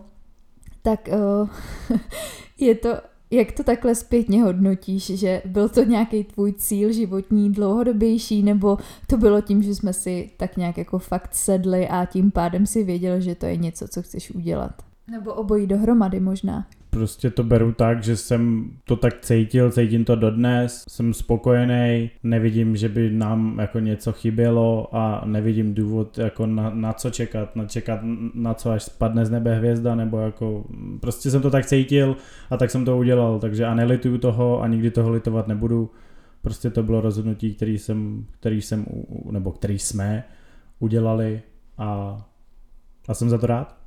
tak 0.82 1.08
uh, 1.12 1.48
je 2.58 2.74
to 2.74 2.88
jak 3.30 3.52
to 3.52 3.64
takhle 3.64 3.94
zpětně 3.94 4.42
hodnotíš, 4.42 5.06
že 5.06 5.42
byl 5.44 5.68
to 5.68 5.84
nějaký 5.84 6.24
tvůj 6.24 6.52
cíl 6.52 6.92
životní 6.92 7.52
dlouhodobější, 7.52 8.42
nebo 8.42 8.78
to 9.06 9.16
bylo 9.16 9.40
tím, 9.40 9.62
že 9.62 9.74
jsme 9.74 9.92
si 9.92 10.30
tak 10.36 10.56
nějak 10.56 10.78
jako 10.78 10.98
fakt 10.98 11.34
sedli 11.34 11.88
a 11.88 12.04
tím 12.04 12.30
pádem 12.30 12.66
si 12.66 12.84
věděl, 12.84 13.20
že 13.20 13.34
to 13.34 13.46
je 13.46 13.56
něco, 13.56 13.88
co 13.88 14.02
chceš 14.02 14.30
udělat? 14.30 14.82
Nebo 15.10 15.34
obojí 15.34 15.66
dohromady 15.66 16.20
možná? 16.20 16.66
Prostě 16.90 17.30
to 17.30 17.44
beru 17.44 17.72
tak, 17.72 18.02
že 18.02 18.16
jsem 18.16 18.70
to 18.84 18.96
tak 18.96 19.20
cítil, 19.20 19.70
cítím 19.70 20.04
to 20.04 20.16
dodnes, 20.16 20.84
jsem 20.88 21.14
spokojený, 21.14 22.10
nevidím, 22.22 22.76
že 22.76 22.88
by 22.88 23.10
nám 23.10 23.58
jako 23.58 23.78
něco 23.78 24.12
chybělo 24.12 24.96
a 24.96 25.22
nevidím 25.24 25.74
důvod 25.74 26.18
jako 26.18 26.46
na, 26.46 26.70
na 26.70 26.92
co 26.92 27.10
čekat, 27.10 27.56
na 27.56 27.66
čekat 27.66 28.00
na 28.34 28.54
co 28.54 28.70
až 28.70 28.82
spadne 28.82 29.26
z 29.26 29.30
nebe 29.30 29.54
hvězda, 29.54 29.94
nebo 29.94 30.18
jako 30.18 30.64
prostě 31.00 31.30
jsem 31.30 31.42
to 31.42 31.50
tak 31.50 31.66
cítil 31.66 32.16
a 32.50 32.56
tak 32.56 32.70
jsem 32.70 32.84
to 32.84 32.98
udělal, 32.98 33.38
takže 33.38 33.64
a 33.64 33.74
nelituju 33.74 34.18
toho 34.18 34.62
a 34.62 34.66
nikdy 34.66 34.90
toho 34.90 35.10
litovat 35.10 35.48
nebudu. 35.48 35.90
Prostě 36.42 36.70
to 36.70 36.82
bylo 36.82 37.00
rozhodnutí, 37.00 37.54
který 37.54 37.78
jsem, 37.78 38.26
který 38.30 38.62
jsem, 38.62 38.86
nebo 39.30 39.52
který 39.52 39.78
jsme 39.78 40.24
udělali 40.78 41.42
a, 41.78 42.18
a 43.08 43.14
jsem 43.14 43.28
za 43.28 43.38
to 43.38 43.46
rád. 43.46 43.77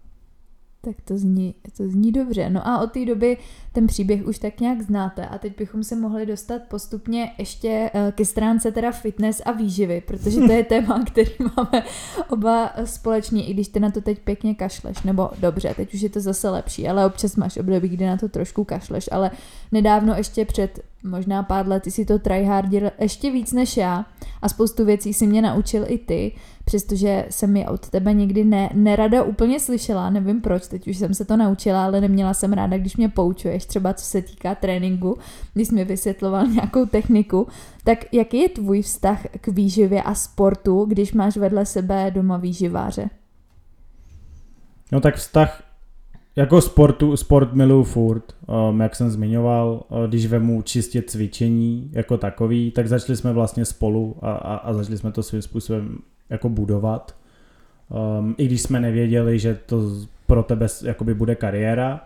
Tak 0.83 0.95
to 1.05 1.17
zní, 1.17 1.55
to 1.77 1.89
zní 1.89 2.11
dobře. 2.11 2.49
No 2.49 2.67
a 2.67 2.81
od 2.81 2.91
té 2.91 3.05
doby 3.05 3.37
ten 3.71 3.87
příběh 3.87 4.25
už 4.27 4.39
tak 4.39 4.59
nějak 4.59 4.81
znáte 4.81 5.27
a 5.27 5.37
teď 5.37 5.57
bychom 5.57 5.83
se 5.83 5.95
mohli 5.95 6.25
dostat 6.25 6.61
postupně 6.61 7.31
ještě 7.37 7.91
eh, 7.93 8.11
ke 8.15 8.25
stránce 8.25 8.71
teda 8.71 8.91
fitness 8.91 9.41
a 9.45 9.51
výživy, 9.51 10.01
protože 10.07 10.39
to 10.39 10.51
je 10.51 10.63
téma, 10.69 11.03
který 11.05 11.31
máme 11.57 11.85
oba 12.29 12.73
společně, 12.85 13.45
i 13.45 13.53
když 13.53 13.67
ty 13.67 13.79
na 13.79 13.91
to 13.91 14.01
teď 14.01 14.19
pěkně 14.19 14.55
kašleš, 14.55 15.03
nebo 15.03 15.29
dobře, 15.39 15.73
teď 15.75 15.93
už 15.93 16.01
je 16.01 16.09
to 16.09 16.19
zase 16.19 16.49
lepší, 16.49 16.87
ale 16.87 17.05
občas 17.05 17.35
máš 17.35 17.57
období, 17.57 17.89
kdy 17.89 18.05
na 18.05 18.17
to 18.17 18.29
trošku 18.29 18.63
kašleš, 18.63 19.09
ale 19.11 19.31
nedávno 19.71 20.15
ještě 20.15 20.45
před 20.45 20.79
možná 21.03 21.43
pár 21.43 21.67
let 21.67 21.83
si 21.89 22.05
to 22.05 22.19
tryhardil 22.19 22.91
ještě 22.99 23.31
víc 23.31 23.53
než 23.53 23.77
já 23.77 24.05
a 24.41 24.49
spoustu 24.49 24.85
věcí 24.85 25.13
si 25.13 25.27
mě 25.27 25.41
naučil 25.41 25.85
i 25.87 25.97
ty, 25.97 26.35
přestože 26.65 27.25
jsem 27.29 27.57
je 27.57 27.67
od 27.67 27.89
tebe 27.89 28.13
nikdy 28.13 28.43
ne, 28.43 28.69
nerada 28.73 29.23
úplně 29.23 29.59
slyšela, 29.59 30.09
nevím 30.09 30.41
proč, 30.41 30.67
teď 30.67 30.87
už 30.87 30.97
jsem 30.97 31.13
se 31.13 31.25
to 31.25 31.37
naučila, 31.37 31.85
ale 31.85 32.01
neměla 32.01 32.33
jsem 32.33 32.53
ráda, 32.53 32.77
když 32.77 32.97
mě 32.97 33.09
poučuješ, 33.09 33.65
třeba 33.65 33.93
co 33.93 34.05
se 34.05 34.21
týká 34.21 34.55
tréninku, 34.55 35.17
když 35.53 35.67
jsi 35.67 35.75
mi 35.75 35.85
vysvětloval 35.85 36.47
nějakou 36.47 36.85
techniku, 36.85 37.47
tak 37.83 38.13
jaký 38.13 38.37
je 38.37 38.49
tvůj 38.49 38.81
vztah 38.81 39.25
k 39.41 39.47
výživě 39.47 40.03
a 40.03 40.15
sportu, 40.15 40.85
když 40.85 41.13
máš 41.13 41.37
vedle 41.37 41.65
sebe 41.65 42.11
doma 42.11 42.37
výživáře? 42.37 43.09
No 44.91 45.01
tak 45.01 45.15
vztah 45.15 45.70
jako 46.35 46.61
sportu, 46.61 47.17
sport 47.17 47.53
miluju 47.53 47.83
furt, 47.83 48.35
um, 48.69 48.79
jak 48.79 48.95
jsem 48.95 49.09
zmiňoval, 49.09 49.83
uh, 49.89 50.07
když 50.07 50.25
vemu 50.25 50.61
čistě 50.61 51.01
cvičení 51.01 51.91
jako 51.93 52.17
takový, 52.17 52.71
tak 52.71 52.87
začali 52.87 53.17
jsme 53.17 53.33
vlastně 53.33 53.65
spolu 53.65 54.15
a, 54.21 54.31
a, 54.31 54.55
a 54.55 54.73
začali 54.73 54.97
jsme 54.97 55.11
to 55.11 55.23
svým 55.23 55.41
způsobem 55.41 55.97
jako 56.29 56.49
budovat. 56.49 57.15
Um, 58.19 58.35
I 58.37 58.45
když 58.45 58.61
jsme 58.61 58.79
nevěděli, 58.79 59.39
že 59.39 59.59
to 59.65 59.91
pro 60.27 60.43
tebe 60.43 60.67
jakoby 60.83 61.13
bude 61.13 61.35
kariéra, 61.35 62.01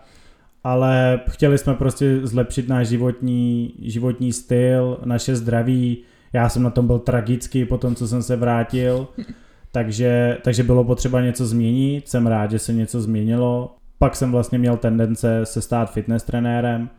ale 0.64 1.20
chtěli 1.28 1.58
jsme 1.58 1.74
prostě 1.74 2.20
zlepšit 2.26 2.68
náš 2.68 2.88
životní, 2.88 3.74
životní 3.82 4.32
styl, 4.32 5.00
naše 5.04 5.36
zdraví. 5.36 5.98
Já 6.32 6.48
jsem 6.48 6.62
na 6.62 6.70
tom 6.70 6.86
byl 6.86 6.98
tragický 6.98 7.64
po 7.64 7.78
tom, 7.78 7.94
co 7.94 8.08
jsem 8.08 8.22
se 8.22 8.36
vrátil, 8.36 9.08
takže, 9.72 10.38
takže 10.44 10.62
bylo 10.62 10.84
potřeba 10.84 11.20
něco 11.20 11.46
změnit. 11.46 12.08
Jsem 12.08 12.26
rád, 12.26 12.50
že 12.50 12.58
se 12.58 12.72
něco 12.72 13.00
změnilo. 13.00 13.75
Pak 13.98 14.16
jsem 14.16 14.32
vlastně 14.32 14.58
měl 14.58 14.76
tendence 14.76 15.46
se 15.46 15.62
stát 15.62 15.92
fitness 15.92 16.22
trenérem, 16.22 16.90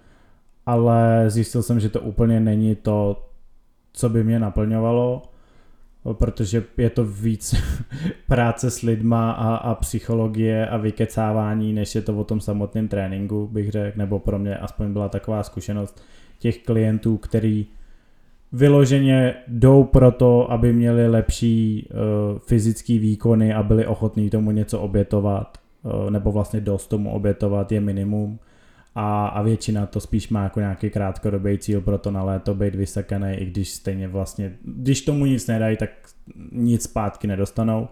ale 0.65 1.25
zjistil 1.27 1.63
jsem, 1.63 1.79
že 1.79 1.89
to 1.89 2.01
úplně 2.01 2.39
není 2.39 2.75
to, 2.75 3.29
co 3.93 4.09
by 4.09 4.23
mě 4.23 4.39
naplňovalo 4.39 5.21
protože 6.13 6.63
je 6.77 6.89
to 6.89 7.05
víc 7.05 7.55
práce 8.27 8.71
s 8.71 8.81
lidma 8.81 9.31
a, 9.31 9.55
a 9.55 9.75
psychologie 9.75 10.67
a 10.67 10.77
vykecávání, 10.77 11.73
než 11.73 11.95
je 11.95 12.01
to 12.01 12.17
o 12.17 12.23
tom 12.23 12.39
samotném 12.39 12.87
tréninku, 12.87 13.47
bych 13.51 13.71
řekl, 13.71 13.97
nebo 13.97 14.19
pro 14.19 14.39
mě 14.39 14.57
aspoň 14.57 14.93
byla 14.93 15.09
taková 15.09 15.43
zkušenost 15.43 16.03
těch 16.39 16.57
klientů, 16.63 17.17
který 17.17 17.65
vyloženě 18.51 19.35
jdou 19.47 19.83
pro 19.83 20.11
to, 20.11 20.51
aby 20.51 20.73
měli 20.73 21.07
lepší 21.07 21.89
uh, 21.91 22.39
fyzický 22.39 22.99
výkony 22.99 23.53
a 23.53 23.63
byli 23.63 23.85
ochotní 23.85 24.29
tomu 24.29 24.51
něco 24.51 24.79
obětovat, 24.79 25.57
nebo 26.09 26.31
vlastně 26.31 26.61
dost 26.61 26.87
tomu 26.87 27.11
obětovat 27.11 27.71
je 27.71 27.81
minimum 27.81 28.39
a, 28.95 29.27
a 29.27 29.41
většina 29.41 29.85
to 29.85 29.99
spíš 29.99 30.29
má 30.29 30.43
jako 30.43 30.59
nějaký 30.59 30.89
krátkodobý 30.89 31.57
cíl 31.57 31.81
pro 31.81 31.97
to 31.97 32.11
na 32.11 32.23
léto 32.23 32.55
být 32.55 32.75
vysekaný, 32.75 33.33
i 33.33 33.45
když 33.45 33.69
stejně 33.69 34.07
vlastně, 34.07 34.53
když 34.63 35.01
tomu 35.01 35.25
nic 35.25 35.47
nedají, 35.47 35.77
tak 35.77 35.89
nic 36.51 36.83
zpátky 36.83 37.27
nedostanou. 37.27 37.87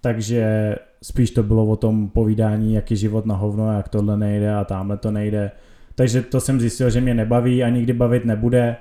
Takže 0.00 0.74
spíš 1.02 1.30
to 1.30 1.42
bylo 1.42 1.66
o 1.66 1.76
tom 1.76 2.08
povídání, 2.08 2.74
jak 2.74 2.90
je 2.90 2.96
život 2.96 3.26
na 3.26 3.34
hovno, 3.34 3.72
jak 3.72 3.88
tohle 3.88 4.16
nejde 4.16 4.54
a 4.54 4.64
tamhle 4.64 4.96
to 4.96 5.10
nejde. 5.10 5.50
Takže 5.94 6.22
to 6.22 6.40
jsem 6.40 6.60
zjistil, 6.60 6.90
že 6.90 7.00
mě 7.00 7.14
nebaví 7.14 7.64
a 7.64 7.68
nikdy 7.68 7.92
bavit 7.92 8.24
nebude 8.24 8.76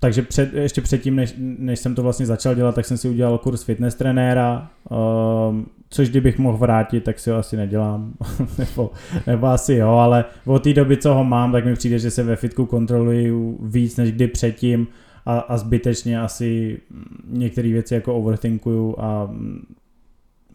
takže 0.00 0.22
před, 0.22 0.54
ještě 0.54 0.80
předtím, 0.80 1.16
než, 1.16 1.34
než 1.38 1.78
jsem 1.78 1.94
to 1.94 2.02
vlastně 2.02 2.26
začal 2.26 2.54
dělat, 2.54 2.74
tak 2.74 2.84
jsem 2.84 2.96
si 2.96 3.08
udělal 3.08 3.38
kurz 3.38 3.62
fitness 3.62 3.94
trenéra, 3.94 4.70
um, 4.90 5.66
což 5.90 6.08
kdybych 6.08 6.38
mohl 6.38 6.58
vrátit, 6.58 7.04
tak 7.04 7.18
si 7.18 7.30
ho 7.30 7.36
asi 7.36 7.56
nedělám, 7.56 8.12
nebo, 8.58 8.90
nebo 9.26 9.46
asi 9.46 9.74
jo, 9.74 9.90
ale 9.90 10.24
od 10.44 10.62
té 10.62 10.72
doby, 10.72 10.96
co 10.96 11.14
ho 11.14 11.24
mám, 11.24 11.52
tak 11.52 11.64
mi 11.64 11.74
přijde, 11.74 11.98
že 11.98 12.10
se 12.10 12.22
ve 12.22 12.36
fitku 12.36 12.66
kontroluji 12.66 13.56
víc 13.60 13.96
než 13.96 14.12
kdy 14.12 14.28
předtím 14.28 14.86
a, 15.26 15.38
a 15.38 15.56
zbytečně 15.56 16.20
asi 16.20 16.78
některé 17.26 17.68
věci 17.68 17.94
jako 17.94 18.14
overthinkuju 18.14 18.94
a 18.98 19.30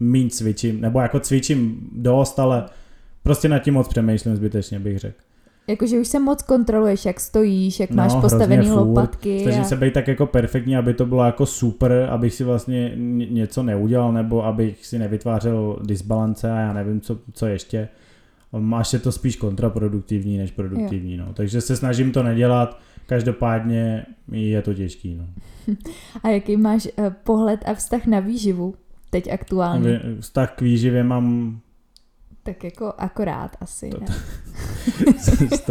méně 0.00 0.30
cvičím, 0.30 0.80
nebo 0.80 1.00
jako 1.00 1.20
cvičím 1.20 1.88
dost, 1.92 2.38
ale 2.38 2.64
prostě 3.22 3.48
nad 3.48 3.58
tím 3.58 3.74
moc 3.74 3.88
přemýšlím 3.88 4.36
zbytečně, 4.36 4.78
bych 4.78 4.98
řekl. 4.98 5.18
Jakože 5.66 6.00
už 6.00 6.08
se 6.08 6.18
moc 6.18 6.42
kontroluješ, 6.42 7.04
jak 7.04 7.20
stojíš, 7.20 7.80
jak 7.80 7.90
no, 7.90 7.96
máš 7.96 8.14
postavený 8.20 8.70
lopatky. 8.70 9.40
Snažím 9.42 9.60
a... 9.60 9.64
se 9.64 9.76
být 9.76 9.94
tak 9.94 10.08
jako 10.08 10.26
perfektní, 10.26 10.76
aby 10.76 10.94
to 10.94 11.06
bylo 11.06 11.24
jako 11.24 11.46
super, 11.46 12.08
abych 12.10 12.34
si 12.34 12.44
vlastně 12.44 12.92
něco 13.30 13.62
neudělal, 13.62 14.12
nebo 14.12 14.44
abych 14.44 14.86
si 14.86 14.98
nevytvářel 14.98 15.78
disbalance 15.82 16.52
a 16.52 16.60
já 16.60 16.72
nevím, 16.72 17.00
co, 17.00 17.18
co 17.32 17.46
ještě. 17.46 17.88
Máš 18.58 18.92
je 18.92 18.98
to 18.98 19.12
spíš 19.12 19.36
kontraproduktivní 19.36 20.38
než 20.38 20.50
produktivní, 20.50 21.16
no. 21.16 21.32
Takže 21.34 21.60
se 21.60 21.76
snažím 21.76 22.12
to 22.12 22.22
nedělat, 22.22 22.80
každopádně 23.06 24.06
je 24.32 24.62
to 24.62 24.74
těžký, 24.74 25.14
no. 25.14 25.26
A 26.22 26.28
jaký 26.28 26.56
máš 26.56 26.86
uh, 26.86 27.10
pohled 27.10 27.60
a 27.66 27.74
vztah 27.74 28.06
na 28.06 28.20
výživu 28.20 28.74
teď 29.10 29.32
aktuálně? 29.32 30.00
Vztah 30.20 30.54
k 30.54 30.60
výživě 30.60 31.04
mám 31.04 31.60
tak 32.44 32.64
jako 32.64 32.92
akorát 32.98 33.56
asi, 33.60 33.90
to, 33.90 34.00
ne? 34.00 34.06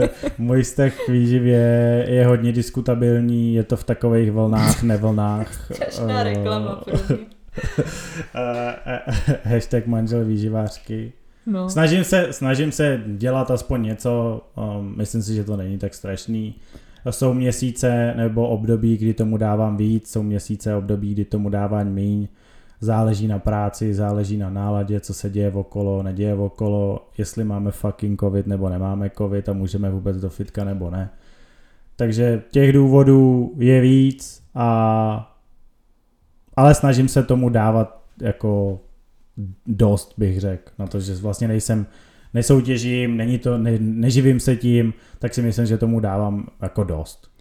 Můj 0.37 0.63
vztah 0.63 0.93
k 1.05 1.09
výživě 1.09 2.05
je 2.09 2.25
hodně 2.25 2.51
diskutabilní, 2.51 3.55
je 3.55 3.63
to 3.63 3.77
v 3.77 3.83
takových 3.83 4.31
vlnách, 4.31 4.83
nevlnách. 4.83 5.71
Strašná 5.73 6.05
uh, 6.05 6.23
reklama 6.23 6.75
pro 6.75 6.97
Hashtag 9.43 9.87
manžel 9.87 10.25
výživářky. 10.25 11.13
No. 11.45 11.69
Snažím, 11.69 12.03
se, 12.03 12.27
snažím 12.33 12.71
se 12.71 13.03
dělat 13.07 13.51
aspoň 13.51 13.83
něco, 13.83 14.41
um, 14.55 14.93
myslím 14.97 15.21
si, 15.21 15.35
že 15.35 15.43
to 15.43 15.57
není 15.57 15.77
tak 15.77 15.93
strašný. 15.93 16.55
Jsou 17.09 17.33
měsíce 17.33 18.13
nebo 18.17 18.47
období, 18.47 18.97
kdy 18.97 19.13
tomu 19.13 19.37
dávám 19.37 19.77
víc, 19.77 20.11
jsou 20.11 20.23
měsíce 20.23 20.75
období, 20.75 21.13
kdy 21.13 21.25
tomu 21.25 21.49
dávám 21.49 21.89
míň 21.89 22.27
záleží 22.83 23.27
na 23.27 23.39
práci, 23.39 23.93
záleží 23.93 24.37
na 24.37 24.49
náladě, 24.49 24.99
co 24.99 25.13
se 25.13 25.29
děje 25.29 25.51
okolo, 25.51 26.03
neděje 26.03 26.33
okolo, 26.35 27.07
jestli 27.17 27.43
máme 27.43 27.71
fucking 27.71 28.19
covid 28.19 28.47
nebo 28.47 28.69
nemáme 28.69 29.11
covid 29.17 29.49
a 29.49 29.53
můžeme 29.53 29.89
vůbec 29.89 30.17
do 30.17 30.29
fitka 30.29 30.63
nebo 30.63 30.89
ne. 30.89 31.09
Takže 31.95 32.43
těch 32.51 32.73
důvodů 32.73 33.53
je 33.57 33.81
víc 33.81 34.43
a 34.55 35.29
ale 36.55 36.75
snažím 36.75 37.07
se 37.07 37.23
tomu 37.23 37.49
dávat 37.49 38.03
jako 38.21 38.79
dost, 39.67 40.13
bych 40.17 40.39
řekl, 40.39 40.71
na 40.79 40.87
to, 40.87 40.99
že 40.99 41.15
vlastně 41.15 41.47
nejsem, 41.47 41.85
nesoutěžím, 42.33 43.17
není 43.17 43.39
to, 43.39 43.57
ne, 43.57 43.77
neživím 43.79 44.39
se 44.39 44.55
tím, 44.55 44.93
tak 45.19 45.33
si 45.33 45.41
myslím, 45.41 45.65
že 45.65 45.77
tomu 45.77 45.99
dávám 45.99 46.47
jako 46.61 46.83
dost. 46.83 47.31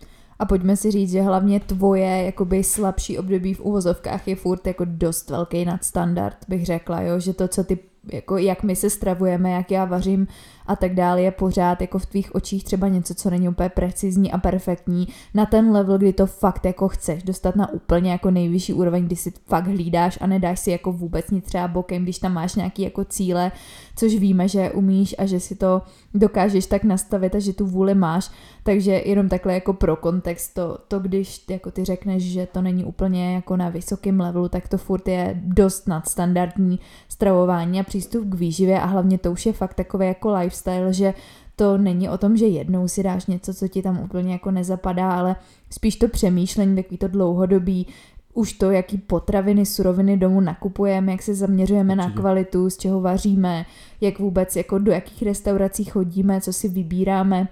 A 0.42 0.44
pojďme 0.44 0.76
si 0.76 0.90
říct, 0.90 1.10
že 1.10 1.22
hlavně 1.22 1.60
tvoje 1.60 2.24
jakoby 2.24 2.64
slabší 2.64 3.18
období 3.18 3.54
v 3.54 3.60
uvozovkách 3.60 4.28
je 4.28 4.36
furt 4.36 4.66
jako 4.66 4.84
dost 4.84 5.30
velký 5.30 5.64
nadstandard, 5.64 6.36
bych 6.48 6.66
řekla, 6.66 7.00
jo? 7.00 7.20
že 7.20 7.34
to, 7.34 7.48
co 7.48 7.64
ty 7.64 7.78
jako 8.12 8.38
jak 8.38 8.62
my 8.62 8.76
se 8.76 8.90
stravujeme, 8.90 9.50
jak 9.50 9.70
já 9.70 9.84
vařím 9.84 10.26
a 10.66 10.76
tak 10.76 10.94
dále, 10.94 11.22
je 11.22 11.30
pořád 11.30 11.80
jako 11.80 11.98
v 11.98 12.06
tvých 12.06 12.34
očích 12.34 12.64
třeba 12.64 12.88
něco, 12.88 13.14
co 13.14 13.30
není 13.30 13.48
úplně 13.48 13.68
precizní 13.68 14.32
a 14.32 14.38
perfektní, 14.38 15.08
na 15.34 15.46
ten 15.46 15.70
level, 15.70 15.98
kdy 15.98 16.12
to 16.12 16.26
fakt 16.26 16.64
jako 16.64 16.88
chceš 16.88 17.22
dostat 17.22 17.56
na 17.56 17.72
úplně 17.72 18.10
jako 18.10 18.30
nejvyšší 18.30 18.72
úroveň, 18.72 19.06
kdy 19.06 19.16
si 19.16 19.32
fakt 19.46 19.66
hlídáš 19.66 20.18
a 20.20 20.26
nedáš 20.26 20.60
si 20.60 20.70
jako 20.70 20.92
vůbec 20.92 21.30
nic 21.30 21.44
třeba 21.44 21.68
bokem, 21.68 22.02
když 22.02 22.18
tam 22.18 22.32
máš 22.32 22.54
nějaký 22.54 22.82
jako 22.82 23.04
cíle, 23.04 23.52
což 23.96 24.14
víme, 24.14 24.48
že 24.48 24.70
umíš 24.70 25.14
a 25.18 25.26
že 25.26 25.40
si 25.40 25.54
to 25.54 25.82
dokážeš 26.14 26.66
tak 26.66 26.84
nastavit 26.84 27.34
a 27.34 27.38
že 27.38 27.52
tu 27.52 27.66
vůli 27.66 27.94
máš, 27.94 28.30
takže 28.62 28.92
jenom 28.92 29.28
takhle 29.28 29.54
jako 29.54 29.72
pro 29.72 29.96
kontext 29.96 30.54
to, 30.54 30.78
to 30.88 30.98
když 30.98 31.44
jako 31.50 31.70
ty 31.70 31.84
řekneš, 31.84 32.22
že 32.22 32.46
to 32.46 32.62
není 32.62 32.84
úplně 32.84 33.34
jako 33.34 33.56
na 33.56 33.68
vysokém 33.68 34.20
levelu, 34.20 34.48
tak 34.48 34.68
to 34.68 34.78
furt 34.78 35.08
je 35.08 35.40
dost 35.44 35.88
nadstandardní 35.88 36.80
stravování 37.08 37.80
a 37.80 37.82
přístup 37.82 38.28
k 38.28 38.34
výživě 38.34 38.80
a 38.80 38.86
hlavně 38.86 39.18
to 39.18 39.32
už 39.32 39.46
je 39.46 39.52
fakt 39.52 39.74
takové 39.74 40.06
jako 40.06 40.30
lifestyle, 40.52 40.92
že 40.92 41.14
to 41.56 41.78
není 41.78 42.08
o 42.08 42.18
tom, 42.18 42.36
že 42.36 42.46
jednou 42.46 42.88
si 42.88 43.02
dáš 43.02 43.26
něco, 43.26 43.54
co 43.54 43.68
ti 43.68 43.82
tam 43.82 44.00
úplně 44.00 44.32
jako 44.32 44.50
nezapadá, 44.50 45.12
ale 45.12 45.36
spíš 45.70 45.96
to 45.96 46.08
přemýšlení, 46.08 46.76
takový 46.76 46.98
to 46.98 47.08
dlouhodobý, 47.08 47.86
už 48.34 48.52
to, 48.52 48.70
jaký 48.70 48.98
potraviny, 48.98 49.66
suroviny 49.66 50.16
domů 50.16 50.40
nakupujeme, 50.40 51.12
jak 51.12 51.22
se 51.22 51.34
zaměřujeme 51.34 51.94
Určitě. 51.94 52.08
na 52.08 52.14
kvalitu, 52.14 52.70
z 52.70 52.76
čeho 52.76 53.00
vaříme, 53.00 53.66
jak 54.00 54.18
vůbec 54.18 54.56
jako 54.56 54.78
do 54.78 54.92
jakých 54.92 55.22
restaurací 55.22 55.84
chodíme, 55.84 56.40
co 56.40 56.52
si 56.52 56.68
vybíráme. 56.68 57.48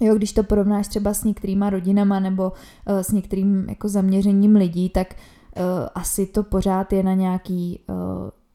Jo, 0.00 0.14
když 0.14 0.32
to 0.32 0.42
porovnáš 0.42 0.88
třeba 0.88 1.14
s 1.14 1.24
některýma 1.24 1.70
rodinama 1.70 2.20
nebo 2.20 2.52
uh, 2.88 2.98
s 2.98 3.12
některým 3.12 3.66
jako 3.68 3.88
zaměřením 3.88 4.56
lidí, 4.56 4.88
tak 4.88 5.14
uh, 5.14 5.62
asi 5.94 6.26
to 6.26 6.42
pořád 6.42 6.92
je 6.92 7.02
na 7.02 7.14
nějaký 7.14 7.80
uh, 7.88 7.96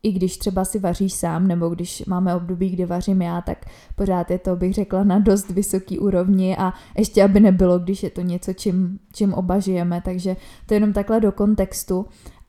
i 0.03 0.11
když 0.11 0.37
třeba 0.37 0.65
si 0.65 0.79
vaříš 0.79 1.13
sám, 1.13 1.47
nebo 1.47 1.69
když 1.69 2.05
máme 2.05 2.35
období, 2.35 2.69
kdy 2.69 2.85
vařím 2.85 3.21
já, 3.21 3.41
tak 3.41 3.65
pořád 3.95 4.31
je 4.31 4.39
to, 4.39 4.55
bych 4.55 4.73
řekla, 4.73 5.03
na 5.03 5.19
dost 5.19 5.49
vysoký 5.49 5.99
úrovni 5.99 6.57
a 6.57 6.73
ještě 6.97 7.23
aby 7.23 7.39
nebylo, 7.39 7.79
když 7.79 8.03
je 8.03 8.09
to 8.09 8.21
něco, 8.21 8.53
čím, 8.53 8.99
čím 9.13 9.33
oba 9.33 9.59
žijeme, 9.59 10.01
takže 10.05 10.35
to 10.65 10.73
je 10.73 10.75
jenom 10.75 10.93
takhle 10.93 11.19
do 11.19 11.31
kontextu. 11.31 12.05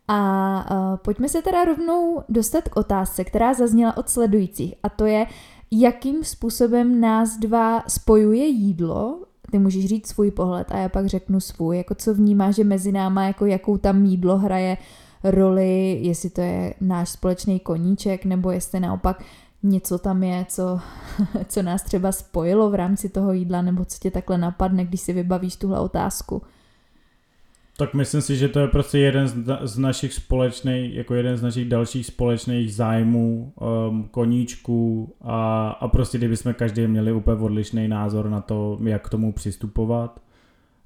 A 0.08 0.66
uh, 0.70 0.96
pojďme 0.96 1.28
se 1.28 1.42
teda 1.42 1.64
rovnou 1.64 2.22
dostat 2.28 2.68
k 2.68 2.76
otázce, 2.76 3.24
která 3.24 3.54
zazněla 3.54 3.96
od 3.96 4.08
sledujících 4.08 4.74
a 4.82 4.88
to 4.88 5.06
je, 5.06 5.26
jakým 5.70 6.24
způsobem 6.24 7.00
nás 7.00 7.36
dva 7.36 7.84
spojuje 7.88 8.46
jídlo, 8.46 9.20
ty 9.50 9.58
můžeš 9.58 9.86
říct 9.86 10.08
svůj 10.08 10.30
pohled 10.30 10.72
a 10.72 10.76
já 10.76 10.88
pak 10.88 11.06
řeknu 11.06 11.40
svůj, 11.40 11.76
jako 11.76 11.94
co 11.94 12.14
vnímá, 12.14 12.50
že 12.50 12.64
mezi 12.64 12.92
náma, 12.92 13.24
jako 13.24 13.46
jakou 13.46 13.78
tam 13.78 14.04
jídlo 14.04 14.38
hraje 14.38 14.76
roli, 15.24 15.98
jestli 16.02 16.30
to 16.30 16.40
je 16.40 16.74
náš 16.80 17.08
společný 17.08 17.60
koníček, 17.60 18.24
nebo 18.24 18.50
jestli 18.50 18.80
naopak 18.80 19.24
něco 19.62 19.98
tam 19.98 20.22
je, 20.22 20.46
co, 20.48 20.80
co 21.48 21.62
nás 21.62 21.82
třeba 21.82 22.12
spojilo 22.12 22.70
v 22.70 22.74
rámci 22.74 23.08
toho 23.08 23.32
jídla, 23.32 23.62
nebo 23.62 23.84
co 23.84 23.98
tě 23.98 24.10
takhle 24.10 24.38
napadne, 24.38 24.84
když 24.84 25.00
si 25.00 25.12
vybavíš 25.12 25.56
tuhle 25.56 25.80
otázku. 25.80 26.42
Tak 27.76 27.94
myslím 27.94 28.20
si, 28.20 28.36
že 28.36 28.48
to 28.48 28.60
je 28.60 28.68
prostě 28.68 28.98
jeden 28.98 29.28
z, 29.28 29.34
z 29.62 29.78
našich 29.78 30.14
společných, 30.14 30.94
jako 30.94 31.14
jeden 31.14 31.36
z 31.36 31.42
našich 31.42 31.68
dalších 31.68 32.06
společných 32.06 32.74
zájmů, 32.74 33.52
um, 33.60 34.08
koníčků 34.10 35.14
a, 35.20 35.68
a 35.68 35.88
prostě 35.88 36.18
kdybychom 36.18 36.54
každý 36.54 36.86
měli 36.86 37.12
úplně 37.12 37.42
odlišný 37.42 37.88
názor 37.88 38.30
na 38.30 38.40
to, 38.40 38.78
jak 38.82 39.06
k 39.06 39.10
tomu 39.10 39.32
přistupovat, 39.32 40.20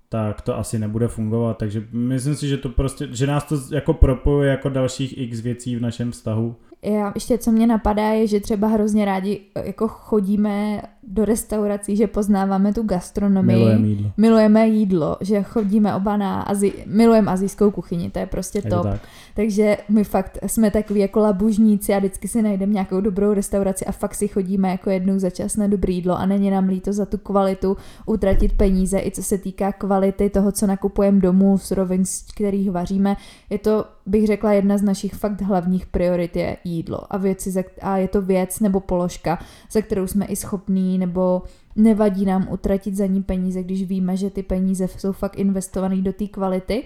tak 0.09 0.41
to 0.41 0.59
asi 0.59 0.79
nebude 0.79 1.09
fungovat, 1.09 1.59
takže 1.59 1.87
myslím 1.93 2.35
si, 2.35 2.49
že 2.49 2.57
to 2.57 2.69
prostě, 2.69 3.09
že 3.11 3.27
nás 3.27 3.45
to 3.45 3.59
jako 3.73 3.95
propojuje 3.95 4.51
jako 4.51 4.69
dalších 4.69 5.19
x 5.19 5.41
věcí 5.41 5.77
v 5.77 5.83
našem 5.83 6.13
vztahu. 6.13 6.57
Já 6.83 7.13
ještě 7.15 7.39
co 7.39 7.53
mě 7.53 7.67
napadá 7.67 8.09
je, 8.09 8.27
že 8.27 8.41
třeba 8.41 8.69
hrozně 8.69 9.05
rádi 9.05 9.41
jako 9.65 9.89
chodíme 9.89 10.83
do 11.09 11.25
restaurací, 11.25 11.97
že 11.97 12.07
poznáváme 12.07 12.73
tu 12.73 12.83
gastronomii. 12.83 13.57
Milujeme 13.57 13.87
jídlo. 13.89 14.13
Milujeme 14.17 14.69
jídlo, 14.69 15.17
že 15.21 15.43
chodíme 15.43 15.95
oba 15.95 16.17
na 16.17 16.43
Azi, 16.43 16.73
milujeme 16.87 17.31
azijskou 17.31 17.71
kuchyni, 17.71 18.11
to 18.11 18.19
je 18.19 18.27
prostě 18.27 18.59
je 18.59 18.63
top. 18.63 18.83
To 18.83 18.89
tak. 18.89 19.01
Takže 19.35 19.77
my 19.89 20.05
fakt 20.05 20.39
jsme 20.47 20.71
takový 20.71 21.01
jako 21.01 21.21
labužníci 21.21 21.95
a 21.95 21.99
vždycky 21.99 22.29
si 22.29 22.43
najdeme 22.43 22.73
nějakou 22.73 23.01
dobrou 23.01 23.35
restauraci 23.35 23.85
a 23.85 23.93
fakt 23.93 24.15
si 24.15 24.29
chodíme 24.29 24.71
jako 24.71 24.91
jednou 24.91 25.19
za 25.19 25.31
čas 25.31 25.57
na 25.57 25.67
dobrý 25.67 25.95
jídlo 25.95 26.19
a 26.19 26.27
není 26.27 26.51
nám 26.51 26.69
líto 26.69 26.93
za 26.93 27.07
tu 27.07 27.19
kvalitu 27.19 27.77
utratit 28.07 28.53
peníze, 28.53 28.99
i 28.99 29.11
co 29.11 29.23
se 29.23 29.39
týká 29.39 29.73
kvality 29.73 30.31
toho, 30.31 30.53
co 30.53 30.67
nakupujeme 30.67 31.21
domů, 31.21 31.59
surovin, 31.59 32.05
z 32.05 32.23
kterých 32.35 32.71
vaříme. 32.71 33.17
Je 33.51 33.59
to, 33.59 33.85
bych 34.07 34.27
řekla, 34.27 34.53
jedna 34.53 34.79
z 34.79 34.83
našich 34.83 35.15
fakt 35.15 35.43
hlavních 35.43 35.87
priorit 35.87 36.37
je 36.37 36.57
jídlo 36.65 36.76
a 37.11 37.17
věci, 37.17 37.65
a 37.83 37.97
je 37.97 38.09
to 38.09 38.23
věc 38.23 38.61
nebo 38.61 38.81
položka, 38.81 39.39
za 39.71 39.81
kterou 39.81 40.07
jsme 40.07 40.27
i 40.27 40.37
schopní 40.37 40.99
nebo 40.99 41.43
nevadí 41.77 42.25
nám 42.25 42.49
utratit 42.51 42.97
za 42.97 43.07
ní 43.07 43.23
peníze, 43.23 43.63
když 43.63 43.85
víme, 43.85 44.17
že 44.17 44.31
ty 44.31 44.43
peníze 44.43 44.89
jsou 44.89 45.13
fakt 45.13 45.39
investované 45.39 45.97
do 45.97 46.13
té 46.13 46.27
kvality 46.27 46.85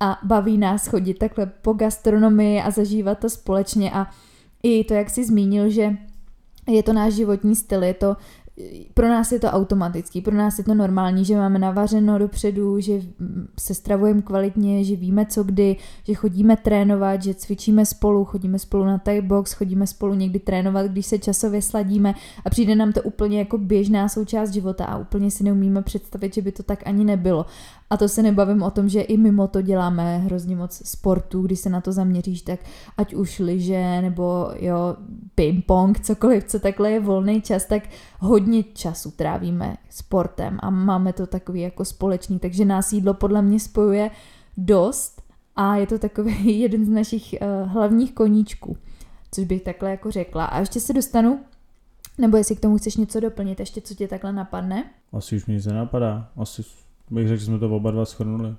a 0.00 0.18
baví 0.22 0.58
nás 0.58 0.86
chodit 0.86 1.14
takhle 1.14 1.46
po 1.46 1.72
gastronomii 1.72 2.60
a 2.60 2.70
zažívat 2.70 3.18
to 3.18 3.30
společně. 3.30 3.92
A 3.92 4.06
i 4.62 4.84
to, 4.84 4.94
jak 4.94 5.10
jsi 5.10 5.24
zmínil, 5.24 5.70
že 5.70 5.96
je 6.68 6.82
to 6.82 6.92
náš 6.92 7.14
životní 7.14 7.56
styl, 7.56 7.82
je 7.82 7.94
to 7.94 8.16
pro 8.94 9.08
nás 9.08 9.32
je 9.32 9.40
to 9.40 9.46
automatický, 9.46 10.20
pro 10.20 10.34
nás 10.34 10.58
je 10.58 10.64
to 10.64 10.74
normální, 10.74 11.24
že 11.24 11.36
máme 11.36 11.58
navařeno 11.58 12.18
dopředu, 12.18 12.80
že 12.80 13.00
se 13.60 13.74
stravujeme 13.74 14.22
kvalitně, 14.22 14.84
že 14.84 14.96
víme 14.96 15.26
co 15.26 15.44
kdy, 15.44 15.76
že 16.04 16.14
chodíme 16.14 16.56
trénovat, 16.56 17.22
že 17.22 17.34
cvičíme 17.34 17.86
spolu, 17.86 18.24
chodíme 18.24 18.58
spolu 18.58 18.84
na 18.84 18.98
Thai 18.98 19.20
box, 19.20 19.52
chodíme 19.52 19.86
spolu 19.86 20.14
někdy 20.14 20.38
trénovat, 20.38 20.86
když 20.86 21.06
se 21.06 21.18
časově 21.18 21.62
sladíme 21.62 22.14
a 22.44 22.50
přijde 22.50 22.74
nám 22.74 22.92
to 22.92 23.02
úplně 23.02 23.38
jako 23.38 23.58
běžná 23.58 24.08
součást 24.08 24.50
života 24.50 24.84
a 24.84 24.98
úplně 24.98 25.30
si 25.30 25.44
neumíme 25.44 25.82
představit, 25.82 26.34
že 26.34 26.42
by 26.42 26.52
to 26.52 26.62
tak 26.62 26.86
ani 26.86 27.04
nebylo. 27.04 27.46
A 27.94 27.96
to 27.96 28.08
se 28.08 28.22
nebavím 28.22 28.62
o 28.62 28.70
tom, 28.70 28.88
že 28.88 29.00
i 29.00 29.16
mimo 29.16 29.48
to 29.48 29.62
děláme 29.62 30.18
hrozně 30.18 30.56
moc 30.56 30.82
sportu, 30.88 31.42
když 31.42 31.60
se 31.60 31.70
na 31.70 31.80
to 31.80 31.92
zaměříš, 31.92 32.42
tak 32.42 32.60
ať 32.96 33.14
už 33.14 33.38
liže 33.38 34.02
nebo 34.02 34.50
jo, 34.58 34.96
ping-pong, 35.34 36.00
cokoliv, 36.00 36.44
co 36.44 36.58
takhle 36.58 36.90
je 36.90 37.00
volný 37.00 37.42
čas, 37.42 37.64
tak 37.64 37.82
hodně 38.18 38.62
času 38.62 39.10
trávíme 39.10 39.76
sportem 39.90 40.58
a 40.62 40.70
máme 40.70 41.12
to 41.12 41.26
takový 41.26 41.60
jako 41.60 41.84
společný, 41.84 42.38
takže 42.38 42.64
nás 42.64 42.92
jídlo 42.92 43.14
podle 43.14 43.42
mě 43.42 43.60
spojuje 43.60 44.10
dost 44.56 45.22
a 45.56 45.76
je 45.76 45.86
to 45.86 45.98
takový 45.98 46.58
jeden 46.60 46.84
z 46.84 46.88
našich 46.88 47.34
uh, 47.40 47.68
hlavních 47.68 48.12
koníčků, 48.12 48.76
což 49.32 49.44
bych 49.44 49.62
takhle 49.62 49.90
jako 49.90 50.10
řekla. 50.10 50.44
A 50.44 50.60
ještě 50.60 50.80
se 50.80 50.92
dostanu 50.92 51.40
nebo 52.18 52.36
jestli 52.36 52.56
k 52.56 52.60
tomu 52.60 52.78
chceš 52.78 52.96
něco 52.96 53.20
doplnit, 53.20 53.60
ještě 53.60 53.80
co 53.80 53.94
tě 53.94 54.08
takhle 54.08 54.32
napadne? 54.32 54.84
Asi 55.12 55.36
už 55.36 55.46
mi 55.46 55.54
nic 55.54 55.66
nenapadá. 55.66 56.30
Asi 56.36 56.62
bych 57.10 57.28
řekl, 57.28 57.40
že 57.40 57.46
jsme 57.46 57.58
to 57.58 57.70
oba 57.70 57.90
dva 57.90 58.04
shrnuli. 58.04 58.54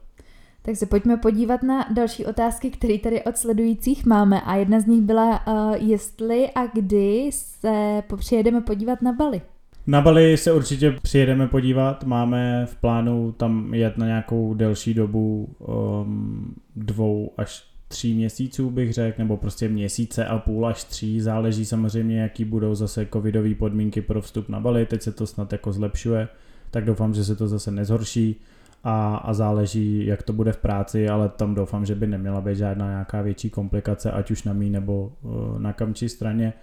Tak 0.62 0.76
se 0.76 0.86
pojďme 0.86 1.18
podívat 1.18 1.64
na 1.64 1.86
další 1.94 2.26
otázky, 2.26 2.70
které 2.70 2.98
tady 2.98 3.24
od 3.24 3.38
sledujících 3.38 4.06
máme. 4.06 4.42
A 4.42 4.56
jedna 4.56 4.80
z 4.80 4.86
nich 4.86 5.02
byla, 5.02 5.48
uh, 5.48 5.76
jestli 5.76 6.50
a 6.56 6.68
kdy 6.68 7.30
se 7.32 8.04
přijedeme 8.18 8.62
podívat 8.62 9.02
na 9.02 9.14
Bali. 9.14 9.42
Na 9.88 10.02
Bali 10.02 10.38
se 10.38 10.54
určitě 10.54 10.92
přijedeme 10.92 11.48
podívat. 11.48 12.04
Máme 12.04 12.66
v 12.66 12.76
plánu 12.76 13.32
tam 13.32 13.74
jet 13.74 13.98
na 13.98 14.06
nějakou 14.06 14.54
delší 14.54 14.94
dobu 14.94 15.50
um, 15.60 16.56
dvou 16.76 17.32
až 17.38 17.64
tří 17.88 18.14
měsíců 18.14 18.70
bych 18.70 18.94
řekl, 18.94 19.16
nebo 19.20 19.38
prostě 19.38 19.70
měsíce 19.70 20.26
a 20.26 20.40
půl 20.40 20.68
až 20.68 20.84
tří, 20.84 21.22
záleží 21.22 21.66
samozřejmě, 21.66 22.22
jaký 22.22 22.46
budou 22.46 22.76
zase 22.76 23.08
covidové 23.14 23.56
podmínky 23.56 24.02
pro 24.02 24.22
vstup 24.22 24.50
na 24.50 24.60
Bali, 24.60 24.86
teď 24.86 25.02
se 25.02 25.12
to 25.12 25.28
snad 25.28 25.52
jako 25.52 25.74
zlepšuje, 25.74 26.28
tak 26.76 26.86
doufám, 26.86 27.14
že 27.14 27.26
se 27.26 27.36
to 27.36 27.48
zase 27.48 27.72
nezhorší 27.72 28.36
a, 28.84 29.16
a 29.16 29.34
záleží, 29.34 30.06
jak 30.06 30.24
to 30.24 30.34
bude 30.34 30.52
v 30.52 30.58
práci, 30.58 31.10
ale 31.10 31.30
tam 31.30 31.56
doufám, 31.56 31.86
že 31.86 31.96
by 31.96 32.08
neměla 32.08 32.42
být 32.42 32.58
žádná 32.58 32.90
nějaká 32.90 33.22
větší 33.22 33.50
komplikace, 33.50 34.12
ať 34.12 34.32
už 34.32 34.44
na 34.44 34.54
mý 34.54 34.70
nebo 34.70 35.12
uh, 35.22 35.60
na 35.60 35.74
kamčí 35.74 36.10
straně. 36.10 36.54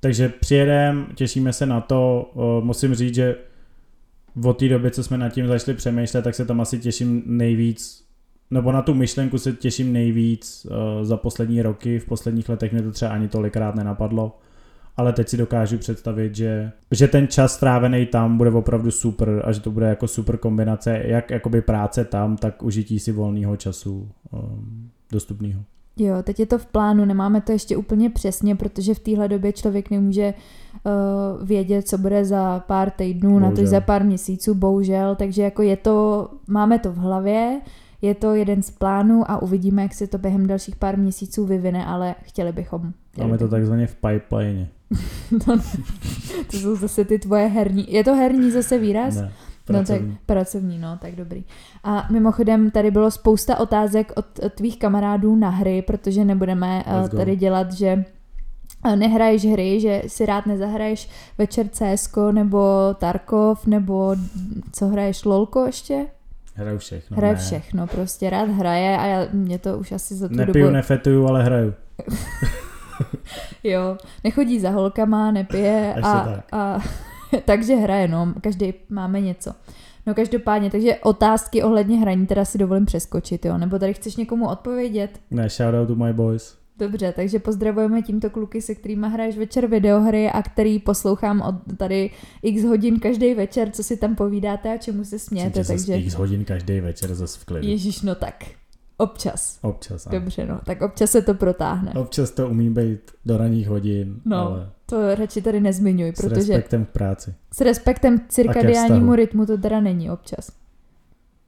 Takže 0.00 0.28
přijedem, 0.28 1.06
těšíme 1.14 1.52
se 1.52 1.66
na 1.66 1.80
to, 1.80 2.30
uh, 2.34 2.64
musím 2.64 2.94
říct, 2.94 3.14
že 3.14 3.36
od 4.44 4.58
té 4.58 4.68
doby, 4.68 4.90
co 4.90 5.04
jsme 5.04 5.18
nad 5.18 5.28
tím 5.28 5.46
začali 5.46 5.76
přemýšlet, 5.76 6.22
tak 6.22 6.34
se 6.34 6.44
tam 6.44 6.60
asi 6.60 6.78
těším 6.78 7.22
nejvíc, 7.26 8.04
nebo 8.50 8.72
na 8.72 8.82
tu 8.82 8.94
myšlenku 8.94 9.38
se 9.38 9.52
těším 9.52 9.92
nejvíc 9.92 10.66
uh, 10.70 11.04
za 11.04 11.16
poslední 11.16 11.62
roky, 11.62 11.98
v 11.98 12.06
posledních 12.06 12.48
letech 12.48 12.72
mě 12.72 12.82
to 12.82 12.90
třeba 12.92 13.10
ani 13.10 13.28
tolikrát 13.28 13.74
nenapadlo 13.74 14.38
ale 14.96 15.12
teď 15.12 15.28
si 15.28 15.36
dokážu 15.36 15.78
představit, 15.78 16.34
že, 16.36 16.72
že 16.90 17.08
ten 17.08 17.28
čas 17.28 17.54
strávený 17.54 18.06
tam 18.06 18.38
bude 18.38 18.50
opravdu 18.50 18.90
super 18.90 19.42
a 19.44 19.52
že 19.52 19.60
to 19.60 19.70
bude 19.70 19.86
jako 19.86 20.08
super 20.08 20.36
kombinace 20.36 21.02
jak 21.04 21.30
jakoby 21.30 21.62
práce 21.62 22.04
tam, 22.04 22.36
tak 22.36 22.62
užití 22.62 22.98
si 22.98 23.12
volného 23.12 23.56
času 23.56 24.08
um, 24.30 24.90
dostupného. 25.12 25.62
Jo, 25.96 26.22
teď 26.22 26.40
je 26.40 26.46
to 26.46 26.58
v 26.58 26.66
plánu, 26.66 27.04
nemáme 27.04 27.40
to 27.40 27.52
ještě 27.52 27.76
úplně 27.76 28.10
přesně, 28.10 28.56
protože 28.56 28.94
v 28.94 28.98
téhle 28.98 29.28
době 29.28 29.52
člověk 29.52 29.90
nemůže 29.90 30.34
uh, 30.34 31.46
vědět, 31.46 31.88
co 31.88 31.98
bude 31.98 32.24
za 32.24 32.60
pár 32.60 32.90
týdnů, 32.90 33.30
bohužel. 33.30 33.50
na 33.50 33.56
to 33.56 33.66
za 33.66 33.80
pár 33.80 34.04
měsíců, 34.04 34.54
bohužel, 34.54 35.14
takže 35.14 35.42
jako 35.42 35.62
je 35.62 35.76
to, 35.76 36.28
máme 36.46 36.78
to 36.78 36.92
v 36.92 36.96
hlavě, 36.96 37.60
je 38.02 38.14
to 38.14 38.34
jeden 38.34 38.62
z 38.62 38.70
plánů 38.70 39.30
a 39.30 39.42
uvidíme, 39.42 39.82
jak 39.82 39.94
se 39.94 40.06
to 40.06 40.18
během 40.18 40.46
dalších 40.46 40.76
pár 40.76 40.98
měsíců 40.98 41.46
vyvine, 41.46 41.86
ale 41.86 42.14
chtěli 42.22 42.52
bychom. 42.52 42.92
Chtěli 43.12 43.26
Máme 43.26 43.38
to 43.38 43.44
bychom. 43.44 43.58
takzvaně 43.58 43.86
v 43.86 43.94
pipeline. 43.94 44.68
To, 45.44 45.56
to 46.50 46.56
jsou 46.56 46.76
zase 46.76 47.04
ty 47.04 47.18
tvoje 47.18 47.46
herní. 47.46 47.92
Je 47.92 48.04
to 48.04 48.14
herní 48.14 48.50
zase 48.50 48.78
výraz? 48.78 49.16
Ne, 49.16 49.32
No 49.70 49.78
tak 49.78 49.86
pracovní. 49.86 50.18
pracovní, 50.26 50.78
no 50.78 50.98
tak 51.00 51.16
dobrý. 51.16 51.44
A 51.84 52.06
mimochodem 52.10 52.70
tady 52.70 52.90
bylo 52.90 53.10
spousta 53.10 53.60
otázek 53.60 54.12
od, 54.16 54.26
od 54.38 54.52
tvých 54.52 54.78
kamarádů 54.78 55.36
na 55.36 55.50
hry, 55.50 55.82
protože 55.82 56.24
nebudeme 56.24 56.84
uh, 57.02 57.08
tady 57.08 57.36
dělat, 57.36 57.72
že 57.72 58.04
uh, 58.86 58.96
nehraješ 58.96 59.44
hry, 59.46 59.80
že 59.80 60.02
si 60.06 60.26
rád 60.26 60.46
nezahraješ 60.46 61.08
večer 61.38 61.66
CSK 61.68 62.16
nebo 62.32 62.94
Tarkov, 62.98 63.66
nebo 63.66 64.16
co 64.72 64.86
hraješ, 64.86 65.24
LOLko 65.24 65.66
ještě? 65.66 66.06
Hraju 66.54 66.78
všechno. 66.78 67.16
Hraje 67.16 67.34
ne. 67.34 67.40
všechno, 67.40 67.86
prostě 67.86 68.30
rád 68.30 68.48
hraje 68.48 68.98
a 68.98 69.06
já, 69.06 69.26
mě 69.32 69.58
to 69.58 69.78
už 69.78 69.92
asi 69.92 70.14
za 70.14 70.28
tu 70.28 70.34
Nepiju, 70.34 70.64
dobu... 70.64 70.74
nefetuju, 70.74 71.26
ale 71.26 71.44
hraju. 71.44 71.74
Jo, 73.64 73.96
nechodí 74.24 74.60
za 74.60 74.70
holkama, 74.70 75.30
nepije 75.30 75.94
a, 75.94 76.24
tak. 76.24 76.44
a 76.52 76.78
takže 77.44 77.74
hraje, 77.74 78.08
no, 78.08 78.34
každý 78.40 78.74
máme 78.88 79.20
něco. 79.20 79.52
No 80.06 80.14
každopádně, 80.14 80.70
takže 80.70 80.96
otázky 80.96 81.62
ohledně 81.62 81.98
hraní 81.98 82.26
teda 82.26 82.44
si 82.44 82.58
dovolím 82.58 82.86
přeskočit, 82.86 83.44
jo, 83.44 83.58
nebo 83.58 83.78
tady 83.78 83.94
chceš 83.94 84.16
někomu 84.16 84.48
odpovědět? 84.48 85.20
Ne, 85.30 85.48
shout 85.48 85.74
out 85.74 85.88
to 85.88 85.94
my 85.94 86.12
boys. 86.12 86.56
Dobře, 86.78 87.12
takže 87.16 87.38
pozdravujeme 87.38 88.02
tímto 88.02 88.30
kluky, 88.30 88.62
se 88.62 88.74
kterými 88.74 89.06
hraješ 89.10 89.38
večer 89.38 89.66
videohry 89.66 90.30
a 90.30 90.42
který 90.42 90.78
poslouchám 90.78 91.40
od 91.40 91.76
tady 91.76 92.10
x 92.42 92.64
hodin 92.64 93.00
každý 93.00 93.34
večer, 93.34 93.70
co 93.70 93.82
si 93.82 93.96
tam 93.96 94.14
povídáte 94.14 94.74
a 94.74 94.76
čemu 94.76 95.04
se 95.04 95.18
smějete, 95.18 95.64
takže 95.64 95.96
x 95.96 96.14
hodin 96.14 96.44
každý 96.44 96.80
večer 96.80 97.14
zase 97.14 97.38
v 97.40 97.44
klidu. 97.44 97.68
Ježíš, 97.68 98.02
no 98.02 98.14
tak, 98.14 98.44
občas. 98.96 99.58
Občas, 99.62 100.06
ano. 100.06 100.20
Dobře, 100.20 100.46
no, 100.46 100.60
tak 100.64 100.82
občas 100.82 101.10
se 101.10 101.22
to 101.22 101.34
protáhne. 101.34 101.92
Občas 101.92 102.30
to 102.30 102.48
umí 102.48 102.70
být 102.70 103.00
do 103.24 103.36
ranních 103.36 103.68
hodin, 103.68 104.20
No, 104.24 104.36
ale 104.36 104.70
To 104.86 105.14
radši 105.14 105.42
tady 105.42 105.60
nezmiňuj, 105.60 106.12
s 106.12 106.14
protože 106.16 106.34
respektem 106.34 106.84
k 106.84 106.88
práci. 106.88 107.34
S 107.54 107.60
respektem 107.60 108.18
ke 108.18 108.24
cirkadiálnímu 108.28 109.14
rytmu 109.14 109.46
to 109.46 109.58
teda 109.58 109.80
není 109.80 110.10
občas. 110.10 110.52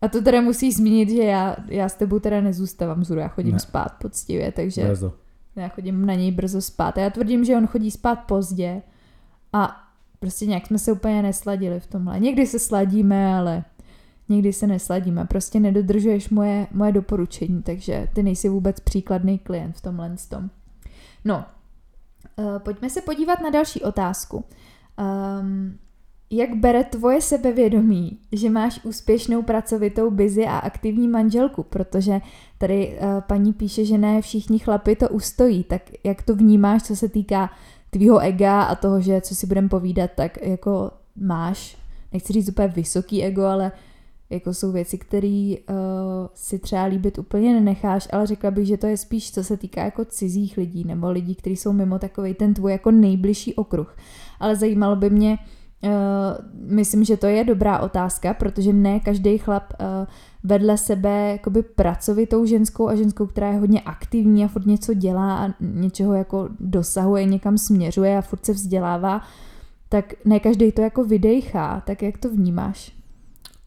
A 0.03 0.09
to 0.09 0.23
teda 0.23 0.41
musíš 0.41 0.77
zmínit, 0.77 1.11
že 1.11 1.23
já, 1.23 1.57
já 1.69 1.89
s 1.89 1.95
tebou 1.95 2.19
teda 2.19 2.41
nezůstávám 2.41 3.05
zůru, 3.05 3.21
já 3.21 3.29
chodím 3.29 3.53
ne. 3.53 3.59
spát 3.59 3.89
poctivě, 4.01 4.53
takže 4.53 4.85
Brzo. 4.85 5.13
já 5.57 5.69
chodím 5.69 6.07
na 6.07 6.15
něj 6.15 6.33
brzo 6.33 6.63
spát. 6.63 6.99
A 6.99 7.01
já 7.01 7.11
tvrdím, 7.11 7.45
že 7.45 7.57
on 7.57 7.67
chodí 7.67 7.91
spát 7.91 8.15
pozdě 8.15 8.83
a 9.53 9.77
prostě 10.19 10.47
nějak 10.47 10.67
jsme 10.67 10.79
se 10.79 10.93
úplně 10.93 11.23
nesladili 11.23 11.81
v 11.81 11.87
tomhle. 11.87 12.21
Někdy 12.21 12.47
se 12.47 12.59
sladíme, 12.59 13.35
ale 13.35 13.65
někdy 14.29 14.53
se 14.53 14.67
nesladíme. 14.67 15.25
Prostě 15.25 15.61
nedodržuješ 15.61 16.29
moje, 16.29 16.67
moje 16.73 16.93
doporučení, 16.93 17.63
takže 17.63 18.09
ty 18.13 18.23
nejsi 18.23 18.49
vůbec 18.49 18.81
příkladný 18.81 19.39
klient 19.39 19.77
v 19.77 19.81
tomhle 19.81 20.17
tom. 20.29 20.51
No, 21.25 21.45
uh, 22.37 22.59
pojďme 22.59 22.91
se 22.91 23.01
podívat 23.01 23.41
na 23.41 23.51
další 23.51 23.83
otázku. 23.83 24.45
Um, 25.41 25.79
jak 26.31 26.55
bere 26.55 26.85
tvoje 26.85 27.23
sebevědomí, 27.23 28.19
že 28.33 28.51
máš 28.51 28.85
úspěšnou, 28.85 29.43
pracovitou, 29.43 30.11
busy 30.11 30.47
a 30.47 30.59
aktivní 30.59 31.09
manželku? 31.09 31.63
Protože 31.63 32.21
tady 32.59 32.99
uh, 33.01 33.21
paní 33.21 33.53
píše, 33.53 33.85
že 33.85 33.99
ne 33.99 34.23
všichni 34.23 34.59
chlapi 34.59 34.97
to 34.97 35.09
ustojí. 35.09 35.65
Tak 35.65 35.83
jak 36.05 36.23
to 36.23 36.37
vnímáš, 36.37 36.83
co 36.83 36.97
se 36.97 37.09
týká 37.09 37.51
tvýho 37.91 38.19
ega 38.19 38.63
a 38.63 38.75
toho, 38.75 39.01
že 39.01 39.21
co 39.21 39.35
si 39.35 39.47
budeme 39.47 39.69
povídat, 39.69 40.11
tak 40.15 40.39
jako 40.43 40.91
máš, 41.17 41.77
nechci 42.13 42.33
říct 42.33 42.49
úplně 42.49 42.69
vysoký 42.69 43.25
ego, 43.25 43.45
ale 43.45 43.73
jako 44.31 44.55
jsou 44.55 44.73
věci, 44.73 44.99
které 44.99 45.55
uh, 45.69 45.77
si 46.35 46.59
třeba 46.59 46.85
líbit 46.85 47.19
úplně 47.19 47.55
nenecháš, 47.55 48.09
ale 48.13 48.27
řekla 48.27 48.51
bych, 48.51 48.67
že 48.67 48.77
to 48.77 48.87
je 48.87 48.97
spíš, 48.97 49.33
co 49.33 49.45
se 49.45 49.57
týká 49.57 49.85
jako 49.85 50.05
cizích 50.05 50.57
lidí 50.57 50.85
nebo 50.85 51.11
lidí, 51.11 51.35
kteří 51.35 51.57
jsou 51.57 51.73
mimo 51.73 51.99
takový 51.99 52.35
ten 52.35 52.55
tvůj 52.55 52.73
jako 52.73 52.91
nejbližší 52.91 53.55
okruh. 53.55 53.97
Ale 54.41 54.57
zajímalo 54.57 54.97
by 54.97 55.11
mě, 55.11 55.39
uh, 55.85 55.91
myslím, 56.55 57.05
že 57.05 57.17
to 57.17 57.27
je 57.27 57.45
dobrá 57.45 57.79
otázka, 57.79 58.35
protože 58.35 58.73
ne 58.73 59.01
každý 59.01 59.39
chlap 59.39 59.73
uh, 59.81 59.87
vedle 60.45 60.79
sebe 60.79 61.31
jakoby 61.33 61.63
pracovitou 61.63 62.45
ženskou 62.45 62.89
a 62.89 62.95
ženskou, 62.95 63.27
která 63.27 63.53
je 63.53 63.59
hodně 63.59 63.81
aktivní 63.81 64.45
a 64.45 64.49
furt 64.49 64.67
něco 64.67 64.95
dělá 64.95 65.47
a 65.47 65.55
něčeho 65.61 66.15
jako 66.15 66.49
dosahuje, 66.61 67.25
někam 67.25 67.59
směřuje 67.59 68.19
a 68.19 68.21
furt 68.21 68.47
se 68.47 68.53
vzdělává, 68.53 69.23
tak 69.89 70.15
ne 70.25 70.41
každý 70.41 70.73
to 70.73 70.81
jako 70.81 71.05
vydejchá, 71.05 71.83
tak 71.87 72.03
jak 72.03 72.19
to 72.19 72.31
vnímáš? 72.31 72.97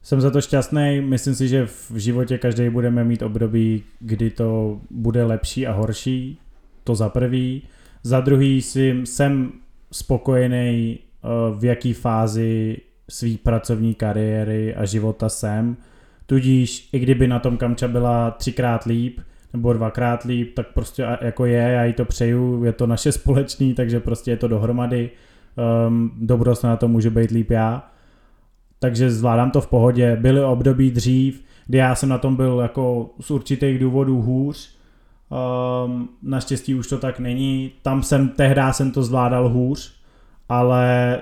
Jsem 0.02 0.22
za 0.22 0.32
to 0.32 0.42
šťastný, 0.42 1.02
myslím 1.02 1.36
si, 1.36 1.48
že 1.48 1.66
v 1.66 1.92
životě 1.96 2.38
každý 2.38 2.70
budeme 2.70 3.04
mít 3.04 3.22
období, 3.22 3.84
kdy 4.00 4.30
to 4.30 4.82
bude 4.90 5.24
lepší 5.24 5.68
a 5.68 5.74
horší, 5.74 6.40
to 6.84 6.96
za 6.96 7.10
prvý. 7.10 7.62
Za 8.04 8.22
druhý 8.22 8.62
si 8.62 9.02
jsem 9.04 9.52
spokojený, 9.92 11.00
eh, 11.00 11.28
v 11.60 11.66
jaký 11.66 11.94
fázi 11.94 12.78
své 13.10 13.30
pracovní 13.44 13.96
kariéry 13.96 14.76
a 14.76 14.86
života 14.86 15.30
jsem. 15.30 15.78
Tudíž, 16.26 16.90
i 16.94 17.00
kdyby 17.00 17.28
na 17.28 17.40
tom 17.40 17.58
Kamča 17.58 17.88
byla 17.88 18.32
třikrát 18.32 18.84
líp, 18.86 19.20
nebo 19.54 19.74
dvakrát 19.74 20.24
líp, 20.24 20.56
tak 20.56 20.68
prostě 20.74 21.06
jako 21.22 21.46
je, 21.46 21.58
já 21.58 21.84
jí 21.84 21.94
to 21.94 22.06
přeju, 22.06 22.64
je 22.64 22.74
to 22.74 22.88
naše 22.88 23.12
společný, 23.12 23.74
takže 23.74 24.00
prostě 24.00 24.32
je 24.32 24.38
to 24.38 24.48
dohromady. 24.48 25.10
Um, 25.88 26.12
do 26.20 26.40
na 26.64 26.76
to 26.76 26.88
můžu 26.88 27.10
být 27.10 27.32
líp 27.32 27.52
já 27.52 27.92
takže 28.80 29.12
zvládám 29.12 29.52
to 29.52 29.62
v 29.62 29.68
pohodě. 29.68 30.16
Byly 30.16 30.44
období 30.44 30.92
dřív, 30.92 31.44
kdy 31.68 31.78
já 31.78 31.96
jsem 31.96 32.10
na 32.10 32.18
tom 32.18 32.36
byl 32.36 32.60
jako 32.60 33.10
z 33.22 33.32
určitých 33.32 33.80
důvodů 33.80 34.22
hůř. 34.22 34.80
Um, 35.86 36.10
naštěstí 36.24 36.76
už 36.76 36.88
to 36.88 36.98
tak 36.98 37.20
není. 37.20 37.72
Tam 37.82 38.04
jsem, 38.04 38.30
tehdy 38.30 38.62
jsem 38.72 38.92
to 38.92 39.04
zvládal 39.04 39.50
hůř, 39.50 39.94
ale 40.50 41.18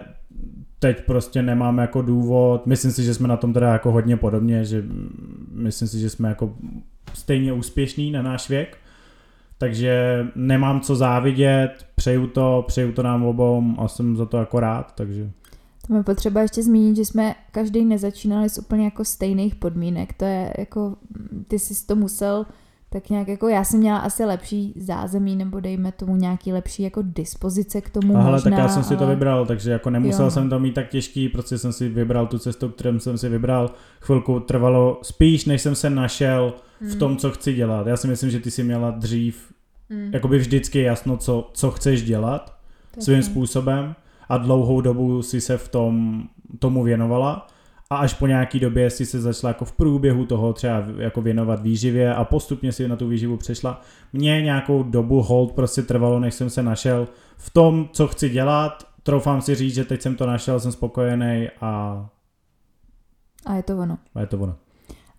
teď 0.80 1.06
prostě 1.06 1.42
nemám 1.42 1.78
jako 1.78 2.02
důvod. 2.02 2.66
Myslím 2.66 2.92
si, 2.92 3.04
že 3.04 3.14
jsme 3.14 3.28
na 3.28 3.38
tom 3.38 3.54
teda 3.54 3.74
jako 3.74 3.92
hodně 3.92 4.18
podobně, 4.18 4.66
že 4.66 4.84
myslím 5.52 5.88
si, 5.88 6.00
že 6.00 6.10
jsme 6.10 6.30
jako 6.30 6.54
stejně 7.14 7.54
úspěšní 7.54 8.12
na 8.12 8.22
náš 8.22 8.50
věk. 8.50 8.78
Takže 9.58 10.26
nemám 10.36 10.82
co 10.82 10.96
závidět, 10.96 11.86
přeju 11.96 12.28
to, 12.28 12.64
přeju 12.68 12.92
to 12.92 13.04
nám 13.04 13.26
obou 13.26 13.64
a 13.78 13.88
jsem 13.88 14.16
za 14.16 14.26
to 14.26 14.38
jako 14.38 14.60
rád, 14.60 14.96
takže 14.96 15.32
To 15.88 15.94
mi 15.94 16.04
potřeba 16.04 16.42
ještě 16.42 16.64
zmínit, 16.64 16.96
že 16.96 17.06
jsme 17.06 17.36
každý 17.52 17.86
nezačínali 17.86 18.50
z 18.50 18.58
úplně 18.58 18.86
jako 18.86 19.06
stejných 19.06 19.56
podmínek. 19.56 20.14
To 20.14 20.26
je 20.26 20.54
jako, 20.58 20.96
ty 21.48 21.60
jsi 21.60 21.86
to 21.88 21.96
musel 21.96 22.46
tak 22.90 23.10
nějak 23.10 23.28
jako, 23.28 23.48
já 23.48 23.64
jsem 23.64 23.80
měla 23.80 23.98
asi 23.98 24.26
lepší 24.26 24.74
zázemí, 24.80 25.36
nebo 25.36 25.60
dejme 25.60 25.92
tomu 25.92 26.16
nějaký 26.16 26.54
lepší 26.54 26.84
jako 26.84 27.02
dispozice 27.06 27.82
k 27.82 27.90
tomu 27.90 28.16
Ale 28.18 28.32
možná. 28.32 28.52
tak 28.52 28.60
já 28.60 28.70
jsem 28.70 28.84
si 28.84 28.96
to 28.96 29.04
ale- 29.04 29.16
vybral, 29.16 29.46
takže 29.46 29.72
jako 29.72 29.90
nemusel 29.90 30.26
Jo. 30.26 30.32
jsem 30.32 30.50
to 30.50 30.60
mít 30.60 30.74
tak 30.74 30.90
těžký, 30.90 31.30
protože 31.30 31.58
jsem 31.58 31.74
si 31.74 31.90
vybral 31.90 32.28
tu 32.28 32.40
cestu, 32.40 32.70
kterou 32.70 33.00
jsem 33.00 33.18
si 33.18 33.30
vybral. 33.30 33.72
Chvilku 34.02 34.40
trvalo 34.40 35.00
spíš, 35.04 35.46
než 35.46 35.62
jsem 35.62 35.76
se 35.76 35.90
našel 35.90 36.54
v 36.82 36.90
Hmm. 36.90 37.00
tom, 37.00 37.18
co 37.18 37.32
chci 37.32 37.54
dělat. 37.54 37.88
Já 37.88 37.98
si 37.98 38.08
myslím, 38.08 38.30
že 38.30 38.40
ty 38.40 38.52
si 38.52 38.64
měla 38.64 38.92
dřív 38.92 39.54
Hmm. 39.90 40.10
jakoby 40.14 40.38
vždycky 40.38 40.82
jasno, 40.82 41.18
co, 41.18 41.50
co 41.54 41.72
chceš 41.72 42.04
dělat 42.04 42.58
To 42.94 43.00
je 43.00 43.04
svým 43.04 43.22
fajn. 43.22 43.32
způsobem 43.32 43.96
a 44.30 44.38
dlouhou 44.38 44.82
dobu 44.82 45.22
si 45.22 45.42
se 45.42 45.58
v 45.58 45.68
tom 45.68 46.24
tomu 46.60 46.84
věnovala 46.84 47.48
a 47.90 47.98
až 47.98 48.14
po 48.14 48.28
nějaký 48.28 48.60
době 48.60 48.90
si 48.90 49.06
se 49.06 49.22
začala 49.22 49.50
jako 49.50 49.66
v 49.66 49.72
průběhu 49.72 50.26
toho 50.26 50.54
třeba 50.54 50.84
jako 50.98 51.22
věnovat 51.22 51.62
výživě 51.62 52.16
a 52.16 52.24
postupně 52.24 52.72
si 52.72 52.88
na 52.88 52.96
tu 52.96 53.08
výživu 53.08 53.38
přešla. 53.38 53.82
Mně 54.14 54.42
nějakou 54.42 54.84
dobu 54.84 55.22
hold 55.22 55.52
prostě 55.52 55.82
trvalo, 55.82 56.20
než 56.20 56.34
jsem 56.34 56.50
se 56.50 56.64
našel 56.64 57.08
v 57.38 57.50
tom, 57.50 57.90
co 57.92 58.08
chci 58.08 58.30
dělat. 58.30 58.84
Troufám 59.04 59.42
si 59.42 59.56
říct, 59.56 59.76
že 59.76 59.86
teď 59.86 60.02
jsem 60.02 60.16
to 60.16 60.26
našel, 60.26 60.60
jsem 60.60 60.72
spokojený 60.72 61.48
a, 61.62 62.06
A 63.46 63.54
je 63.54 63.64
to 63.64 63.78
ono. 63.78 63.98
a 64.16 64.20
je 64.20 64.28
to 64.28 64.38
ono. 64.38 64.56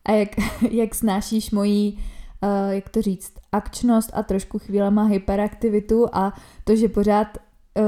A 0.05 0.13
jak, 0.13 0.29
jak 0.71 0.95
snášíš 0.95 1.51
mojí, 1.51 1.99
uh, 2.43 2.73
jak 2.73 2.89
to 2.89 3.03
říct, 3.03 3.33
akčnost 3.53 4.11
a 4.15 4.23
trošku 4.23 4.59
chvílema 4.59 5.05
hyperaktivitu 5.05 6.07
a 6.13 6.33
to, 6.65 6.77
že 6.77 6.89
pořád 6.89 7.29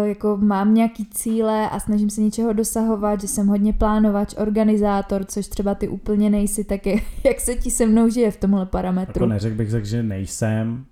jako 0.05 0.37
mám 0.37 0.75
nějaký 0.75 1.07
cíle 1.07 1.71
a 1.71 1.81
snažím 1.81 2.11
se 2.11 2.21
něčeho 2.21 2.53
dosahovat, 2.53 3.21
že 3.21 3.29
jsem 3.29 3.47
hodně 3.47 3.73
plánovač, 3.73 4.35
organizátor, 4.39 5.25
což 5.25 5.47
třeba 5.47 5.75
ty 5.75 5.89
úplně 5.89 6.31
nejsi, 6.31 6.65
tak 6.65 6.87
je, 6.87 6.97
jak 7.25 7.41
se 7.41 7.55
ti 7.55 7.71
se 7.71 7.87
mnou 7.87 8.09
žije 8.09 8.31
v 8.31 8.37
tomhle 8.37 8.67
parametru? 8.67 9.25
Jako 9.25 9.27
neřekl 9.27 9.57
bych 9.57 9.71
tak, 9.71 9.87
že 9.87 10.03
nejsem. 10.03 10.85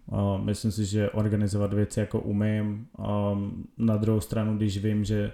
Myslím 0.44 0.72
si, 0.72 0.84
že 0.84 1.10
organizovat 1.10 1.72
věci 1.72 2.00
jako 2.00 2.20
umím. 2.20 2.86
Um, 3.32 3.64
na 3.78 3.96
druhou 3.96 4.20
stranu, 4.20 4.56
když 4.56 4.78
vím, 4.78 5.04
že 5.04 5.32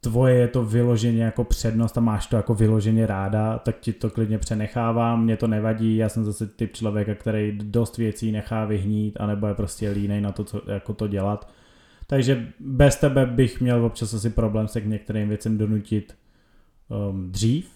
tvoje 0.00 0.34
je 0.34 0.48
to 0.48 0.64
vyloženě 0.64 1.24
jako 1.24 1.44
přednost 1.44 1.98
a 1.98 2.00
máš 2.00 2.26
to 2.26 2.36
jako 2.36 2.54
vyloženě 2.54 3.06
ráda, 3.06 3.58
tak 3.58 3.80
ti 3.80 3.92
to 3.92 4.10
klidně 4.10 4.38
přenechávám, 4.38 5.24
mě 5.24 5.36
to 5.36 5.46
nevadí, 5.46 5.96
já 5.96 6.08
jsem 6.08 6.24
zase 6.24 6.46
typ 6.46 6.72
člověka, 6.72 7.14
který 7.14 7.58
dost 7.62 7.96
věcí 7.96 8.32
nechá 8.32 8.64
vyhnít, 8.64 9.16
anebo 9.20 9.46
je 9.46 9.54
prostě 9.54 9.90
línej 9.90 10.20
na 10.20 10.32
to, 10.32 10.44
co, 10.44 10.62
jako 10.66 10.94
to 10.94 11.08
dělat. 11.08 11.48
Takže 12.06 12.52
bez 12.60 12.96
tebe 12.96 13.26
bych 13.26 13.60
měl 13.60 13.84
občas 13.84 14.14
asi 14.14 14.30
problém 14.30 14.68
se 14.68 14.80
k 14.80 14.86
některým 14.86 15.28
věcem 15.28 15.58
donutit 15.58 16.16
um, 17.10 17.32
dřív, 17.32 17.70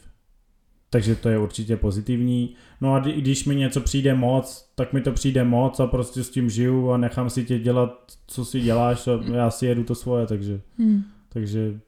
takže 0.90 1.14
to 1.14 1.28
je 1.28 1.38
určitě 1.38 1.76
pozitivní. 1.76 2.54
No 2.80 2.94
a 2.94 3.00
když 3.00 3.44
mi 3.44 3.56
něco 3.56 3.80
přijde 3.80 4.14
moc, 4.14 4.72
tak 4.74 4.92
mi 4.92 5.00
to 5.00 5.12
přijde 5.12 5.44
moc 5.44 5.80
a 5.80 5.86
prostě 5.86 6.24
s 6.24 6.30
tím 6.30 6.50
žiju 6.50 6.90
a 6.90 6.96
nechám 6.96 7.30
si 7.30 7.44
tě 7.44 7.58
dělat, 7.58 8.04
co 8.26 8.44
si 8.44 8.60
děláš 8.60 9.08
a 9.08 9.20
já 9.34 9.50
si 9.50 9.66
jedu 9.66 9.84
to 9.84 9.94
svoje, 9.94 10.26
takže, 10.26 10.60
hmm. 10.78 11.02
takže 11.28 11.80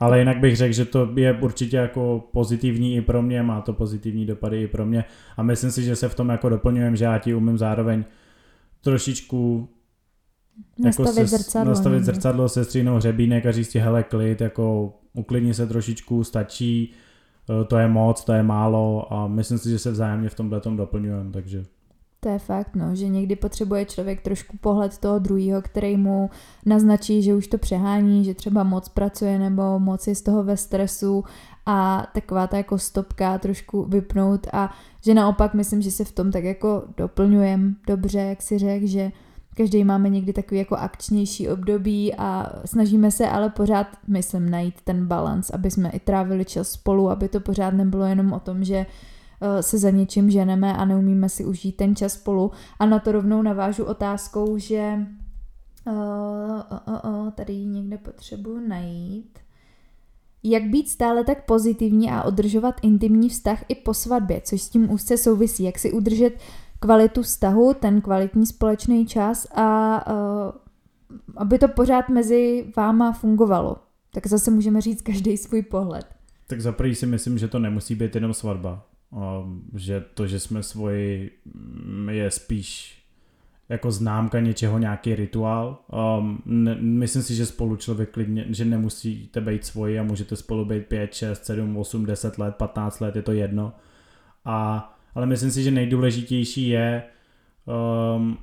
ale 0.00 0.18
jinak 0.18 0.38
bych 0.38 0.56
řekl, 0.56 0.74
že 0.74 0.84
to 0.84 1.12
je 1.16 1.38
určitě 1.40 1.76
jako 1.76 2.28
pozitivní 2.32 2.96
i 2.96 3.00
pro 3.00 3.22
mě, 3.22 3.42
má 3.42 3.60
to 3.60 3.72
pozitivní 3.72 4.26
dopady 4.26 4.62
i 4.62 4.68
pro 4.68 4.86
mě 4.86 5.04
a 5.36 5.42
myslím 5.42 5.70
si, 5.70 5.82
že 5.82 5.96
se 5.96 6.08
v 6.08 6.14
tom 6.14 6.28
jako 6.28 6.48
doplňujem, 6.48 6.96
že 6.96 7.04
já 7.04 7.18
ti 7.18 7.34
umím 7.34 7.58
zároveň 7.58 8.04
trošičku 8.80 9.68
nastavit 10.78 11.16
jako 11.16 11.28
se, 11.28 11.38
zrcadlo. 11.38 11.70
Nastavit 11.70 12.04
zrcadlo, 12.04 12.48
střínou 12.48 12.96
hřebínek 12.96 13.46
a 13.46 13.52
říct 13.52 13.68
ti, 13.68 13.78
hele 13.78 14.02
klid, 14.02 14.40
jako 14.40 14.92
uklidni 15.14 15.54
se 15.54 15.66
trošičku, 15.66 16.24
stačí, 16.24 16.92
e, 17.60 17.64
to 17.64 17.78
je 17.78 17.88
moc, 17.88 18.24
to 18.24 18.32
je 18.32 18.42
málo 18.42 19.12
a 19.12 19.26
myslím 19.26 19.58
si, 19.58 19.70
že 19.70 19.78
se 19.78 19.90
vzájemně 19.90 20.28
v 20.28 20.34
tomhle 20.34 20.60
tom 20.60 20.76
doplňujeme, 20.76 21.30
takže 21.32 21.64
to 22.22 22.28
je 22.28 22.38
fakt, 22.38 22.76
no, 22.76 22.94
že 22.94 23.08
někdy 23.08 23.36
potřebuje 23.36 23.84
člověk 23.84 24.22
trošku 24.22 24.56
pohled 24.60 24.98
toho 24.98 25.18
druhého, 25.18 25.62
který 25.62 25.96
mu 25.96 26.30
naznačí, 26.66 27.22
že 27.22 27.34
už 27.34 27.46
to 27.46 27.58
přehání, 27.58 28.24
že 28.24 28.34
třeba 28.34 28.62
moc 28.62 28.88
pracuje 28.88 29.38
nebo 29.38 29.78
moc 29.78 30.06
je 30.06 30.14
z 30.14 30.22
toho 30.22 30.44
ve 30.44 30.56
stresu 30.56 31.24
a 31.66 32.06
taková 32.14 32.46
ta 32.46 32.56
jako 32.56 32.78
stopka 32.78 33.38
trošku 33.38 33.84
vypnout 33.84 34.46
a 34.52 34.74
že 35.04 35.14
naopak 35.14 35.54
myslím, 35.54 35.82
že 35.82 35.90
se 35.90 36.04
v 36.04 36.12
tom 36.12 36.30
tak 36.30 36.44
jako 36.44 36.84
doplňujem 36.96 37.76
dobře, 37.86 38.18
jak 38.18 38.42
si 38.42 38.58
řekl, 38.58 38.86
že 38.86 39.12
každý 39.56 39.84
máme 39.84 40.08
někdy 40.08 40.32
takový 40.32 40.58
jako 40.58 40.76
akčnější 40.76 41.48
období 41.48 42.14
a 42.14 42.52
snažíme 42.64 43.10
se 43.10 43.28
ale 43.28 43.50
pořád, 43.50 43.86
myslím, 44.06 44.50
najít 44.50 44.80
ten 44.84 45.06
balans, 45.06 45.50
aby 45.50 45.70
jsme 45.70 45.90
i 45.90 46.00
trávili 46.00 46.44
čas 46.44 46.70
spolu, 46.70 47.10
aby 47.10 47.28
to 47.28 47.40
pořád 47.40 47.70
nebylo 47.70 48.04
jenom 48.04 48.32
o 48.32 48.40
tom, 48.40 48.64
že 48.64 48.86
Eh, 49.42 49.62
se 49.62 49.78
za 49.78 49.90
něčím 49.90 50.30
ženeme 50.30 50.76
a 50.76 50.84
neumíme 50.84 51.28
si 51.28 51.44
užít 51.44 51.76
ten 51.76 51.96
čas 51.96 52.12
spolu. 52.12 52.50
A 52.78 52.86
na 52.86 52.98
to 52.98 53.12
rovnou 53.12 53.42
navážu 53.42 53.84
otázkou, 53.84 54.58
že 54.58 55.06
uh, 55.86 55.94
uh, 55.94 57.10
uh, 57.12 57.30
tady 57.30 57.52
ji 57.52 57.66
někde 57.66 57.98
potřebuji 57.98 58.68
najít. 58.68 59.38
Jak 60.42 60.62
být 60.62 60.88
stále 60.88 61.24
tak 61.24 61.44
pozitivní 61.44 62.10
a 62.10 62.26
udržovat 62.26 62.74
intimní 62.82 63.28
vztah 63.28 63.64
i 63.68 63.74
po 63.74 63.94
svatbě, 63.94 64.40
což 64.44 64.62
s 64.62 64.68
tím 64.68 64.90
úzce 64.90 65.16
souvisí. 65.16 65.62
Jak 65.62 65.78
si 65.78 65.92
udržet 65.92 66.38
kvalitu 66.80 67.22
vztahu, 67.22 67.74
ten 67.74 68.00
kvalitní 68.00 68.46
společný 68.46 69.06
čas 69.06 69.46
a 69.54 70.04
uh, 70.12 70.52
aby 71.36 71.58
to 71.58 71.68
pořád 71.68 72.08
mezi 72.08 72.72
váma 72.76 73.12
fungovalo. 73.12 73.76
Tak 74.14 74.26
zase 74.26 74.50
můžeme 74.50 74.80
říct 74.80 75.02
každý 75.02 75.36
svůj 75.36 75.62
pohled. 75.62 76.06
Tak 76.46 76.60
za 76.60 76.74
si 76.92 77.06
myslím, 77.06 77.38
že 77.38 77.48
to 77.48 77.58
nemusí 77.58 77.94
být 77.94 78.14
jenom 78.14 78.34
svatba. 78.34 78.86
Um, 79.10 79.62
že 79.74 80.04
to, 80.14 80.26
že 80.26 80.40
jsme 80.40 80.62
svoji, 80.62 81.30
mm, 81.54 82.08
je 82.08 82.30
spíš 82.30 83.00
jako 83.68 83.90
známka 83.90 84.40
něčeho, 84.40 84.78
nějaký 84.78 85.14
rituál. 85.14 85.78
Um, 86.18 86.42
ne, 86.46 86.74
myslím 86.80 87.22
si, 87.22 87.34
že 87.34 87.46
spolu 87.46 87.76
člověk 87.76 88.10
klidně, 88.10 88.46
že 88.48 88.64
nemusíte 88.64 89.40
být 89.40 89.64
svoji 89.64 89.98
a 89.98 90.02
můžete 90.02 90.36
spolu 90.36 90.64
být 90.64 90.86
5, 90.86 91.14
6, 91.14 91.44
7, 91.44 91.76
8, 91.76 92.06
10 92.06 92.38
let, 92.38 92.56
15 92.56 93.00
let, 93.00 93.16
je 93.16 93.22
to 93.22 93.32
jedno. 93.32 93.72
A, 94.44 94.99
ale 95.14 95.26
myslím 95.26 95.50
si, 95.50 95.62
že 95.62 95.70
nejdůležitější 95.70 96.68
je 96.68 97.02
um, 98.16 98.38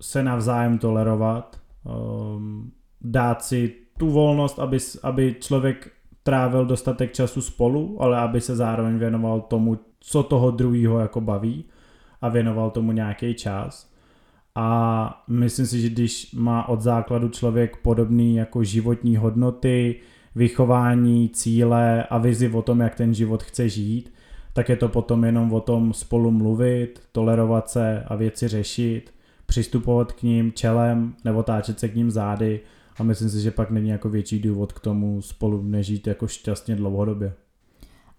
se 0.00 0.22
navzájem 0.22 0.78
tolerovat, 0.78 1.60
um, 1.84 2.72
dát 3.00 3.44
si 3.44 3.74
tu 3.98 4.10
volnost, 4.10 4.58
aby, 4.58 4.78
aby 5.02 5.36
člověk 5.40 5.92
trávil 6.22 6.66
dostatek 6.66 7.12
času 7.12 7.40
spolu, 7.40 8.02
ale 8.02 8.18
aby 8.18 8.40
se 8.40 8.56
zároveň 8.56 8.98
věnoval 8.98 9.40
tomu, 9.40 9.78
co 10.00 10.22
toho 10.22 10.50
druhého 10.50 10.98
jako 10.98 11.20
baví 11.20 11.64
a 12.20 12.28
věnoval 12.28 12.70
tomu 12.70 12.92
nějaký 12.92 13.34
čas. 13.34 13.92
A 14.54 15.24
myslím 15.28 15.66
si, 15.66 15.80
že 15.80 15.88
když 15.88 16.32
má 16.32 16.68
od 16.68 16.80
základu 16.80 17.28
člověk 17.28 17.76
podobný 17.76 18.36
jako 18.36 18.64
životní 18.64 19.16
hodnoty, 19.16 20.00
vychování, 20.34 21.28
cíle 21.28 22.04
a 22.04 22.18
vizi 22.18 22.48
o 22.48 22.62
tom, 22.62 22.80
jak 22.80 22.94
ten 22.94 23.14
život 23.14 23.42
chce 23.42 23.68
žít, 23.68 24.12
tak 24.52 24.68
je 24.68 24.76
to 24.76 24.88
potom 24.88 25.24
jenom 25.24 25.52
o 25.52 25.60
tom 25.60 25.94
spolu 25.94 26.30
mluvit, 26.30 27.00
tolerovat 27.12 27.70
se 27.70 28.04
a 28.06 28.16
věci 28.16 28.48
řešit, 28.48 29.14
přistupovat 29.46 30.12
k 30.12 30.22
ním 30.22 30.52
čelem 30.52 31.14
nebo 31.24 31.42
táčet 31.42 31.80
se 31.80 31.88
k 31.88 31.94
ním 31.94 32.10
zády 32.10 32.60
a 32.98 33.02
myslím 33.02 33.30
si, 33.30 33.40
že 33.40 33.50
pak 33.50 33.70
není 33.70 33.88
jako 33.88 34.08
větší 34.08 34.38
důvod 34.38 34.72
k 34.72 34.80
tomu 34.80 35.22
spolu 35.22 35.62
nežít 35.62 36.06
jako 36.06 36.26
šťastně 36.26 36.76
dlouhodobě. 36.76 37.32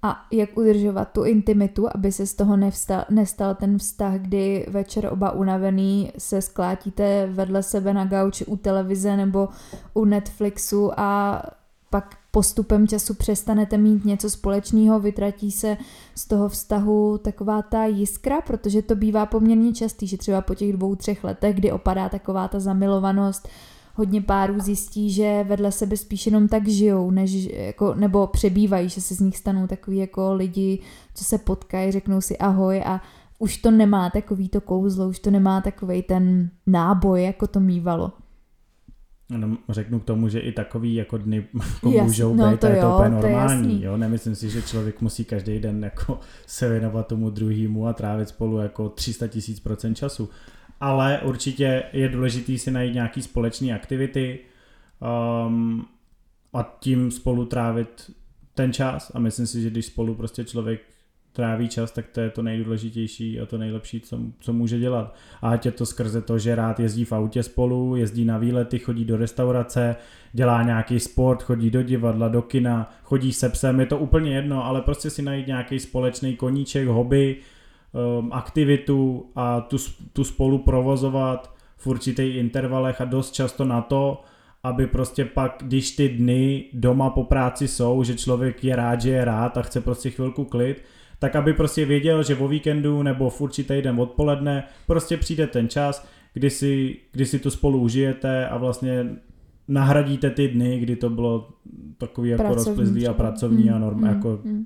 A 0.05 0.25
jak 0.31 0.57
udržovat 0.57 1.11
tu 1.11 1.23
intimitu, 1.23 1.88
aby 1.95 2.11
se 2.11 2.27
z 2.27 2.34
toho 2.34 2.57
nevstal, 2.57 3.05
nestal 3.09 3.55
ten 3.55 3.77
vztah, 3.77 4.13
kdy 4.13 4.65
večer 4.69 5.09
oba 5.11 5.31
unavený 5.31 6.11
se 6.17 6.41
sklátíte 6.41 7.27
vedle 7.31 7.63
sebe 7.63 7.93
na 7.93 8.05
gauči 8.05 8.45
u 8.45 8.57
televize 8.57 9.17
nebo 9.17 9.49
u 9.93 10.05
Netflixu 10.05 10.99
a 10.99 11.41
pak 11.89 12.17
postupem 12.36 12.88
času 12.88 13.13
přestanete 13.13 13.77
mít 13.77 14.05
něco 14.05 14.29
společného, 14.29 14.99
vytratí 14.99 15.51
se 15.51 15.77
z 16.15 16.27
toho 16.27 16.49
vztahu 16.49 17.17
taková 17.17 17.61
ta 17.61 17.86
jiskra, 17.86 18.41
protože 18.41 18.81
to 18.81 18.95
bývá 18.95 19.25
poměrně 19.25 19.73
častý, 19.73 20.07
že 20.07 20.17
třeba 20.17 20.41
po 20.41 20.55
těch 20.55 20.73
dvou, 20.73 20.95
třech 20.95 21.23
letech, 21.23 21.55
kdy 21.55 21.71
opadá 21.71 22.09
taková 22.09 22.47
ta 22.47 22.59
zamilovanost, 22.59 23.47
hodně 23.95 24.21
párů 24.21 24.59
zjistí, 24.59 25.09
že 25.09 25.45
vedle 25.47 25.71
sebe 25.71 25.97
spíš 25.97 26.25
jenom 26.25 26.47
tak 26.47 26.67
žijou, 26.67 27.11
než, 27.11 27.31
jako, 27.53 27.93
nebo 27.93 28.27
přebývají, 28.27 28.89
že 28.89 29.01
se 29.01 29.15
z 29.15 29.19
nich 29.19 29.38
stanou 29.38 29.67
takový 29.67 29.97
jako 29.97 30.34
lidi, 30.34 30.79
co 31.15 31.23
se 31.23 31.38
potkají, 31.38 31.91
řeknou 31.91 32.21
si 32.21 32.38
ahoj 32.38 32.84
a 32.86 33.01
už 33.39 33.57
to 33.57 33.71
nemá 33.71 34.09
takový 34.09 34.49
to 34.49 34.61
kouzlo, 34.61 35.07
už 35.07 35.19
to 35.19 35.31
nemá 35.31 35.61
takový 35.61 36.01
ten 36.01 36.49
náboj, 36.67 37.23
jako 37.23 37.47
to 37.47 37.59
mývalo. 37.59 38.11
No, 39.30 39.57
řeknu 39.69 39.99
k 39.99 40.05
tomu, 40.05 40.30
že 40.30 40.39
i 40.39 40.51
takový 40.51 40.95
jako 40.95 41.17
dny 41.17 41.47
jako 41.74 41.91
Jas, 41.91 42.07
můžou 42.07 42.36
no 42.36 42.51
být 42.51 42.59
to 42.59 42.67
a 42.67 42.69
je 42.69 42.76
to 42.76 42.82
jo, 42.82 42.93
úplně 42.95 43.09
normální. 43.09 43.80
To 43.80 43.86
jo? 43.86 43.97
Nemyslím 43.97 44.36
si, 44.36 44.49
že 44.49 44.61
člověk 44.61 45.01
musí 45.01 45.26
každý 45.26 45.59
den 45.59 45.84
jako 45.84 46.19
se 46.47 46.69
věnovat 46.69 47.07
tomu 47.07 47.30
druhému 47.30 47.88
a 47.88 47.93
trávit 47.93 48.30
spolu 48.30 48.57
jako 48.57 48.89
300 48.89 49.28
tisíc 49.28 49.59
procent 49.59 49.95
času 49.95 50.30
ale 50.84 51.21
určitě 51.21 51.84
je 51.93 52.09
důležitý 52.09 52.59
si 52.59 52.71
najít 52.71 52.93
nějaký 52.93 53.21
společné 53.21 53.74
aktivity 53.74 54.39
um, 55.47 55.86
a 56.53 56.78
tím 56.80 57.11
spolu 57.11 57.45
trávit 57.45 58.11
ten 58.53 58.74
čas 58.74 59.11
a 59.15 59.19
myslím 59.19 59.47
si, 59.47 59.61
že 59.61 59.69
když 59.69 59.86
spolu 59.86 60.15
prostě 60.15 60.43
člověk 60.43 60.82
tráví 61.34 61.69
čas, 61.69 61.91
tak 61.91 62.07
to 62.07 62.21
je 62.21 62.29
to 62.29 62.41
nejdůležitější 62.41 63.39
a 63.39 63.45
to 63.45 63.57
nejlepší, 63.57 64.01
co, 64.01 64.19
co 64.39 64.53
může 64.53 64.79
dělat. 64.79 65.15
A 65.41 65.49
ať 65.49 65.65
je 65.65 65.71
to 65.71 65.86
skrze 65.86 66.21
to, 66.21 66.39
že 66.39 66.55
rád 66.55 66.79
jezdí 66.79 67.05
v 67.05 67.11
autě 67.11 67.43
spolu, 67.43 67.95
jezdí 67.95 68.25
na 68.25 68.38
výlety, 68.38 68.79
chodí 68.79 69.05
do 69.05 69.17
restaurace, 69.17 69.95
dělá 70.34 70.63
nějaký 70.63 70.99
sport, 70.99 71.43
chodí 71.43 71.69
do 71.69 71.84
divadla, 71.84 72.27
do 72.27 72.41
kina, 72.41 72.91
chodí 73.03 73.34
se 73.34 73.49
psem, 73.49 73.79
je 73.79 73.86
to 73.86 73.97
úplně 73.97 74.36
jedno, 74.36 74.65
ale 74.65 74.81
prostě 74.81 75.09
si 75.09 75.21
najít 75.21 75.47
nějaký 75.47 75.79
společný 75.79 76.36
koníček, 76.36 76.88
hobby, 76.88 77.38
um, 78.19 78.34
aktivitu 78.34 79.25
a 79.36 79.61
tu, 79.61 79.77
tu 80.13 80.23
spolu 80.23 80.57
provozovat 80.57 81.53
v 81.77 81.88
určitých 81.88 82.36
intervalech 82.36 83.01
a 83.01 83.05
dost 83.05 83.31
často 83.31 83.65
na 83.65 83.81
to, 83.81 84.21
aby 84.63 84.88
prostě 84.88 85.25
pak, 85.25 85.55
když 85.61 85.91
ty 85.91 86.09
dny 86.09 86.65
doma 86.73 87.09
po 87.09 87.23
práci 87.23 87.67
jsou, 87.67 88.03
že 88.03 88.15
člověk 88.15 88.63
je 88.63 88.75
rád, 88.75 89.01
že 89.01 89.09
je 89.09 89.25
rád 89.25 89.57
a 89.57 89.61
chce 89.61 89.81
prostě 89.81 90.09
chvilku 90.09 90.45
klid, 90.45 90.84
tak 91.24 91.36
aby 91.36 91.53
prostě 91.53 91.86
věděl, 91.86 92.24
že 92.24 92.36
o 92.36 92.47
víkendu 92.47 93.03
nebo 93.03 93.30
v 93.30 93.41
určitý 93.41 93.82
den 93.82 93.99
odpoledne 93.99 94.63
prostě 94.88 95.17
přijde 95.17 95.47
ten 95.47 95.69
čas, 95.69 96.07
kdy 96.34 96.49
si, 96.49 96.97
kdy 97.11 97.26
si 97.26 97.39
to 97.39 97.51
spolu 97.51 97.80
užijete 97.80 98.47
a 98.47 98.57
vlastně 98.57 99.05
nahradíte 99.67 100.30
ty 100.30 100.47
dny, 100.47 100.80
kdy 100.80 100.95
to 100.95 101.09
bylo 101.09 101.49
takový 101.97 102.30
jako 102.30 102.55
rozplizlý 102.55 103.07
a 103.07 103.13
pracovní 103.13 103.63
mm, 103.63 103.76
a 103.76 103.80
norm, 103.80 103.97
mm, 103.97 104.05
jako 104.05 104.39
mm. 104.43 104.65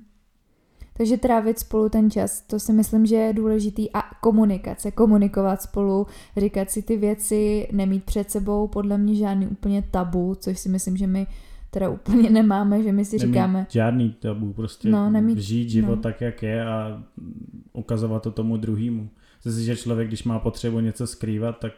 Takže 0.96 1.16
trávit 1.16 1.58
spolu 1.58 1.88
ten 1.88 2.10
čas, 2.10 2.40
to 2.40 2.60
si 2.60 2.72
myslím, 2.72 3.06
že 3.06 3.16
je 3.16 3.32
důležitý 3.32 3.92
a 3.92 4.02
komunikace, 4.20 4.90
komunikovat 4.90 5.62
spolu, 5.62 6.06
říkat 6.36 6.70
si 6.70 6.82
ty 6.82 6.96
věci, 6.96 7.68
nemít 7.72 8.04
před 8.04 8.30
sebou 8.30 8.68
podle 8.68 8.98
mě 8.98 9.14
žádný 9.14 9.46
úplně 9.46 9.82
tabu, 9.90 10.34
což 10.34 10.58
si 10.58 10.68
myslím, 10.68 10.96
že 10.96 11.06
my 11.06 11.26
teda 11.70 11.88
úplně 11.88 12.30
nemáme, 12.42 12.82
že 12.82 12.92
my 12.92 13.04
si 13.04 13.18
nemít 13.18 13.34
říkáme... 13.34 13.66
žádný 13.68 14.10
tabu, 14.10 14.52
prostě 14.52 14.88
no, 14.88 15.10
nemít, 15.10 15.38
žít 15.38 15.70
život 15.70 15.96
no. 15.96 16.02
tak, 16.02 16.20
jak 16.20 16.42
je 16.42 16.64
a 16.66 17.02
ukazovat 17.72 18.22
to 18.22 18.30
tomu 18.30 18.56
druhému. 18.56 19.10
Zase, 19.42 19.62
že 19.62 19.76
člověk, 19.76 20.08
když 20.08 20.24
má 20.24 20.38
potřebu 20.38 20.80
něco 20.80 21.06
skrývat, 21.06 21.58
tak 21.58 21.72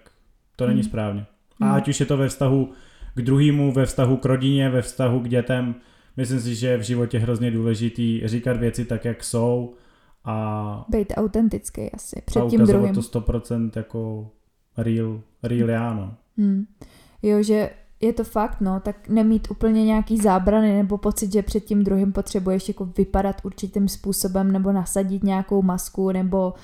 to 0.57 0.66
není 0.66 0.80
hmm. 0.80 0.88
správně. 0.88 1.26
A 1.61 1.64
hmm. 1.64 1.74
ať 1.74 1.88
už 1.88 2.01
je 2.01 2.07
to 2.07 2.16
ve 2.16 2.28
vztahu 2.28 2.70
k 3.14 3.22
druhému, 3.22 3.72
ve 3.72 3.86
vztahu 3.86 4.16
k 4.16 4.24
rodině, 4.24 4.70
ve 4.70 4.82
vztahu 4.82 5.20
k 5.20 5.28
dětem, 5.28 5.74
myslím 6.16 6.41
si, 6.41 6.55
že 6.55 6.66
je 6.66 6.76
v 6.76 6.82
životě 6.82 7.18
hrozně 7.18 7.51
důležitý 7.51 8.22
říkat 8.24 8.57
věci 8.57 8.84
tak, 8.84 9.05
jak 9.05 9.24
jsou 9.24 9.74
a... 10.24 10.84
Být 10.88 11.12
autentický 11.16 11.91
asi 11.91 12.22
před 12.24 12.43
tím 12.51 12.66
druhým. 12.66 12.95
to 12.95 13.01
100% 13.01 13.70
jako 13.76 14.30
real, 14.76 15.20
real 15.43 15.70
já, 15.70 15.95
no. 15.95 16.14
Hmm. 16.36 16.66
Jo, 17.22 17.43
že 17.43 17.70
je 18.01 18.13
to 18.13 18.25
fakt, 18.25 18.61
no, 18.61 18.81
tak 18.81 19.09
nemít 19.09 19.51
úplně 19.51 19.85
nějaký 19.85 20.17
zábrany 20.19 20.77
nebo 20.77 20.99
pocit, 20.99 21.33
že 21.33 21.43
před 21.43 21.65
tím 21.65 21.85
druhým 21.85 22.13
potřebuješ 22.13 22.69
jako 22.69 22.85
vypadat 22.85 23.37
určitým 23.45 23.89
způsobem 23.89 24.53
nebo 24.53 24.73
nasadit 24.73 25.25
nějakou 25.25 25.63
masku 25.63 26.13
nebo 26.13 26.55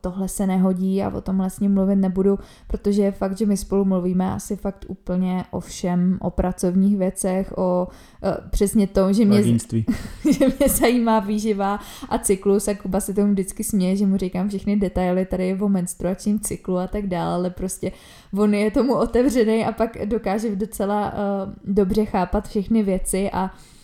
tohle 0.00 0.28
se 0.28 0.46
nehodí 0.46 1.02
a 1.02 1.14
o 1.14 1.20
tomhle 1.20 1.50
s 1.50 1.60
ním 1.60 1.74
mluvit 1.74 1.96
nebudu, 1.96 2.38
protože 2.66 3.02
je 3.02 3.12
fakt, 3.12 3.38
že 3.38 3.46
my 3.46 3.56
spolu 3.56 3.84
mluvíme 3.84 4.32
asi 4.32 4.56
fakt 4.56 4.84
úplně 4.88 5.44
o 5.50 5.60
všem, 5.60 6.18
o 6.20 6.30
pracovních 6.30 6.96
věcech, 6.96 7.52
o 7.56 7.88
uh, 7.88 8.30
přesně 8.50 8.86
to, 8.86 9.12
že 9.12 9.24
mě, 9.24 9.42
že 10.32 10.46
mě 10.58 10.68
zajímá 10.68 11.20
výživa 11.20 11.80
a 12.08 12.18
cyklus 12.18 12.68
a 12.68 12.74
Kuba 12.74 13.00
se 13.00 13.14
tomu 13.14 13.32
vždycky 13.32 13.64
směje, 13.64 13.96
že 13.96 14.06
mu 14.06 14.16
říkám 14.16 14.48
všechny 14.48 14.76
detaily 14.76 15.26
tady 15.26 15.58
o 15.60 15.68
menstruačním 15.68 16.40
cyklu 16.40 16.78
a 16.78 16.86
tak 16.86 17.06
dále, 17.06 17.34
ale 17.34 17.50
prostě 17.50 17.92
on 18.38 18.54
je 18.54 18.70
tomu 18.70 18.94
otevřený 18.94 19.64
a 19.64 19.72
pak 19.72 20.06
dokáže 20.06 20.56
docela 20.56 21.12
uh, 21.12 21.74
dobře 21.74 22.04
chápat 22.04 22.48
všechny 22.48 22.82
věci 22.82 23.30
a 23.30 23.50
Eh, 23.50 23.77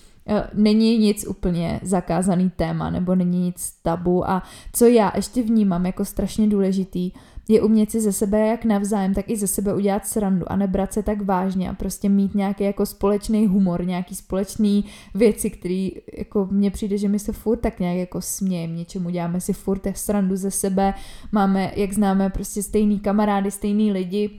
není 0.55 0.99
nic 0.99 1.27
úplně 1.27 1.81
zakázaný 1.83 2.51
téma 2.51 2.91
nebo 2.91 3.15
není 3.15 3.41
nic 3.41 3.73
tabu. 3.83 4.31
A 4.31 4.43
co 4.73 4.87
já 4.87 5.13
ještě 5.17 5.43
vnímám 5.43 5.87
jako 5.87 6.05
strašně 6.05 6.49
důležitý, 6.49 7.13
je 7.49 7.63
umět 7.63 7.91
si 7.91 8.01
ze 8.01 8.13
sebe 8.13 8.47
jak 8.47 8.65
navzájem, 8.65 9.15
tak 9.15 9.31
i 9.31 9.37
ze 9.37 9.47
sebe 9.47 9.75
udělat 9.75 10.07
srandu 10.07 10.53
a 10.53 10.57
nebrat 10.57 10.93
se 10.93 11.03
tak 11.03 11.23
vážně 11.23 11.71
a 11.71 11.75
prostě 11.75 12.09
mít 12.09 12.35
nějaký 12.35 12.65
jako 12.65 12.87
společný 12.87 13.47
humor, 13.47 13.87
nějaký 13.87 14.15
společný 14.15 14.85
věci, 15.15 15.51
který 15.51 15.93
jako 16.19 16.49
mně 16.51 16.71
přijde, 16.71 16.99
že 16.99 17.09
my 17.09 17.19
se 17.19 17.33
furt 17.33 17.57
tak 17.57 17.81
nějak 17.81 17.97
jako 17.97 18.21
smějeme 18.21 18.75
něčemu, 18.75 19.11
děláme 19.11 19.41
si 19.41 19.53
furt 19.53 19.87
srandu 19.95 20.37
ze 20.37 20.51
sebe, 20.51 20.95
máme, 21.33 21.73
jak 21.77 21.93
známe 21.93 22.31
prostě 22.31 22.63
stejný 22.63 23.01
kamarády, 23.01 23.51
stejný 23.51 23.93
lidi, 23.93 24.31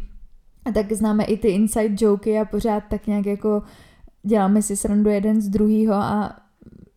a 0.65 0.71
tak 0.71 0.91
známe 0.91 1.23
i 1.23 1.37
ty 1.37 1.47
inside 1.47 1.95
joky 2.05 2.39
a 2.39 2.45
pořád 2.45 2.83
tak 2.89 3.07
nějak 3.07 3.25
jako 3.25 3.63
děláme 4.25 4.61
si 4.61 4.75
srandu 4.75 5.09
jeden 5.09 5.41
z 5.41 5.49
druhýho 5.49 5.93
a 5.93 6.35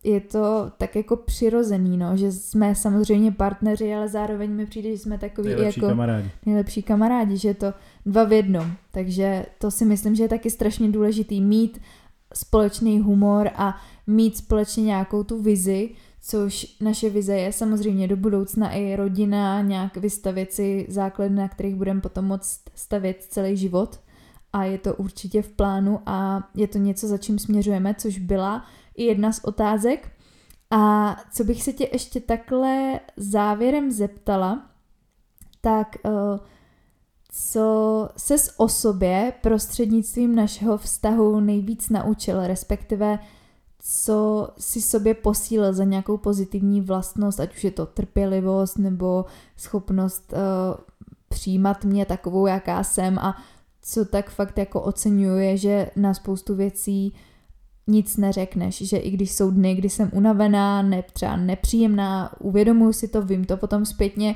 je 0.03 0.21
to 0.21 0.71
tak 0.77 0.95
jako 0.95 1.15
přirozený, 1.15 1.97
no, 1.97 2.17
že 2.17 2.31
jsme 2.31 2.75
samozřejmě 2.75 3.31
partneři, 3.31 3.93
ale 3.93 4.09
zároveň 4.09 4.51
mi 4.51 4.65
přijde, 4.65 4.91
že 4.91 4.97
jsme 4.97 5.17
takový 5.17 5.47
nejlepší 5.47 5.79
jako 5.79 5.89
kamarádi. 5.89 6.29
nejlepší 6.45 6.83
kamarádi, 6.83 7.37
že 7.37 7.47
je 7.47 7.53
to 7.53 7.73
dva 8.05 8.23
v 8.23 8.33
jednom. 8.33 8.71
Takže 8.91 9.45
to 9.57 9.71
si 9.71 9.85
myslím, 9.85 10.15
že 10.15 10.23
je 10.23 10.29
taky 10.29 10.49
strašně 10.49 10.91
důležitý 10.91 11.41
mít 11.41 11.81
společný 12.33 12.99
humor 12.99 13.49
a 13.55 13.77
mít 14.07 14.37
společně 14.37 14.83
nějakou 14.83 15.23
tu 15.23 15.41
vizi, 15.41 15.89
což 16.21 16.77
naše 16.81 17.09
vize 17.09 17.35
je 17.35 17.51
samozřejmě 17.51 18.07
do 18.07 18.17
budoucna 18.17 18.71
i 18.71 18.95
rodina, 18.95 19.61
nějak 19.61 19.97
vystavit 19.97 20.53
si 20.53 20.85
základy, 20.89 21.33
na 21.33 21.47
kterých 21.47 21.75
budeme 21.75 22.01
potom 22.01 22.25
moct 22.25 22.59
stavět 22.75 23.25
celý 23.29 23.57
život 23.57 23.99
a 24.53 24.63
je 24.63 24.77
to 24.77 24.95
určitě 24.95 25.41
v 25.41 25.49
plánu 25.49 25.99
a 26.05 26.47
je 26.55 26.67
to 26.67 26.77
něco, 26.77 27.07
za 27.07 27.17
čím 27.17 27.39
směřujeme, 27.39 27.93
což 27.93 28.17
byla 28.17 28.65
i 28.95 29.03
jedna 29.03 29.31
z 29.31 29.39
otázek. 29.43 30.11
A 30.71 31.15
co 31.33 31.43
bych 31.43 31.63
se 31.63 31.73
tě 31.73 31.89
ještě 31.93 32.19
takhle 32.19 32.99
závěrem 33.17 33.91
zeptala, 33.91 34.69
tak 35.61 35.95
uh, 36.05 36.11
co 37.31 38.09
ses 38.17 38.53
o 38.57 38.67
sobě 38.67 39.33
prostřednictvím 39.41 40.35
našeho 40.35 40.77
vztahu 40.77 41.39
nejvíc 41.39 41.89
naučil, 41.89 42.47
respektive 42.47 43.19
co 43.81 44.49
si 44.57 44.81
sobě 44.81 45.13
posílil 45.13 45.73
za 45.73 45.83
nějakou 45.83 46.17
pozitivní 46.17 46.81
vlastnost, 46.81 47.39
ať 47.39 47.55
už 47.55 47.63
je 47.63 47.71
to 47.71 47.85
trpělivost 47.85 48.77
nebo 48.77 49.25
schopnost 49.57 50.33
uh, 50.33 50.39
přijímat 51.29 51.83
mě 51.83 52.05
takovou, 52.05 52.47
jaká 52.47 52.83
jsem 52.83 53.19
a 53.19 53.37
co 53.81 54.05
tak 54.05 54.29
fakt 54.29 54.57
jako 54.57 54.81
oceňuje, 54.81 55.57
že 55.57 55.91
na 55.95 56.13
spoustu 56.13 56.55
věcí 56.55 57.13
nic 57.87 58.17
neřekneš, 58.17 58.81
že 58.81 58.97
i 58.97 59.11
když 59.11 59.31
jsou 59.31 59.51
dny, 59.51 59.75
kdy 59.75 59.89
jsem 59.89 60.09
unavená, 60.13 60.81
ne, 60.81 61.03
třeba 61.13 61.35
nepříjemná, 61.35 62.31
uvědomuji 62.39 62.93
si 62.93 63.07
to, 63.07 63.21
vím 63.21 63.45
to 63.45 63.57
potom 63.57 63.85
zpětně, 63.85 64.35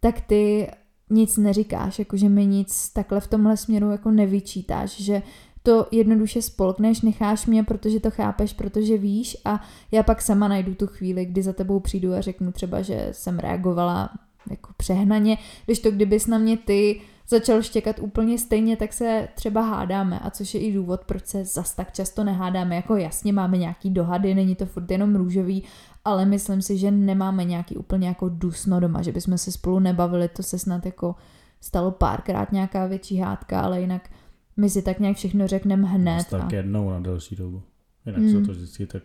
tak 0.00 0.20
ty 0.20 0.70
nic 1.10 1.36
neříkáš, 1.36 1.98
jakože 1.98 2.28
mi 2.28 2.46
nic 2.46 2.88
takhle 2.88 3.20
v 3.20 3.26
tomhle 3.26 3.56
směru 3.56 3.90
jako 3.90 4.10
nevyčítáš, 4.10 5.00
že 5.00 5.22
to 5.62 5.86
jednoduše 5.90 6.42
spolkneš, 6.42 7.00
necháš 7.00 7.46
mě, 7.46 7.62
protože 7.64 8.00
to 8.00 8.10
chápeš, 8.10 8.52
protože 8.52 8.98
víš 8.98 9.36
a 9.44 9.64
já 9.92 10.02
pak 10.02 10.22
sama 10.22 10.48
najdu 10.48 10.74
tu 10.74 10.86
chvíli, 10.86 11.24
kdy 11.24 11.42
za 11.42 11.52
tebou 11.52 11.80
přijdu 11.80 12.14
a 12.14 12.20
řeknu 12.20 12.52
třeba, 12.52 12.82
že 12.82 13.08
jsem 13.12 13.38
reagovala 13.38 14.10
jako 14.50 14.70
přehnaně, 14.76 15.38
když 15.64 15.78
to 15.78 15.90
kdybys 15.90 16.26
na 16.26 16.38
mě 16.38 16.56
ty 16.56 17.00
začal 17.28 17.62
štěkat 17.62 17.98
úplně 17.98 18.38
stejně, 18.38 18.76
tak 18.76 18.92
se 18.92 19.28
třeba 19.34 19.60
hádáme 19.60 20.18
a 20.18 20.30
což 20.30 20.54
je 20.54 20.60
i 20.60 20.72
důvod, 20.72 21.04
proč 21.04 21.26
se 21.26 21.44
zas 21.44 21.74
tak 21.74 21.92
často 21.92 22.24
nehádáme. 22.24 22.76
Jako 22.76 22.96
jasně 22.96 23.32
máme 23.32 23.56
nějaký 23.58 23.90
dohady, 23.90 24.34
není 24.34 24.54
to 24.54 24.66
furt 24.66 24.90
jenom 24.90 25.16
růžový, 25.16 25.62
ale 26.04 26.24
myslím 26.24 26.62
si, 26.62 26.78
že 26.78 26.90
nemáme 26.90 27.44
nějaký 27.44 27.76
úplně 27.76 28.08
jako 28.08 28.28
dusno 28.28 28.80
doma, 28.80 29.02
že 29.02 29.12
bychom 29.12 29.38
se 29.38 29.52
spolu 29.52 29.78
nebavili, 29.78 30.28
to 30.28 30.42
se 30.42 30.58
snad 30.58 30.86
jako 30.86 31.14
stalo 31.60 31.90
párkrát 31.90 32.52
nějaká 32.52 32.86
větší 32.86 33.16
hádka, 33.16 33.60
ale 33.60 33.80
jinak 33.80 34.10
my 34.56 34.70
si 34.70 34.82
tak 34.82 35.00
nějak 35.00 35.16
všechno 35.16 35.46
řekneme 35.46 35.88
hned. 35.88 36.26
Tak 36.30 36.52
a... 36.52 36.56
jednou 36.56 36.90
na 36.90 37.00
další 37.00 37.36
dobu. 37.36 37.62
Jinak 38.06 38.20
hmm. 38.20 38.30
jsou 38.30 38.46
to 38.46 38.52
vždycky 38.52 38.86
tak... 38.86 39.02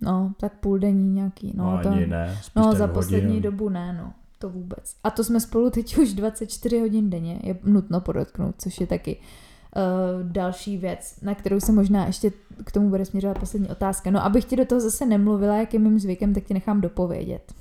No, 0.00 0.34
tak 0.40 0.60
půl 0.60 0.78
denní 0.78 1.12
nějaký. 1.12 1.52
No, 1.56 1.70
no 1.76 1.82
to... 1.82 1.88
ani 1.88 2.06
ne. 2.06 2.38
No, 2.56 2.72
za 2.72 2.88
poslední 2.88 3.40
dobu 3.40 3.68
ne, 3.68 3.92
no 3.92 4.12
to 4.44 4.50
vůbec. 4.50 4.96
A 5.04 5.10
to 5.10 5.24
jsme 5.24 5.40
spolu 5.40 5.70
teď 5.70 5.98
už 5.98 6.14
24 6.14 6.80
hodin 6.80 7.10
denně, 7.10 7.40
je 7.42 7.58
nutno 7.64 8.00
podotknout, 8.00 8.54
což 8.58 8.80
je 8.80 8.86
taky 8.86 9.16
uh, 9.16 10.30
další 10.30 10.76
věc, 10.76 11.20
na 11.22 11.34
kterou 11.34 11.60
se 11.60 11.72
možná 11.72 12.06
ještě 12.06 12.32
k 12.64 12.72
tomu 12.72 12.90
bude 12.90 13.04
směřovat 13.04 13.38
poslední 13.38 13.68
otázka. 13.68 14.10
No, 14.10 14.24
abych 14.24 14.44
ti 14.44 14.56
do 14.56 14.64
toho 14.64 14.80
zase 14.80 15.06
nemluvila, 15.06 15.56
jak 15.56 15.74
je 15.74 15.80
mým 15.80 15.98
zvykem, 15.98 16.34
tak 16.34 16.44
ti 16.44 16.54
nechám 16.54 16.80
dopovědět. 16.80 17.52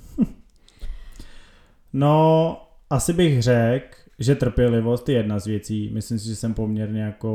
No, 1.95 2.57
asi 2.89 3.13
bych 3.13 3.43
řekl, 3.43 3.95
že 4.19 4.36
trpělivost 4.36 5.09
je 5.09 5.15
jedna 5.15 5.39
z 5.39 5.45
věcí. 5.45 5.91
Myslím 5.93 6.19
si, 6.19 6.25
že 6.25 6.36
jsem 6.36 6.53
poměrně 6.53 7.01
jako 7.01 7.31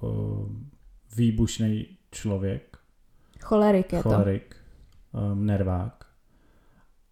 uh, 0.00 0.48
výbušný 1.16 1.86
člověk. 2.10 2.76
Cholerik 3.40 3.92
je 3.92 4.02
Cholerik, 4.02 4.56
to. 5.12 5.18
Um, 5.18 5.46
nervák 5.46 6.03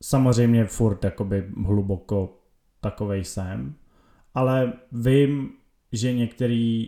samozřejmě 0.03 0.65
furt 0.65 1.05
jakoby 1.05 1.45
hluboko 1.67 2.39
takovej 2.81 3.25
jsem, 3.25 3.75
ale 4.35 4.73
vím, 4.93 5.51
že 5.93 6.13
některé 6.13 6.85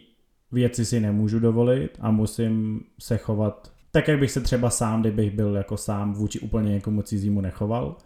věci 0.53 0.85
si 0.85 1.01
nemůžu 1.01 1.39
dovolit 1.39 1.99
a 2.01 2.11
musím 2.11 2.81
se 3.01 3.17
chovat 3.17 3.73
tak, 3.91 4.09
jak 4.09 4.19
bych 4.19 4.31
se 4.31 4.41
třeba 4.41 4.71
sám, 4.71 5.01
kdybych 5.01 5.35
byl 5.35 5.57
jako 5.57 5.77
sám 5.77 6.15
vůči 6.15 6.41
úplně 6.41 6.73
někomu 6.73 7.03
cizímu 7.03 7.41
nechoval. 7.41 7.97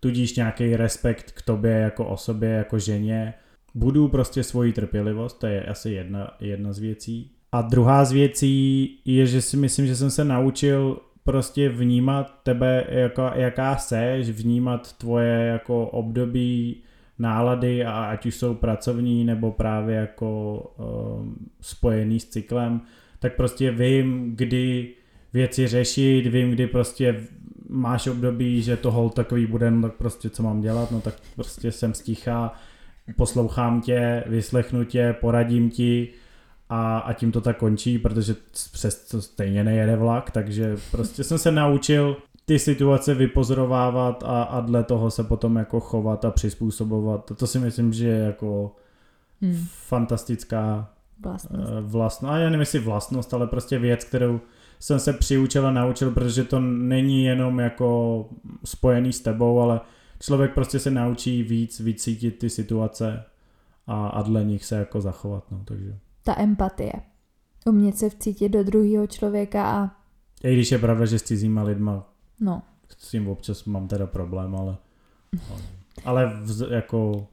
Tudíž 0.00 0.36
nějaký 0.36 0.76
respekt 0.76 1.30
k 1.30 1.42
tobě 1.42 1.72
jako 1.72 2.06
osobě, 2.06 2.48
jako 2.48 2.78
ženě. 2.78 3.34
Budu 3.74 4.08
prostě 4.08 4.42
svoji 4.42 4.72
trpělivost, 4.72 5.38
to 5.38 5.46
je 5.46 5.64
asi 5.64 5.90
jedna, 5.90 6.36
jedna 6.40 6.72
z 6.72 6.78
věcí. 6.78 7.30
A 7.52 7.62
druhá 7.62 8.04
z 8.04 8.12
věcí 8.12 8.88
je, 9.04 9.26
že 9.26 9.42
si 9.42 9.56
myslím, 9.56 9.86
že 9.86 9.96
jsem 9.96 10.10
se 10.10 10.24
naučil 10.24 11.00
prostě 11.30 11.68
vnímat 11.68 12.40
tebe, 12.42 12.84
jako, 12.88 13.30
jaká 13.34 13.76
seš, 13.76 14.30
vnímat 14.30 14.92
tvoje 14.92 15.46
jako 15.46 15.86
období, 15.86 16.82
nálady, 17.18 17.84
a 17.84 18.04
ať 18.04 18.26
už 18.26 18.34
jsou 18.34 18.54
pracovní 18.54 19.24
nebo 19.24 19.52
právě 19.52 19.96
jako 19.96 20.62
um, 20.78 21.36
spojený 21.60 22.20
s 22.20 22.24
cyklem, 22.28 22.80
tak 23.18 23.36
prostě 23.36 23.70
vím, 23.70 24.36
kdy 24.36 24.94
věci 25.32 25.66
řešit, 25.66 26.26
vím, 26.26 26.50
kdy 26.50 26.66
prostě 26.66 27.20
máš 27.68 28.06
období, 28.06 28.62
že 28.62 28.76
to 28.76 28.90
hol 28.90 29.10
takový 29.10 29.46
bude, 29.46 29.70
no 29.70 29.82
tak 29.82 29.94
prostě 29.94 30.30
co 30.30 30.42
mám 30.42 30.60
dělat, 30.60 30.90
no 30.90 31.00
tak 31.00 31.14
prostě 31.36 31.72
jsem 31.72 31.94
sticha, 31.94 32.54
poslouchám 33.16 33.80
tě, 33.80 34.24
vyslechnu 34.26 34.84
tě, 34.84 35.14
poradím 35.20 35.70
ti, 35.70 36.08
a, 36.70 36.98
a 36.98 37.12
tím 37.12 37.32
to 37.32 37.40
tak 37.40 37.56
končí, 37.56 37.98
protože 37.98 38.34
přes 38.72 39.08
to 39.08 39.22
stejně 39.22 39.64
nejede 39.64 39.96
vlak, 39.96 40.30
takže 40.30 40.76
prostě 40.90 41.24
jsem 41.24 41.38
se 41.38 41.50
naučil 41.50 42.16
ty 42.44 42.58
situace 42.58 43.14
vypozorovávat 43.14 44.22
a, 44.26 44.42
a 44.42 44.60
dle 44.60 44.84
toho 44.84 45.10
se 45.10 45.24
potom 45.24 45.56
jako 45.56 45.80
chovat 45.80 46.24
a 46.24 46.30
přizpůsobovat. 46.30 47.32
To 47.36 47.46
si 47.46 47.58
myslím, 47.58 47.92
že 47.92 48.06
je 48.06 48.18
jako 48.18 48.74
hmm. 49.42 49.64
fantastická 49.88 50.90
vlastnost. 51.22 51.72
Eh, 51.78 51.80
vlastnost. 51.80 52.34
A 52.34 52.38
já 52.38 52.44
nevím, 52.44 52.60
jestli 52.60 52.78
vlastnost, 52.78 53.34
ale 53.34 53.46
prostě 53.46 53.78
věc, 53.78 54.04
kterou 54.04 54.40
jsem 54.80 54.98
se 54.98 55.12
přiučil 55.12 55.66
a 55.66 55.70
naučil, 55.70 56.10
protože 56.10 56.44
to 56.44 56.60
není 56.60 57.24
jenom 57.24 57.58
jako 57.58 58.28
spojený 58.64 59.12
s 59.12 59.20
tebou, 59.20 59.60
ale 59.60 59.80
člověk 60.20 60.54
prostě 60.54 60.78
se 60.78 60.90
naučí 60.90 61.42
víc 61.42 61.80
vycítit 61.80 62.38
ty 62.38 62.50
situace 62.50 63.24
a, 63.86 64.08
a 64.08 64.22
dle 64.22 64.44
nich 64.44 64.64
se 64.64 64.76
jako 64.76 65.00
zachovat. 65.00 65.44
No, 65.50 65.62
takže 65.64 65.98
ta 66.22 66.40
empatie. 66.40 66.92
Umět 67.66 67.98
se 67.98 68.10
vcítit 68.10 68.52
do 68.52 68.64
druhého 68.64 69.06
člověka 69.06 69.70
a... 69.70 69.90
I 70.44 70.54
když 70.54 70.72
je 70.72 70.78
pravda, 70.78 71.06
že 71.06 71.18
s 71.18 71.22
cizíma 71.22 71.62
lidma 71.62 72.12
no. 72.40 72.62
s 72.98 73.10
tím 73.10 73.28
občas 73.28 73.64
mám 73.64 73.88
teda 73.88 74.06
problém, 74.06 74.54
ale... 74.54 74.76
ale 76.04 76.32
v, 76.44 76.72
jako 76.72 77.26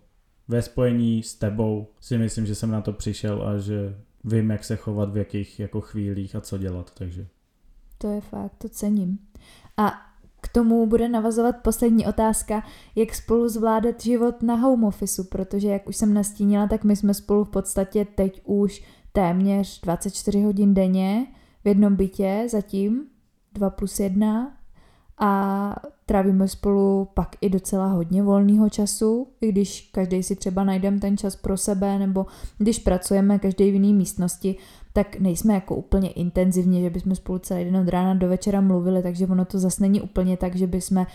ve 0.48 0.62
spojení 0.62 1.24
s 1.24 1.36
tebou 1.36 1.88
si 2.00 2.18
myslím, 2.18 2.46
že 2.46 2.56
jsem 2.56 2.72
na 2.72 2.82
to 2.82 2.94
přišel 2.94 3.48
a 3.48 3.58
že 3.58 3.98
vím, 4.24 4.50
jak 4.50 4.64
se 4.64 4.76
chovat 4.76 5.14
v 5.14 5.18
jakých 5.18 5.60
jako 5.60 5.82
chvílích 5.82 6.36
a 6.36 6.42
co 6.42 6.58
dělat, 6.58 6.94
takže. 6.94 7.28
To 7.98 8.12
je 8.12 8.22
fakt, 8.22 8.56
to 8.58 8.70
cením. 8.70 9.20
A 9.78 10.07
k 10.42 10.48
tomu 10.48 10.86
bude 10.86 11.10
navazovat 11.10 11.56
poslední 11.64 12.08
otázka, 12.08 12.64
jak 12.96 13.16
spolu 13.16 13.50
zvládat 13.50 14.02
život 14.02 14.44
na 14.44 14.56
home 14.56 14.84
officeu, 14.84 15.24
protože 15.24 15.68
jak 15.68 15.88
už 15.88 15.96
jsem 15.96 16.14
nastínila, 16.14 16.68
tak 16.68 16.84
my 16.84 16.96
jsme 16.96 17.14
spolu 17.14 17.44
v 17.44 17.50
podstatě 17.50 18.06
teď 18.16 18.42
už 18.46 18.84
téměř 19.14 19.82
24 19.82 20.42
hodin 20.42 20.74
denně 20.74 21.28
v 21.64 21.68
jednom 21.68 21.96
bytě 21.96 22.48
zatím, 22.50 23.06
2 23.54 23.70
plus 23.70 24.00
1 24.00 24.57
a 25.20 25.76
trávíme 26.06 26.48
spolu 26.48 27.08
pak 27.14 27.36
i 27.42 27.50
docela 27.50 27.88
hodně 27.88 28.24
volného 28.24 28.70
času, 28.70 29.28
i 29.42 29.52
když 29.52 29.90
každý 29.94 30.24
si 30.24 30.36
třeba 30.36 30.64
najdeme 30.64 31.00
ten 31.00 31.18
čas 31.18 31.36
pro 31.36 31.58
sebe, 31.58 32.00
nebo 32.00 32.26
když 32.58 32.80
pracujeme 32.80 33.40
každý 33.40 33.72
v 33.72 33.74
jiné 33.74 33.94
místnosti, 33.94 34.56
tak 34.94 35.20
nejsme 35.20 35.54
jako 35.54 35.76
úplně 35.76 36.10
intenzivně, 36.10 36.82
že 36.82 36.90
bychom 36.90 37.16
spolu 37.16 37.40
celý 37.40 37.66
den 37.66 37.78
od 37.78 37.90
rána 37.90 38.14
do 38.14 38.30
večera 38.30 38.62
mluvili, 38.62 39.04
takže 39.04 39.28
ono 39.28 39.46
to 39.46 39.60
zase 39.60 39.82
není 39.82 40.02
úplně 40.02 40.38
tak, 40.38 40.56
že 40.56 40.68
bychom 40.68 41.06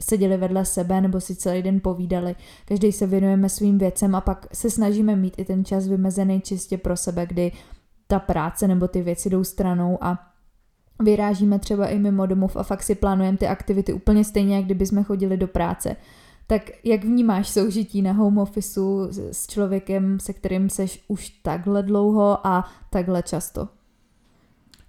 seděli 0.00 0.36
vedle 0.36 0.64
sebe 0.64 1.00
nebo 1.00 1.20
si 1.20 1.36
celý 1.36 1.62
den 1.62 1.80
povídali. 1.80 2.34
Každý 2.64 2.92
se 2.92 3.06
věnujeme 3.06 3.48
svým 3.48 3.78
věcem 3.78 4.14
a 4.14 4.20
pak 4.20 4.46
se 4.52 4.70
snažíme 4.70 5.16
mít 5.16 5.34
i 5.38 5.44
ten 5.44 5.64
čas 5.64 5.88
vymezený 5.88 6.40
čistě 6.40 6.78
pro 6.78 6.96
sebe, 6.96 7.26
kdy 7.26 7.52
ta 8.06 8.18
práce 8.18 8.68
nebo 8.68 8.88
ty 8.88 9.02
věci 9.02 9.30
jdou 9.30 9.44
stranou 9.44 9.98
a 10.00 10.18
vyrážíme 11.02 11.58
třeba 11.58 11.86
i 11.86 11.98
mimo 11.98 12.26
domov 12.26 12.56
a 12.56 12.62
fakt 12.62 12.82
si 12.82 12.94
plánujeme 12.94 13.38
ty 13.38 13.46
aktivity 13.46 13.92
úplně 13.92 14.24
stejně, 14.24 14.56
jak 14.56 14.64
kdyby 14.64 14.86
jsme 14.86 15.02
chodili 15.02 15.36
do 15.36 15.46
práce. 15.46 15.96
Tak 16.46 16.70
jak 16.84 17.04
vnímáš 17.04 17.48
soužití 17.48 18.02
na 18.02 18.12
home 18.12 18.38
officeu 18.38 19.08
s 19.10 19.46
člověkem, 19.46 20.20
se 20.20 20.32
kterým 20.32 20.70
seš 20.70 21.04
už 21.08 21.28
takhle 21.28 21.82
dlouho 21.82 22.46
a 22.46 22.64
takhle 22.90 23.22
často? 23.22 23.68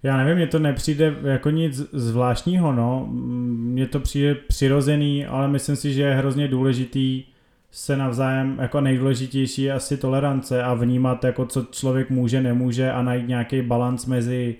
Já 0.02 0.16
nevím, 0.16 0.36
mně 0.36 0.46
to 0.46 0.58
nepřijde 0.58 1.16
jako 1.22 1.50
nic 1.50 1.74
zvláštního, 1.92 2.72
no. 2.72 3.06
Mně 3.10 3.86
to 3.86 4.00
přijde 4.00 4.34
přirozený, 4.34 5.26
ale 5.26 5.48
myslím 5.48 5.76
si, 5.76 5.92
že 5.92 6.02
je 6.02 6.14
hrozně 6.14 6.48
důležitý 6.48 7.24
se 7.70 7.96
navzájem, 7.96 8.58
jako 8.60 8.80
nejdůležitější 8.80 9.62
je 9.62 9.72
asi 9.72 9.96
tolerance 9.96 10.62
a 10.62 10.74
vnímat, 10.74 11.24
jako 11.24 11.46
co 11.46 11.66
člověk 11.70 12.10
může, 12.10 12.40
nemůže 12.40 12.92
a 12.92 13.02
najít 13.02 13.28
nějaký 13.28 13.62
balans 13.62 14.06
mezi 14.06 14.56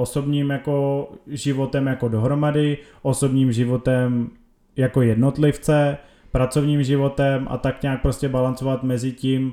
osobním 0.00 0.50
jako 0.50 1.08
životem 1.26 1.86
jako 1.86 2.08
dohromady, 2.08 2.78
osobním 3.02 3.52
životem 3.52 4.30
jako 4.76 5.02
jednotlivce, 5.02 5.98
pracovním 6.32 6.82
životem 6.82 7.46
a 7.50 7.58
tak 7.58 7.82
nějak 7.82 8.02
prostě 8.02 8.28
balancovat 8.28 8.82
mezi 8.82 9.12
tím, 9.12 9.52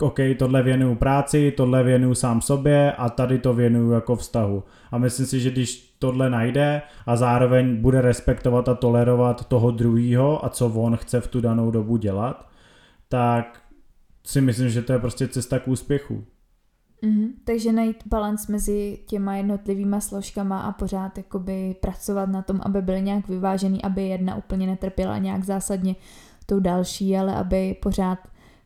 OK, 0.00 0.18
tohle 0.38 0.62
věnuju 0.62 0.94
práci, 0.94 1.52
tohle 1.56 1.82
věnuju 1.82 2.14
sám 2.14 2.40
sobě 2.40 2.92
a 2.92 3.08
tady 3.08 3.38
to 3.38 3.54
věnuju 3.54 3.90
jako 3.90 4.16
vztahu. 4.16 4.64
A 4.90 4.98
myslím 4.98 5.26
si, 5.26 5.40
že 5.40 5.50
když 5.50 5.94
tohle 5.98 6.30
najde 6.30 6.82
a 7.06 7.16
zároveň 7.16 7.76
bude 7.76 8.00
respektovat 8.00 8.68
a 8.68 8.74
tolerovat 8.74 9.48
toho 9.48 9.70
druhého 9.70 10.44
a 10.44 10.48
co 10.48 10.66
on 10.66 10.96
chce 10.96 11.20
v 11.20 11.26
tu 11.26 11.40
danou 11.40 11.70
dobu 11.70 11.96
dělat, 11.96 12.48
tak 13.08 13.62
si 14.24 14.40
myslím, 14.40 14.68
že 14.68 14.82
to 14.82 14.92
je 14.92 14.98
prostě 14.98 15.28
cesta 15.28 15.58
k 15.58 15.68
úspěchu. 15.68 16.24
Mm-hmm. 17.02 17.28
Takže 17.44 17.72
najít 17.72 17.96
balans 18.06 18.46
mezi 18.46 18.98
těma 19.06 19.36
jednotlivýma 19.36 20.00
složkama 20.00 20.60
a 20.60 20.72
pořád 20.72 21.18
jakoby 21.18 21.76
pracovat 21.80 22.28
na 22.28 22.42
tom, 22.42 22.60
aby 22.62 22.82
byl 22.82 23.00
nějak 23.00 23.28
vyvážený, 23.28 23.82
aby 23.82 24.08
jedna 24.08 24.36
úplně 24.36 24.66
netrpěla 24.66 25.18
nějak 25.18 25.44
zásadně 25.44 25.96
tou 26.46 26.60
další, 26.60 27.16
ale 27.16 27.34
aby 27.34 27.76
pořád 27.82 28.18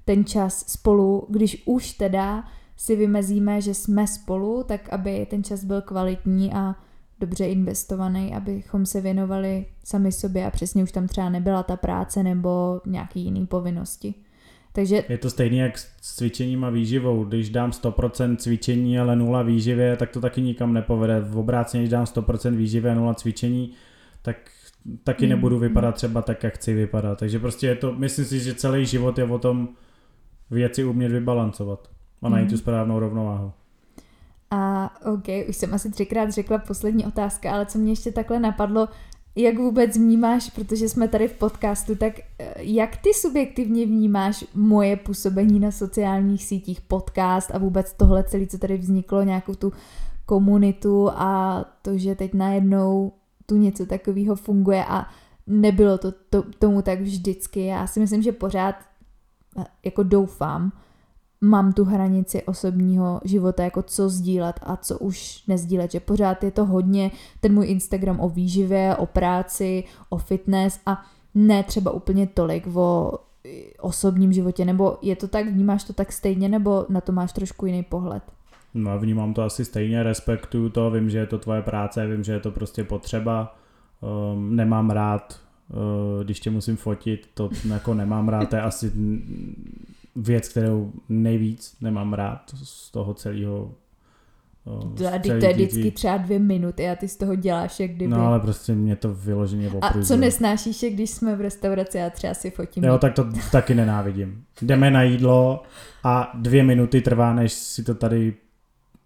ten 0.04 0.24
čas 0.24 0.64
spolu, 0.68 1.26
když 1.28 1.62
už 1.66 1.92
teda 1.92 2.44
si 2.76 2.96
vymezíme, 2.96 3.60
že 3.60 3.74
jsme 3.74 4.06
spolu, 4.06 4.64
tak 4.68 4.88
aby 4.88 5.26
ten 5.30 5.44
čas 5.44 5.64
byl 5.64 5.82
kvalitní 5.82 6.52
a 6.52 6.76
dobře 7.20 7.46
investovaný, 7.46 8.34
abychom 8.34 8.86
se 8.86 9.00
věnovali 9.00 9.66
sami 9.84 10.12
sobě 10.12 10.46
a 10.46 10.50
přesně 10.50 10.82
už 10.82 10.92
tam 10.92 11.06
třeba 11.06 11.28
nebyla 11.28 11.62
ta 11.62 11.76
práce 11.76 12.22
nebo 12.22 12.80
nějaký 12.86 13.20
jiný 13.20 13.46
povinnosti. 13.46 14.14
Takže... 14.72 15.04
Je 15.08 15.18
to 15.18 15.30
stejné 15.30 15.56
jak 15.56 15.78
s 15.78 16.16
cvičením 16.16 16.64
a 16.64 16.70
výživou. 16.70 17.24
Když 17.24 17.50
dám 17.50 17.70
100% 17.70 18.36
cvičení, 18.36 18.98
ale 18.98 19.16
nula 19.16 19.42
výživě, 19.42 19.96
tak 19.96 20.10
to 20.10 20.20
taky 20.20 20.42
nikam 20.42 20.72
nepovede. 20.72 21.20
V 21.20 21.38
obráceně, 21.38 21.82
když 21.82 21.90
dám 21.90 22.04
100% 22.04 22.56
výživě 22.56 22.92
a 22.92 22.94
nula 22.94 23.14
cvičení, 23.14 23.72
tak 24.22 24.36
taky 25.04 25.24
mm. 25.26 25.30
nebudu 25.30 25.58
vypadat 25.58 25.94
třeba 25.94 26.22
tak, 26.22 26.42
jak 26.42 26.54
chci 26.54 26.74
vypadat. 26.74 27.18
Takže 27.18 27.38
prostě 27.38 27.66
je 27.66 27.76
to, 27.76 27.92
myslím 27.92 28.24
si, 28.24 28.40
že 28.40 28.54
celý 28.54 28.86
život 28.86 29.18
je 29.18 29.24
o 29.24 29.38
tom 29.38 29.68
věci 30.50 30.84
umět 30.84 31.08
vybalancovat 31.08 31.88
a 32.22 32.28
najít 32.28 32.44
mm. 32.44 32.50
tu 32.50 32.56
správnou 32.56 32.98
rovnováhu. 32.98 33.52
A 34.50 34.90
OK, 35.12 35.24
už 35.48 35.56
jsem 35.56 35.74
asi 35.74 35.90
třikrát 35.90 36.30
řekla 36.30 36.58
poslední 36.58 37.06
otázka, 37.06 37.52
ale 37.52 37.66
co 37.66 37.78
mě 37.78 37.92
ještě 37.92 38.12
takhle 38.12 38.40
napadlo, 38.40 38.88
jak 39.40 39.58
vůbec 39.58 39.96
vnímáš, 39.96 40.50
protože 40.50 40.88
jsme 40.88 41.08
tady 41.08 41.28
v 41.28 41.32
podcastu, 41.32 41.96
tak 41.96 42.12
eh, 42.38 42.54
jak 42.56 42.96
ty 42.96 43.14
subjektivně 43.14 43.86
vnímáš 43.86 44.44
moje 44.54 44.96
působení 44.96 45.60
na 45.60 45.70
sociálních 45.70 46.44
sítích, 46.44 46.80
podcast 46.80 47.50
a 47.54 47.58
vůbec 47.58 47.92
tohle 47.92 48.24
celé, 48.24 48.46
co 48.46 48.58
tady 48.58 48.76
vzniklo, 48.76 49.22
nějakou 49.22 49.54
tu 49.54 49.72
komunitu 50.26 51.10
a 51.10 51.64
to, 51.82 51.98
že 51.98 52.14
teď 52.14 52.34
najednou 52.34 53.12
tu 53.46 53.56
něco 53.56 53.86
takového 53.86 54.36
funguje 54.36 54.84
a 54.84 55.06
nebylo 55.46 55.98
to, 55.98 56.12
to 56.30 56.42
tomu 56.58 56.82
tak 56.82 57.00
vždycky. 57.00 57.66
Já 57.66 57.86
si 57.86 58.00
myslím, 58.00 58.22
že 58.22 58.32
pořád 58.32 58.74
eh, 59.58 59.64
jako 59.84 60.02
doufám, 60.02 60.72
mám 61.40 61.72
tu 61.72 61.84
hranici 61.84 62.42
osobního 62.42 63.20
života, 63.24 63.64
jako 63.64 63.82
co 63.82 64.08
sdílet 64.08 64.60
a 64.62 64.76
co 64.76 64.98
už 64.98 65.46
nezdílet, 65.46 65.92
že 65.92 66.00
pořád 66.00 66.44
je 66.44 66.50
to 66.50 66.64
hodně 66.64 67.10
ten 67.40 67.54
můj 67.54 67.66
Instagram 67.68 68.20
o 68.20 68.28
výživě, 68.28 68.96
o 68.96 69.06
práci, 69.06 69.84
o 70.08 70.18
fitness 70.18 70.80
a 70.86 71.04
ne 71.34 71.62
třeba 71.62 71.90
úplně 71.90 72.26
tolik 72.26 72.66
o 72.74 73.18
osobním 73.80 74.32
životě, 74.32 74.64
nebo 74.64 74.98
je 75.02 75.16
to 75.16 75.28
tak, 75.28 75.48
vnímáš 75.48 75.84
to 75.84 75.92
tak 75.92 76.12
stejně, 76.12 76.48
nebo 76.48 76.86
na 76.88 77.00
to 77.00 77.12
máš 77.12 77.32
trošku 77.32 77.66
jiný 77.66 77.82
pohled? 77.82 78.22
No 78.74 78.98
vnímám 78.98 79.34
to 79.34 79.42
asi 79.42 79.64
stejně, 79.64 80.02
respektuju 80.02 80.68
to, 80.68 80.90
vím, 80.90 81.10
že 81.10 81.18
je 81.18 81.26
to 81.26 81.38
tvoje 81.38 81.62
práce, 81.62 82.06
vím, 82.06 82.24
že 82.24 82.32
je 82.32 82.40
to 82.40 82.50
prostě 82.50 82.84
potřeba, 82.84 83.56
um, 84.34 84.56
nemám 84.56 84.90
rád, 84.90 85.40
uh, 85.68 86.24
když 86.24 86.40
tě 86.40 86.50
musím 86.50 86.76
fotit, 86.76 87.28
to 87.34 87.50
jako 87.68 87.94
nemám 87.94 88.28
rád, 88.28 88.48
to 88.48 88.56
je 88.56 88.62
asi 88.62 88.92
věc, 90.16 90.48
kterou 90.48 90.92
nejvíc 91.08 91.76
nemám 91.80 92.12
rád 92.12 92.42
z 92.54 92.90
toho 92.90 93.14
celého 93.14 93.74
to, 94.64 94.92
to 95.22 95.46
je 95.46 95.52
vždycky 95.52 95.90
třeba 95.90 96.16
dvě 96.16 96.38
minuty 96.38 96.88
a 96.88 96.96
ty 96.96 97.08
z 97.08 97.16
toho 97.16 97.34
děláš, 97.34 97.80
jak 97.80 97.90
kdyby... 97.90 98.10
No 98.10 98.26
ale 98.26 98.40
prostě 98.40 98.72
mě 98.72 98.96
to 98.96 99.14
vyloženě 99.14 99.68
opruzuje. 99.68 100.02
A 100.02 100.06
co 100.06 100.16
nesnášíš 100.16 100.82
je, 100.82 100.90
když 100.90 101.10
jsme 101.10 101.36
v 101.36 101.40
restauraci 101.40 102.02
a 102.02 102.10
třeba 102.10 102.34
si 102.34 102.50
fotím? 102.50 102.84
Jo, 102.84 102.98
tak 102.98 103.14
to 103.14 103.26
taky 103.52 103.74
nenávidím. 103.74 104.44
Jdeme 104.62 104.90
na 104.90 105.02
jídlo 105.02 105.62
a 106.04 106.32
dvě 106.34 106.62
minuty 106.62 107.00
trvá, 107.00 107.34
než 107.34 107.52
si 107.52 107.84
to 107.84 107.94
tady 107.94 108.34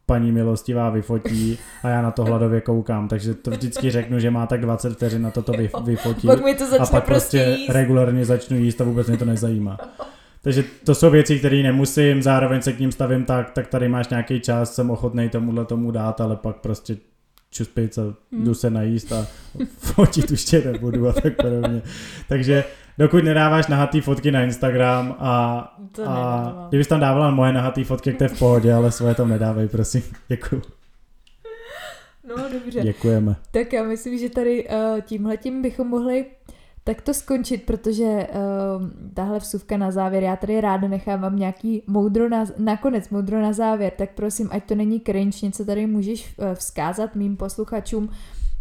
paní 0.07 0.32
milostivá 0.32 0.90
vyfotí 0.90 1.59
a 1.82 1.88
já 1.88 2.02
na 2.02 2.11
to 2.11 2.24
hladově 2.24 2.61
koukám, 2.61 3.09
takže 3.09 3.34
to 3.34 3.50
vždycky 3.50 3.90
řeknu, 3.90 4.18
že 4.18 4.30
má 4.30 4.46
tak 4.46 4.61
20 4.61 4.94
vteřin 4.94 5.22
na 5.22 5.30
to 5.30 5.42
to 5.42 5.52
vyfotit 5.84 6.26
pak 6.26 6.44
mi 6.44 6.55
to 6.55 6.64
a 6.80 6.86
pak 6.86 7.05
prostě 7.05 7.57
jíst. 7.59 7.70
regulárně 7.70 8.24
začnu 8.24 8.57
jíst 8.57 8.80
a 8.80 8.84
vůbec 8.84 9.09
mě 9.09 9.16
to 9.16 9.24
nezajímá. 9.24 9.78
Takže 10.45 10.64
to 10.84 10.95
jsou 10.95 11.11
věci, 11.11 11.38
které 11.38 11.62
nemusím, 11.62 12.22
zároveň 12.22 12.62
se 12.62 12.72
k 12.72 12.78
ním 12.78 12.92
stavím 12.92 13.24
tak, 13.24 13.51
tak 13.51 13.66
tady 13.66 13.88
máš 13.88 14.09
nějaký 14.09 14.40
čas, 14.40 14.74
jsem 14.74 14.90
ochotný 14.90 15.28
tomuhle 15.28 15.64
tomu 15.64 15.90
dát, 15.90 16.20
ale 16.20 16.36
pak 16.36 16.57
prostě 16.57 16.97
čuspit 17.51 17.99
a 17.99 18.03
hmm. 18.03 18.45
jdu 18.45 18.55
se 18.55 18.70
najíst 18.70 19.12
a 19.12 19.26
fotit 19.78 20.30
už 20.30 20.45
tě 20.45 20.62
nebudu 20.72 21.09
a 21.09 21.12
tak 21.12 21.36
podobně. 21.36 21.82
Takže 22.28 22.64
dokud 22.99 23.24
nedáváš 23.24 23.66
nahatý 23.66 24.01
fotky 24.01 24.30
na 24.30 24.42
Instagram 24.42 25.16
a, 25.18 25.59
a 26.07 26.66
kdybys 26.68 26.86
tam 26.86 27.01
dávala 27.01 27.30
moje 27.30 27.53
nahatý 27.53 27.84
fotky, 27.84 28.11
tak 28.11 28.18
to 28.18 28.24
je 28.24 28.28
v 28.28 28.38
pohodě, 28.38 28.72
ale 28.74 28.92
svoje 28.92 29.14
tam 29.14 29.28
nedávej, 29.28 29.68
prosím. 29.68 30.03
Děkuju. 30.28 30.62
No 32.28 32.36
dobře. 32.53 32.80
Děkujeme. 32.80 33.36
Tak 33.51 33.72
já 33.72 33.82
myslím, 33.82 34.18
že 34.18 34.28
tady 34.30 34.68
uh, 34.68 35.01
tímhletím 35.01 35.62
bychom 35.62 35.88
mohli 35.88 36.26
tak 36.85 37.03
to 37.03 37.14
skončit, 37.14 37.62
protože 37.62 38.05
uh, 38.05 39.11
tahle 39.14 39.39
vsuvka 39.39 39.76
na 39.76 39.91
závěr, 39.91 40.22
já 40.22 40.37
tady 40.37 40.61
ráda 40.61 40.89
nechávám 40.89 41.37
nějaký 41.37 41.82
moudro 41.87 42.28
na, 42.28 42.45
nakonec 42.59 43.09
moudro 43.09 43.43
na 43.43 43.53
závěr, 43.53 43.93
tak 43.99 44.11
prosím, 44.14 44.49
ať 44.53 44.64
to 44.64 44.74
není 44.74 45.01
cringe, 45.01 45.47
něco 45.47 45.64
tady 45.64 45.87
můžeš 45.87 46.39
uh, 46.39 46.55
vzkázat 46.55 47.14
mým 47.14 47.37
posluchačům 47.37 48.09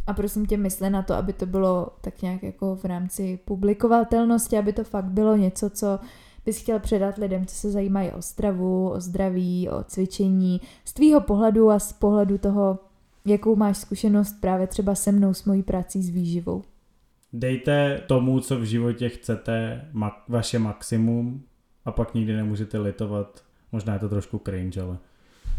a 0.07 0.13
prosím 0.13 0.45
tě 0.45 0.57
mysle 0.57 0.89
na 0.89 1.01
to, 1.01 1.13
aby 1.13 1.33
to 1.33 1.45
bylo 1.45 1.87
tak 2.01 2.21
nějak 2.21 2.43
jako 2.43 2.75
v 2.75 2.85
rámci 2.85 3.39
publikovatelnosti, 3.45 4.57
aby 4.57 4.73
to 4.73 4.83
fakt 4.83 5.05
bylo 5.05 5.35
něco, 5.35 5.69
co 5.69 5.99
bys 6.45 6.57
chtěl 6.57 6.79
předat 6.79 7.17
lidem, 7.17 7.45
co 7.45 7.55
se 7.55 7.71
zajímají 7.71 8.11
o 8.11 8.21
stravu, 8.21 8.89
o 8.89 8.99
zdraví, 8.99 9.69
o 9.69 9.83
cvičení, 9.83 10.61
z 10.85 10.93
tvýho 10.93 11.21
pohledu 11.21 11.69
a 11.69 11.79
z 11.79 11.93
pohledu 11.93 12.37
toho, 12.37 12.79
jakou 13.25 13.55
máš 13.55 13.77
zkušenost 13.77 14.35
právě 14.41 14.67
třeba 14.67 14.95
se 14.95 15.11
mnou 15.11 15.33
s 15.33 15.45
mojí 15.45 15.63
prací 15.63 16.03
s 16.03 16.09
výživou 16.09 16.63
dejte 17.33 18.01
tomu, 18.07 18.39
co 18.39 18.59
v 18.59 18.63
životě 18.63 19.09
chcete, 19.09 19.81
ma- 19.93 20.21
vaše 20.27 20.59
maximum 20.59 21.43
a 21.85 21.91
pak 21.91 22.13
nikdy 22.13 22.33
nemůžete 22.35 22.79
litovat. 22.79 23.43
Možná 23.71 23.93
je 23.93 23.99
to 23.99 24.09
trošku 24.09 24.41
cringe, 24.45 24.81
ale 24.81 24.97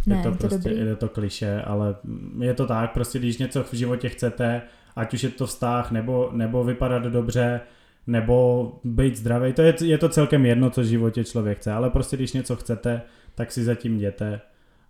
Ne, 0.07 0.17
je 0.17 0.23
to 0.23 0.29
je 0.29 0.33
to 0.33 0.39
prostě, 0.49 0.69
dobrý. 0.69 0.87
je 0.87 0.97
to 0.97 1.09
kliše, 1.09 1.63
ale 1.63 1.97
je 2.41 2.55
to 2.55 2.67
tak, 2.67 2.93
prostě 2.93 3.19
když 3.19 3.39
něco 3.39 3.65
v 3.65 3.73
životě 3.75 4.09
chcete, 4.09 4.63
ať 4.97 5.15
už 5.15 5.23
je 5.23 5.31
to 5.31 5.47
vztah, 5.47 5.91
nebo, 5.91 6.31
nebo 6.33 6.65
vypadat 6.65 7.03
dobře, 7.03 7.61
nebo 8.07 8.73
být 8.85 9.17
zdravý, 9.17 9.53
to 9.53 9.63
je, 9.63 9.75
je 9.85 9.99
to 9.99 10.09
celkem 10.09 10.47
jedno, 10.47 10.71
co 10.71 10.81
v 10.81 10.85
životě 10.85 11.25
člověk 11.25 11.59
chce, 11.59 11.73
ale 11.73 11.91
prostě 11.91 12.17
když 12.17 12.33
něco 12.33 12.57
chcete, 12.57 13.03
tak 13.35 13.53
si 13.53 13.65
zatím 13.65 13.97
jděte 13.97 14.41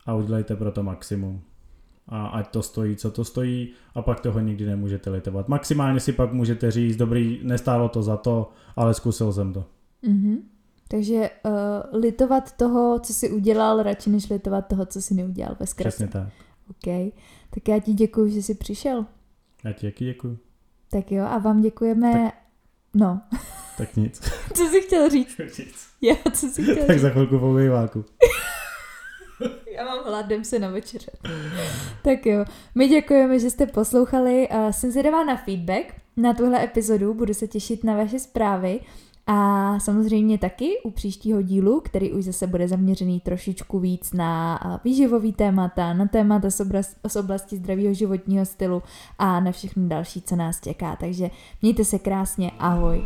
a 0.06 0.14
udělejte 0.14 0.56
pro 0.56 0.70
to 0.72 0.82
maximum. 0.82 1.40
A 2.08 2.26
ať 2.26 2.48
to 2.48 2.62
stojí, 2.62 2.96
co 2.96 3.10
to 3.10 3.24
stojí, 3.24 3.72
a 3.94 4.02
pak 4.02 4.20
toho 4.20 4.40
nikdy 4.40 4.66
nemůžete 4.66 5.10
litovat. 5.10 5.48
Maximálně 5.48 6.00
si 6.00 6.12
pak 6.12 6.32
můžete 6.32 6.70
říct, 6.70 6.96
dobrý, 6.96 7.40
nestálo 7.42 7.88
to 7.88 8.02
za 8.02 8.16
to, 8.16 8.50
ale 8.76 8.94
zkusil 8.94 9.32
jsem 9.32 9.52
to. 9.52 9.64
Mhm. 10.02 10.36
Takže 10.88 11.30
uh, 11.44 12.00
litovat 12.00 12.52
toho, 12.52 12.98
co 13.00 13.12
jsi 13.12 13.30
udělal, 13.30 13.82
radši 13.82 14.10
než 14.10 14.30
litovat 14.30 14.66
toho, 14.68 14.86
co 14.86 15.02
jsi 15.02 15.14
neudělal 15.14 15.56
ve 15.60 15.66
zkratce. 15.66 15.96
Přesně 15.96 16.08
tak. 16.08 16.28
OK. 16.70 17.12
Tak 17.50 17.68
já 17.68 17.78
ti 17.80 17.92
děkuji, 17.92 18.30
že 18.32 18.42
jsi 18.42 18.54
přišel. 18.54 19.06
Já 19.64 19.72
ti 19.72 19.86
jaký 19.86 20.04
děkuju. 20.04 20.38
Tak 20.90 21.12
jo, 21.12 21.24
a 21.24 21.38
vám 21.38 21.60
děkujeme... 21.60 22.12
Tak- 22.12 22.34
No, 22.96 23.20
Tak 23.78 23.96
nic. 23.96 24.20
co 24.54 24.68
jsi 24.68 24.80
chtěl 24.80 25.10
říct? 25.10 25.40
Jo, 26.00 26.16
co 26.32 26.46
jsi 26.46 26.62
chtěl 26.62 26.76
tak 26.86 26.90
říct? 26.90 27.02
za 27.02 27.10
chvilku 27.10 27.38
po. 27.38 27.54
Já 29.76 29.84
mám 29.84 30.04
hlad, 30.04 30.26
jdem 30.26 30.44
se 30.44 30.58
na 30.58 30.70
večeře. 30.70 31.10
tak 32.02 32.26
jo, 32.26 32.44
my 32.74 32.88
děkujeme, 32.88 33.38
že 33.38 33.50
jste 33.50 33.66
poslouchali. 33.66 34.48
a 34.48 34.72
Jsem 34.72 34.90
zvědavá 34.90 35.24
na 35.24 35.36
feedback 35.36 35.94
na 36.16 36.34
tuhle 36.34 36.64
epizodu, 36.64 37.14
budu 37.14 37.34
se 37.34 37.48
těšit 37.48 37.84
na 37.84 37.96
vaše 37.96 38.18
zprávy. 38.18 38.80
A 39.26 39.80
samozřejmě 39.80 40.38
taky 40.38 40.70
u 40.84 40.90
příštího 40.90 41.42
dílu, 41.42 41.80
který 41.80 42.12
už 42.12 42.24
zase 42.24 42.46
bude 42.46 42.68
zaměřený 42.68 43.20
trošičku 43.20 43.78
víc 43.78 44.12
na 44.12 44.56
a, 44.56 44.80
výživový 44.84 45.32
témata, 45.32 45.92
na 45.92 46.06
témata 46.06 46.48
z 47.06 47.16
oblasti, 47.16 47.56
zdravého 47.56 47.94
životního 47.94 48.46
stylu 48.46 48.82
a 49.18 49.40
na 49.40 49.52
všechno 49.52 49.88
další, 49.88 50.22
co 50.22 50.36
nás 50.36 50.60
čeká. 50.60 50.96
Takže 50.96 51.30
mějte 51.62 51.84
se 51.84 51.98
krásně, 51.98 52.50
ahoj. 52.58 53.04